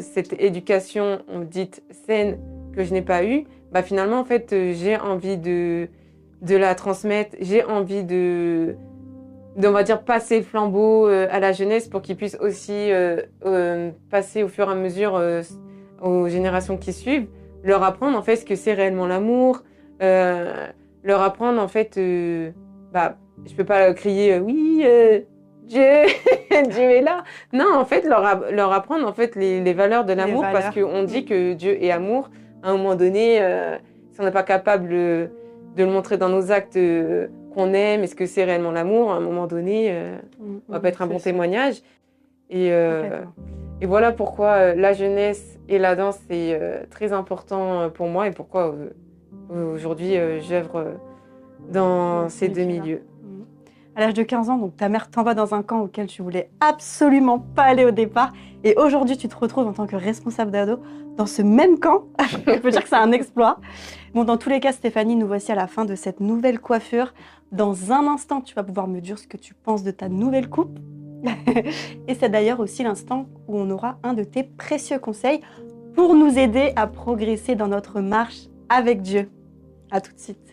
cette 0.00 0.40
éducation 0.40 1.20
on 1.28 1.40
dite 1.40 1.82
saine 2.06 2.38
que 2.74 2.84
je 2.84 2.92
n'ai 2.92 3.02
pas 3.02 3.24
eu, 3.24 3.44
bah 3.72 3.82
finalement 3.82 4.20
en 4.20 4.24
fait 4.24 4.52
euh, 4.52 4.72
j'ai 4.74 4.96
envie 4.96 5.36
de 5.36 5.88
de 6.40 6.56
la 6.56 6.74
transmettre, 6.74 7.36
j'ai 7.40 7.64
envie 7.64 8.04
de 8.04 8.76
on 9.56 9.70
va 9.70 9.82
dire 9.82 10.02
passer 10.02 10.38
le 10.38 10.42
flambeau 10.44 11.06
euh, 11.06 11.28
à 11.30 11.40
la 11.40 11.52
jeunesse 11.52 11.88
pour 11.88 12.02
qu'ils 12.02 12.16
puissent 12.16 12.38
aussi 12.40 12.90
passer 14.10 14.42
au 14.42 14.48
fur 14.48 14.68
et 14.68 14.72
à 14.72 14.74
mesure 14.74 15.20
aux 16.00 16.28
générations 16.28 16.78
qui 16.78 16.92
suivent, 16.92 17.26
leur 17.62 17.82
apprendre 17.82 18.18
en 18.18 18.22
fait 18.22 18.36
ce 18.36 18.44
que 18.44 18.56
c'est 18.56 18.74
réellement 18.74 19.06
l'amour, 19.06 19.62
leur 20.00 21.22
apprendre 21.22 21.60
en 21.60 21.68
fait 21.68 21.98
bah 22.92 23.16
je 23.44 23.54
peux 23.54 23.64
pas 23.64 23.92
crier 23.94 24.38
oui 24.38 24.84
Dieu 25.62 25.80
Dieu 26.70 26.82
est 26.90 27.00
là. 27.02 27.24
Non, 27.52 27.74
en 27.74 27.84
fait, 27.84 28.02
leur, 28.04 28.24
app- 28.24 28.50
leur 28.50 28.72
apprendre 28.72 29.06
en 29.06 29.12
fait 29.12 29.36
les, 29.36 29.60
les 29.60 29.72
valeurs 29.72 30.04
de 30.04 30.12
l'amour 30.12 30.42
parce 30.52 30.74
qu'on 30.74 31.02
dit 31.04 31.24
que 31.24 31.52
Dieu 31.54 31.82
est 31.82 31.90
amour. 31.90 32.30
À 32.62 32.70
un 32.70 32.76
moment 32.76 32.94
donné, 32.94 33.40
euh, 33.42 33.76
si 34.12 34.20
on 34.20 34.24
n'est 34.24 34.30
pas 34.30 34.42
capable 34.42 34.88
euh, 34.92 35.26
de 35.76 35.84
le 35.84 35.90
montrer 35.90 36.16
dans 36.18 36.28
nos 36.28 36.52
actes 36.52 36.76
euh, 36.76 37.28
qu'on 37.54 37.72
aime, 37.74 38.02
est-ce 38.02 38.14
que 38.14 38.26
c'est 38.26 38.44
réellement 38.44 38.70
l'amour 38.72 39.12
À 39.12 39.16
un 39.16 39.20
moment 39.20 39.46
donné, 39.46 39.88
euh, 39.90 40.16
on 40.68 40.72
va 40.72 40.80
pas 40.80 40.88
être 40.88 41.02
un 41.02 41.06
bon 41.06 41.18
témoignage. 41.24 41.82
Et, 42.50 42.68
et 43.80 43.86
voilà 43.86 44.12
pourquoi 44.12 44.74
la 44.74 44.92
jeunesse 44.92 45.58
et 45.70 45.78
la 45.78 45.96
danse 45.96 46.18
c'est 46.28 46.60
très 46.90 47.14
important 47.14 47.88
pour 47.88 48.08
moi 48.08 48.26
et 48.26 48.30
pourquoi 48.30 48.74
aujourd'hui 49.50 50.16
j'œuvre 50.40 50.96
dans 51.70 52.28
ces 52.28 52.48
deux 52.48 52.64
milieux. 52.64 53.02
À 53.94 54.00
l'âge 54.00 54.14
de 54.14 54.22
15 54.22 54.48
ans, 54.48 54.56
donc 54.56 54.76
ta 54.76 54.88
mère 54.88 55.10
t'envoie 55.10 55.34
dans 55.34 55.54
un 55.54 55.62
camp 55.62 55.80
auquel 55.80 56.06
tu 56.06 56.22
voulais 56.22 56.48
absolument 56.60 57.38
pas 57.38 57.64
aller 57.64 57.84
au 57.84 57.90
départ. 57.90 58.32
Et 58.64 58.74
aujourd'hui, 58.76 59.18
tu 59.18 59.28
te 59.28 59.36
retrouves 59.36 59.66
en 59.66 59.74
tant 59.74 59.86
que 59.86 59.96
responsable 59.96 60.50
d'ado 60.50 60.80
dans 61.18 61.26
ce 61.26 61.42
même 61.42 61.78
camp. 61.78 62.04
On 62.46 62.58
peut 62.58 62.70
dire 62.70 62.82
que 62.82 62.88
c'est 62.88 62.96
un 62.96 63.12
exploit. 63.12 63.58
Bon, 64.14 64.24
dans 64.24 64.38
tous 64.38 64.48
les 64.48 64.60
cas, 64.60 64.72
Stéphanie, 64.72 65.14
nous 65.14 65.26
voici 65.26 65.52
à 65.52 65.54
la 65.54 65.66
fin 65.66 65.84
de 65.84 65.94
cette 65.94 66.20
nouvelle 66.20 66.58
coiffure. 66.58 67.12
Dans 67.50 67.92
un 67.92 68.06
instant, 68.06 68.40
tu 68.40 68.54
vas 68.54 68.62
pouvoir 68.62 68.88
me 68.88 69.00
dire 69.00 69.18
ce 69.18 69.26
que 69.26 69.36
tu 69.36 69.52
penses 69.52 69.82
de 69.82 69.90
ta 69.90 70.08
nouvelle 70.08 70.48
coupe. 70.48 70.78
Et 72.08 72.14
c'est 72.14 72.30
d'ailleurs 72.30 72.60
aussi 72.60 72.82
l'instant 72.82 73.26
où 73.46 73.58
on 73.58 73.68
aura 73.70 73.98
un 74.02 74.14
de 74.14 74.24
tes 74.24 74.42
précieux 74.42 74.98
conseils 74.98 75.40
pour 75.94 76.14
nous 76.14 76.38
aider 76.38 76.72
à 76.76 76.86
progresser 76.86 77.56
dans 77.56 77.68
notre 77.68 78.00
marche 78.00 78.48
avec 78.70 79.02
Dieu. 79.02 79.30
À 79.90 80.00
tout 80.00 80.12
de 80.12 80.18
suite. 80.18 80.51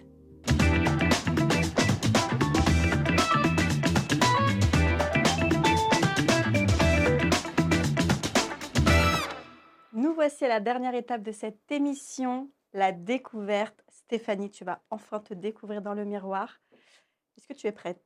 Voici 10.20 10.44
à 10.44 10.50
la 10.50 10.60
dernière 10.60 10.96
étape 10.96 11.22
de 11.22 11.32
cette 11.32 11.72
émission, 11.72 12.52
la 12.74 12.92
découverte. 12.92 13.82
Stéphanie, 13.88 14.52
tu 14.52 14.66
vas 14.66 14.82
enfin 14.90 15.22
te 15.22 15.34
découvrir 15.34 15.82
dans 15.82 15.94
le 15.94 16.04
miroir. 16.04 16.60
Est-ce 17.38 17.48
que 17.48 17.54
tu 17.54 17.68
es 17.68 17.72
prête? 17.72 18.04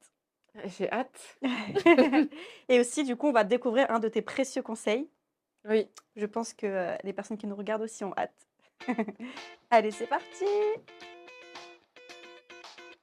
J'ai 0.65 0.91
hâte. 0.91 1.39
Et 2.69 2.80
aussi, 2.80 3.04
du 3.04 3.15
coup, 3.15 3.30
on 3.30 3.32
va 3.32 3.43
découvrir 3.43 3.89
un 3.89 3.97
de 3.97 4.10
tes 4.10 4.21
précieux 4.21 4.62
conseils. 4.62 5.10
Oui. 5.67 5.89
Je 6.15 6.28
pense 6.28 6.54
que 6.54 6.67
euh, 6.67 6.95
les 7.04 7.13
personnes 7.13 7.39
qui 7.39 7.47
nous 7.47 7.56
regardent 7.56 7.82
aussi 7.82 8.04
ont 8.04 8.13
hâte. 8.15 8.47
Allez, 9.71 9.89
c'est 9.89 10.06
parti 10.06 10.45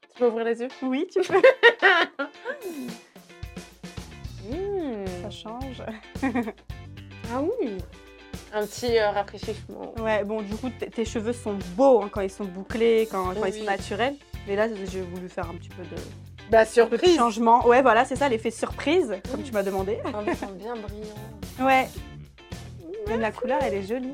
Tu 0.02 0.18
peux 0.18 0.28
ouvrir 0.28 0.44
les 0.44 0.60
yeux? 0.60 0.68
Oui, 0.82 1.08
tu 1.10 1.20
peux. 1.22 1.42
Mmh. 4.48 5.06
Ça 5.22 5.30
change. 5.30 5.82
Ah 7.32 7.42
oui 7.42 7.78
Un 8.52 8.66
petit 8.66 8.98
euh, 8.98 9.10
rafraîchissement. 9.10 9.94
Ouais, 10.00 10.24
bon, 10.24 10.42
du 10.42 10.54
coup, 10.56 10.70
tes 10.70 11.04
cheveux 11.04 11.32
sont 11.32 11.56
beaux 11.76 12.02
hein, 12.02 12.10
quand 12.10 12.20
ils 12.20 12.30
sont 12.30 12.44
bouclés, 12.44 13.08
quand, 13.10 13.34
quand 13.34 13.46
ils 13.46 13.54
sont 13.54 13.64
naturels. 13.64 14.16
Mais 14.46 14.56
là, 14.56 14.66
j'ai 14.90 15.02
voulu 15.02 15.28
faire 15.28 15.48
un 15.48 15.54
petit 15.54 15.68
peu 15.68 15.82
de, 15.82 16.00
Bah 16.50 16.64
de 16.64 16.70
surprise 16.70 17.16
changement. 17.16 17.66
Ouais, 17.66 17.82
voilà, 17.82 18.04
c'est 18.04 18.16
ça, 18.16 18.28
l'effet 18.28 18.50
surprise, 18.50 19.14
comme 19.30 19.42
tu 19.42 19.52
m'as 19.52 19.62
demandé. 19.62 19.98
Un 20.04 20.24
peu 20.24 20.32
bien 20.58 20.74
brillant. 20.76 21.14
Ouais. 21.60 21.88
Même 23.06 23.20
la 23.20 23.32
couleur, 23.32 23.58
elle 23.62 23.74
est 23.74 23.82
jolie. 23.82 24.12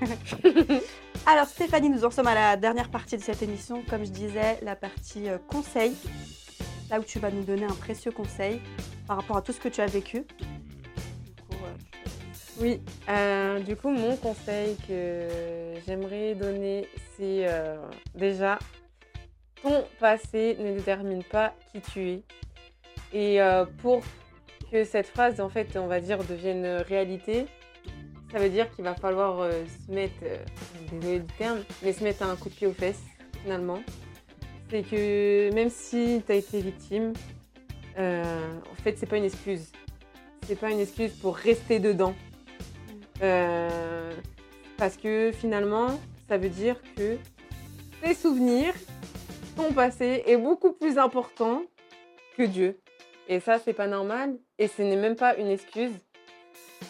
Alors 1.26 1.46
Stéphanie, 1.46 1.90
nous 1.90 2.04
en 2.04 2.10
sommes 2.10 2.28
à 2.28 2.34
la 2.34 2.56
dernière 2.56 2.88
partie 2.88 3.16
de 3.16 3.22
cette 3.22 3.42
émission. 3.42 3.82
Comme 3.90 4.04
je 4.04 4.10
disais, 4.10 4.58
la 4.62 4.76
partie 4.76 5.28
euh, 5.28 5.38
conseil. 5.48 5.94
Là 6.90 7.00
où 7.00 7.02
tu 7.02 7.18
vas 7.18 7.30
nous 7.30 7.42
donner 7.42 7.64
un 7.64 7.74
précieux 7.74 8.12
conseil 8.12 8.60
par 9.06 9.16
rapport 9.16 9.36
à 9.36 9.42
tout 9.42 9.52
ce 9.52 9.60
que 9.60 9.68
tu 9.68 9.80
as 9.80 9.86
vécu. 9.86 10.24
Oui, 12.58 12.80
euh, 13.10 13.58
du 13.60 13.76
coup, 13.76 13.90
mon 13.90 14.16
conseil 14.16 14.76
que 14.88 15.74
j'aimerais 15.86 16.34
donner, 16.34 16.88
c'est 17.14 17.46
euh, 17.46 17.76
déjà, 18.14 18.58
ton 19.62 19.84
passé 20.00 20.56
ne 20.58 20.74
détermine 20.74 21.22
pas 21.22 21.52
qui 21.70 21.82
tu 21.82 22.08
es. 22.08 22.22
Et 23.12 23.42
euh, 23.42 23.66
pour 23.82 24.02
que 24.72 24.84
cette 24.84 25.06
phrase, 25.06 25.38
en 25.38 25.50
fait, 25.50 25.76
on 25.76 25.86
va 25.86 26.00
dire, 26.00 26.24
devienne 26.24 26.82
réalité, 26.88 27.44
ça 28.32 28.38
veut 28.38 28.48
dire 28.48 28.74
qu'il 28.74 28.84
va 28.84 28.94
falloir 28.94 29.50
se 29.52 29.92
mettre, 29.92 30.14
désolé 30.90 31.20
du 31.20 31.34
terme, 31.34 31.62
mais 31.82 31.92
se 31.92 32.02
mettre 32.02 32.22
un 32.22 32.36
coup 32.36 32.48
de 32.48 32.54
pied 32.54 32.66
aux 32.66 32.72
fesses, 32.72 33.02
finalement. 33.42 33.80
C'est 34.70 34.82
que 34.82 35.52
même 35.54 35.68
si 35.68 36.22
tu 36.26 36.32
as 36.32 36.36
été 36.36 36.62
victime, 36.62 37.12
en 37.98 38.82
fait, 38.82 38.96
c'est 38.96 39.06
pas 39.06 39.18
une 39.18 39.24
excuse. 39.24 39.72
C'est 40.46 40.58
pas 40.58 40.70
une 40.70 40.80
excuse 40.80 41.12
pour 41.12 41.36
rester 41.36 41.80
dedans. 41.80 42.14
Euh, 43.22 44.12
parce 44.76 44.96
que 44.96 45.32
finalement, 45.32 45.98
ça 46.28 46.38
veut 46.38 46.48
dire 46.48 46.76
que 46.96 47.16
tes 48.02 48.14
souvenirs, 48.14 48.74
ton 49.56 49.72
passé 49.72 50.22
est 50.26 50.36
beaucoup 50.36 50.72
plus 50.72 50.98
important 50.98 51.62
que 52.36 52.42
Dieu. 52.42 52.80
Et 53.28 53.40
ça, 53.40 53.58
c'est 53.58 53.72
pas 53.72 53.86
normal. 53.86 54.36
Et 54.58 54.68
ce 54.68 54.82
n'est 54.82 54.96
même 54.96 55.16
pas 55.16 55.36
une 55.36 55.48
excuse. 55.48 55.92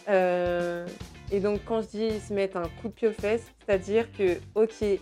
Euh, 0.08 0.86
et 1.30 1.40
donc, 1.40 1.60
quand 1.64 1.82
je 1.82 1.86
dis 1.88 2.20
se 2.20 2.32
mettre 2.32 2.56
un 2.56 2.68
coup 2.80 2.88
de 2.88 2.92
pied 2.92 3.08
aux 3.08 3.12
fesses, 3.12 3.46
c'est-à-dire 3.64 4.10
que, 4.12 4.38
ok, 4.54 5.00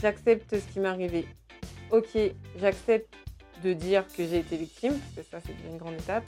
j'accepte 0.00 0.58
ce 0.58 0.72
qui 0.72 0.80
m'est 0.80 0.88
arrivé. 0.88 1.26
Ok, 1.90 2.18
j'accepte 2.58 3.14
de 3.62 3.72
dire 3.72 4.04
que 4.08 4.24
j'ai 4.26 4.38
été 4.38 4.56
victime, 4.56 4.98
parce 5.14 5.26
que 5.26 5.30
ça, 5.30 5.38
c'est 5.44 5.70
une 5.70 5.78
grande 5.78 5.94
étape. 5.94 6.24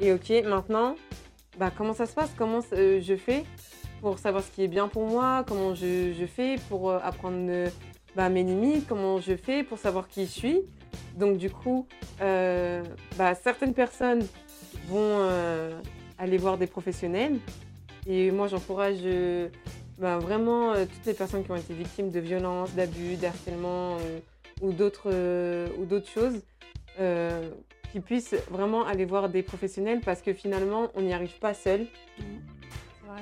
Et 0.00 0.12
ok, 0.12 0.30
maintenant, 0.44 0.96
bah, 1.58 1.72
comment 1.76 1.92
ça 1.92 2.06
se 2.06 2.14
passe? 2.14 2.30
Comment 2.36 2.60
euh, 2.72 3.00
je 3.02 3.16
fais 3.16 3.44
pour 4.00 4.18
savoir 4.18 4.44
ce 4.44 4.50
qui 4.50 4.62
est 4.62 4.68
bien 4.68 4.86
pour 4.86 5.06
moi? 5.06 5.44
Comment 5.46 5.74
je, 5.74 6.26
fais 6.26 6.56
pour 6.68 6.90
euh, 6.90 6.98
apprendre 7.02 7.46
euh, 7.48 7.68
bah, 8.14 8.28
mes 8.28 8.44
limites? 8.44 8.86
Comment 8.86 9.20
je 9.20 9.34
fais 9.36 9.64
pour 9.64 9.78
savoir 9.78 10.08
qui 10.08 10.26
je 10.26 10.30
suis? 10.30 10.60
Donc 11.16 11.36
du 11.36 11.50
coup, 11.50 11.86
bah, 12.20 13.34
certaines 13.34 13.74
personnes 13.74 14.24
vont 14.86 15.28
aller 16.16 16.38
voir 16.38 16.58
des 16.58 16.68
professionnels. 16.68 17.38
Et 18.06 18.30
moi, 18.30 18.46
j'encourage 18.46 19.00
vraiment 19.98 20.74
toutes 20.74 21.06
les 21.06 21.14
personnes 21.14 21.44
qui 21.44 21.50
ont 21.50 21.56
été 21.56 21.74
victimes 21.74 22.10
de 22.10 22.20
violences, 22.20 22.72
d'abus, 22.74 23.16
d'harcèlement 23.16 23.96
ou 24.62 24.68
ou 24.68 24.72
d'autres 24.72 25.10
choses, 26.14 26.40
euh, 27.88 27.92
qui 27.92 28.00
puissent 28.00 28.36
vraiment 28.50 28.86
aller 28.86 29.04
voir 29.04 29.28
des 29.28 29.42
professionnels 29.42 30.00
parce 30.04 30.22
que 30.22 30.32
finalement, 30.32 30.88
on 30.94 31.02
n'y 31.02 31.12
arrive 31.12 31.38
pas 31.38 31.54
seul. 31.54 31.86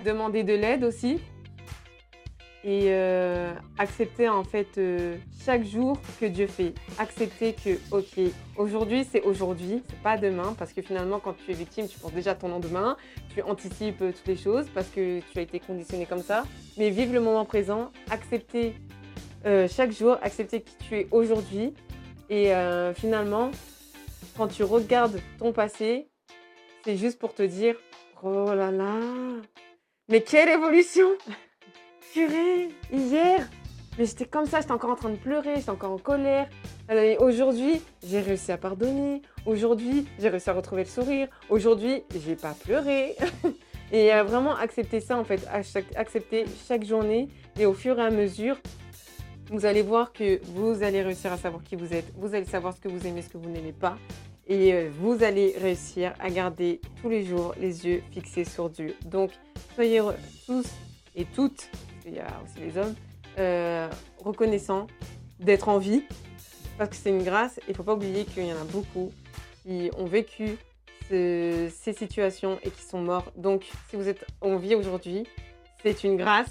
Demander 0.05 0.43
de 0.43 0.55
l'aide 0.55 0.85
aussi. 0.85 1.21
Et 2.65 2.87
euh, 2.87 3.53
accepter 3.79 4.29
en 4.29 4.43
fait 4.43 4.77
euh, 4.77 5.17
chaque 5.45 5.63
jour 5.65 6.01
que 6.21 6.27
Dieu 6.27 6.49
fait. 6.49 6.75
Accepter 6.99 7.53
que, 7.53 7.79
ok, 7.93 8.33
aujourd'hui 8.57 9.07
c'est 9.09 9.23
aujourd'hui, 9.23 9.85
c'est 9.89 10.01
pas 10.01 10.17
demain, 10.17 10.53
parce 10.59 10.73
que 10.73 10.83
finalement 10.83 11.21
quand 11.21 11.35
tu 11.35 11.53
es 11.53 11.55
victime, 11.55 11.87
tu 11.87 11.97
penses 12.01 12.13
déjà 12.13 12.33
à 12.33 12.35
ton 12.35 12.49
lendemain, 12.49 12.97
tu 13.33 13.41
anticipes 13.43 14.03
euh, 14.03 14.11
toutes 14.11 14.27
les 14.27 14.37
choses 14.37 14.67
parce 14.75 14.89
que 14.89 15.21
tu 15.21 15.39
as 15.39 15.43
été 15.43 15.61
conditionné 15.61 16.07
comme 16.07 16.23
ça. 16.23 16.43
Mais 16.77 16.91
vivre 16.91 17.15
le 17.15 17.21
moment 17.21 17.45
présent, 17.45 17.93
accepter 18.11 18.75
chaque 19.69 19.93
jour, 19.93 20.17
accepter 20.23 20.61
qui 20.61 20.75
tu 20.79 20.97
es 20.97 21.09
aujourd'hui. 21.13 21.73
Et 22.29 22.51
finalement, 22.97 23.53
quand 24.37 24.49
tu 24.49 24.65
regardes 24.65 25.21
ton 25.39 25.53
passé, 25.53 26.09
c'est 26.85 26.97
juste 26.97 27.19
pour 27.19 27.35
te 27.35 27.43
dire, 27.43 27.77
oh 28.23 28.53
là 28.55 28.71
là, 28.71 29.01
mais 30.09 30.23
quelle 30.23 30.49
évolution 30.49 31.09
Purée, 32.13 32.69
hier, 32.93 33.49
mais 33.99 34.05
j'étais 34.05 34.27
comme 34.27 34.47
ça, 34.47 34.61
j'étais 34.61 34.73
encore 34.73 34.91
en 34.91 34.97
train 34.97 35.11
de 35.11 35.17
pleurer, 35.17 35.57
j'étais 35.57 35.71
encore 35.71 35.93
en 35.93 35.99
colère. 35.99 36.49
Et 36.91 37.17
aujourd'hui, 37.19 37.81
j'ai 38.07 38.21
réussi 38.21 38.53
à 38.53 38.59
pardonner. 38.59 39.23
Aujourd'hui, 39.47 40.07
j'ai 40.19 40.29
réussi 40.29 40.51
à 40.51 40.53
retrouver 40.53 40.85
le 40.85 40.89
sourire. 40.89 41.29
Aujourd'hui, 41.49 42.03
j'ai 42.15 42.37
pas 42.37 42.53
pleuré. 42.53 43.17
et 43.93 44.15
euh, 44.15 44.23
vraiment 44.23 44.55
accepter 44.55 45.01
ça, 45.01 45.17
en 45.17 45.25
fait, 45.25 45.47
accepter 45.97 46.45
chaque 46.69 46.85
journée. 46.85 47.29
Et 47.59 47.67
au 47.67 47.73
fur 47.73 47.99
et 47.99 48.03
à 48.03 48.11
mesure, 48.11 48.59
vous 49.51 49.65
allez 49.65 49.83
voir 49.83 50.13
que 50.13 50.41
vous 50.45 50.83
allez 50.83 51.03
réussir 51.03 51.33
à 51.33 51.39
savoir 51.39 51.63
qui 51.63 51.77
vous 51.77 51.95
êtes. 51.95 52.13
Vous 52.17 52.35
allez 52.35 52.45
savoir 52.45 52.75
ce 52.75 52.81
que 52.81 52.89
vous 52.89 53.07
aimez, 53.07 53.23
ce 53.23 53.29
que 53.29 53.39
vous 53.39 53.51
n'aimez 53.51 53.73
pas. 53.73 53.97
Et 54.49 54.73
euh, 54.73 54.91
vous 55.01 55.23
allez 55.25 55.55
réussir 55.61 56.15
à 56.21 56.31
garder 56.31 56.81
tous 57.03 57.09
les 57.09 57.25
jours 57.25 57.55
les 57.61 57.87
yeux 57.87 58.03
fixés 58.13 58.45
sur 58.45 58.71
Dieu. 58.71 58.95
Donc, 59.05 59.33
soyez 59.75 60.01
tous 60.47 60.67
et 61.17 61.25
toutes, 61.25 61.69
qu'il 62.03 62.15
y 62.15 62.21
a 62.21 62.29
aussi 62.45 62.61
les 62.65 62.79
hommes, 62.79 62.95
euh, 63.39 63.89
reconnaissants 64.19 64.87
d'être 65.41 65.69
en 65.69 65.79
vie, 65.79 66.05
parce 66.79 66.91
que 66.91 66.97
c'est 66.97 67.11
une 67.11 67.25
grâce. 67.25 67.59
Il 67.67 67.71
ne 67.73 67.77
faut 67.77 67.83
pas 67.83 67.95
oublier 67.95 68.25
qu'il 68.25 68.47
y 68.47 68.53
en 68.53 68.57
a 68.61 68.65
beaucoup 68.65 69.13
qui 69.63 69.91
ont 69.99 70.05
vécu 70.07 70.57
ce- 71.09 71.69
ces 71.77 71.93
situations 71.93 72.59
et 72.63 72.71
qui 72.71 72.83
sont 72.83 73.01
morts. 73.01 73.33
Donc, 73.37 73.65
si 73.91 73.97
vous 73.97 74.09
êtes 74.09 74.25
en 74.41 74.57
vie 74.57 74.75
aujourd'hui, 74.77 75.25
c'est 75.83 76.05
une 76.05 76.17
grâce, 76.17 76.51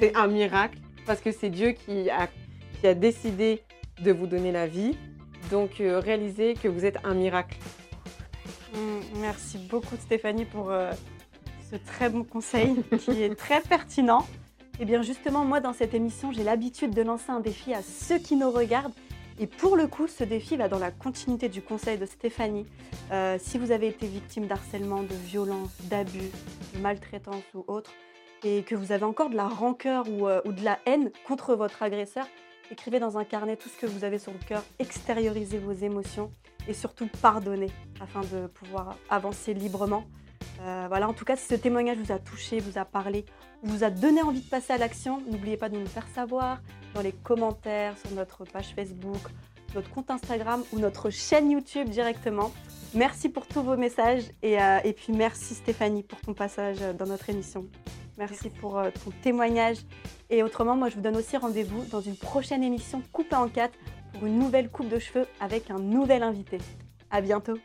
c'est 0.00 0.16
un 0.16 0.26
miracle, 0.26 0.78
parce 1.06 1.20
que 1.20 1.30
c'est 1.30 1.50
Dieu 1.50 1.72
qui 1.72 2.10
a, 2.10 2.28
qui 2.80 2.86
a 2.88 2.94
décidé 2.94 3.62
de 4.02 4.10
vous 4.12 4.26
donner 4.26 4.50
la 4.50 4.66
vie. 4.66 4.96
Donc, 5.50 5.80
euh, 5.80 6.00
réalisez 6.00 6.54
que 6.54 6.68
vous 6.68 6.84
êtes 6.84 6.98
un 7.04 7.14
miracle. 7.14 7.56
Mm, 8.74 9.20
Merci 9.20 9.58
beaucoup 9.58 9.96
Stéphanie 9.96 10.44
pour 10.44 10.70
euh, 10.70 10.92
ce 11.70 11.76
très 11.76 12.10
bon 12.10 12.24
conseil 12.24 12.76
qui 12.98 13.22
est 13.22 13.34
très 13.34 13.60
pertinent. 13.60 14.26
Et 14.78 14.84
bien 14.84 15.02
justement, 15.02 15.44
moi 15.44 15.60
dans 15.60 15.72
cette 15.72 15.94
émission, 15.94 16.32
j'ai 16.32 16.44
l'habitude 16.44 16.94
de 16.94 17.02
lancer 17.02 17.30
un 17.30 17.40
défi 17.40 17.72
à 17.72 17.82
ceux 17.82 18.18
qui 18.18 18.36
nous 18.36 18.50
regardent. 18.50 18.92
Et 19.38 19.46
pour 19.46 19.76
le 19.76 19.86
coup, 19.86 20.06
ce 20.06 20.24
défi 20.24 20.56
va 20.56 20.68
dans 20.68 20.78
la 20.78 20.90
continuité 20.90 21.48
du 21.48 21.60
conseil 21.62 21.98
de 21.98 22.06
Stéphanie. 22.06 22.66
Euh, 23.12 23.36
si 23.38 23.58
vous 23.58 23.70
avez 23.70 23.88
été 23.88 24.06
victime 24.06 24.46
d'harcèlement, 24.46 25.02
de 25.02 25.14
violence, 25.14 25.70
d'abus, 25.84 26.30
de 26.74 26.78
maltraitance 26.80 27.44
ou 27.54 27.64
autre, 27.66 27.92
et 28.44 28.62
que 28.62 28.74
vous 28.74 28.92
avez 28.92 29.04
encore 29.04 29.28
de 29.30 29.36
la 29.36 29.48
rancœur 29.48 30.06
ou 30.08 30.52
de 30.52 30.64
la 30.64 30.78
haine 30.86 31.10
contre 31.26 31.54
votre 31.54 31.82
agresseur, 31.82 32.26
écrivez 32.70 32.98
dans 32.98 33.18
un 33.18 33.24
carnet 33.24 33.56
tout 33.56 33.68
ce 33.68 33.76
que 33.76 33.86
vous 33.86 34.04
avez 34.04 34.18
sur 34.18 34.32
le 34.32 34.38
cœur, 34.38 34.62
extériorisez 34.78 35.58
vos 35.58 35.72
émotions 35.72 36.30
et 36.68 36.74
surtout 36.74 37.08
pardonnez 37.20 37.70
afin 38.00 38.20
de 38.20 38.46
pouvoir 38.46 38.96
avancer 39.08 39.54
librement. 39.54 40.04
Euh, 40.62 40.86
voilà, 40.88 41.08
en 41.08 41.12
tout 41.12 41.24
cas, 41.24 41.36
si 41.36 41.46
ce 41.46 41.54
témoignage 41.54 41.98
vous 41.98 42.12
a 42.12 42.18
touché, 42.18 42.60
vous 42.60 42.78
a 42.78 42.84
parlé, 42.84 43.24
vous 43.62 43.84
a 43.84 43.90
donné 43.90 44.22
envie 44.22 44.40
de 44.40 44.48
passer 44.48 44.72
à 44.72 44.78
l'action, 44.78 45.20
n'oubliez 45.30 45.56
pas 45.56 45.68
de 45.68 45.76
nous 45.76 45.86
faire 45.86 46.06
savoir 46.14 46.60
dans 46.94 47.02
les 47.02 47.12
commentaires 47.12 47.94
sur 47.98 48.10
notre 48.12 48.44
page 48.44 48.74
Facebook, 48.74 49.20
notre 49.74 49.90
compte 49.90 50.10
Instagram 50.10 50.62
ou 50.72 50.78
notre 50.78 51.10
chaîne 51.10 51.50
YouTube 51.50 51.88
directement. 51.88 52.52
Merci 52.94 53.28
pour 53.28 53.46
tous 53.46 53.62
vos 53.62 53.76
messages 53.76 54.24
et, 54.42 54.60
euh, 54.60 54.78
et 54.84 54.92
puis 54.92 55.12
merci 55.12 55.54
Stéphanie 55.54 56.02
pour 56.02 56.20
ton 56.20 56.32
passage 56.32 56.78
dans 56.98 57.06
notre 57.06 57.28
émission. 57.28 57.66
Merci 58.18 58.50
pour 58.50 58.78
euh, 58.78 58.90
ton 59.04 59.10
témoignage. 59.22 59.78
Et 60.30 60.42
autrement, 60.42 60.76
moi, 60.76 60.88
je 60.88 60.96
vous 60.96 61.02
donne 61.02 61.16
aussi 61.16 61.36
rendez-vous 61.36 61.84
dans 61.84 62.00
une 62.00 62.16
prochaine 62.16 62.62
émission 62.62 63.02
coupée 63.12 63.36
en 63.36 63.48
quatre 63.48 63.78
pour 64.12 64.26
une 64.26 64.38
nouvelle 64.38 64.70
coupe 64.70 64.88
de 64.88 64.98
cheveux 64.98 65.26
avec 65.40 65.70
un 65.70 65.78
nouvel 65.78 66.22
invité. 66.22 66.58
À 67.10 67.20
bientôt. 67.20 67.58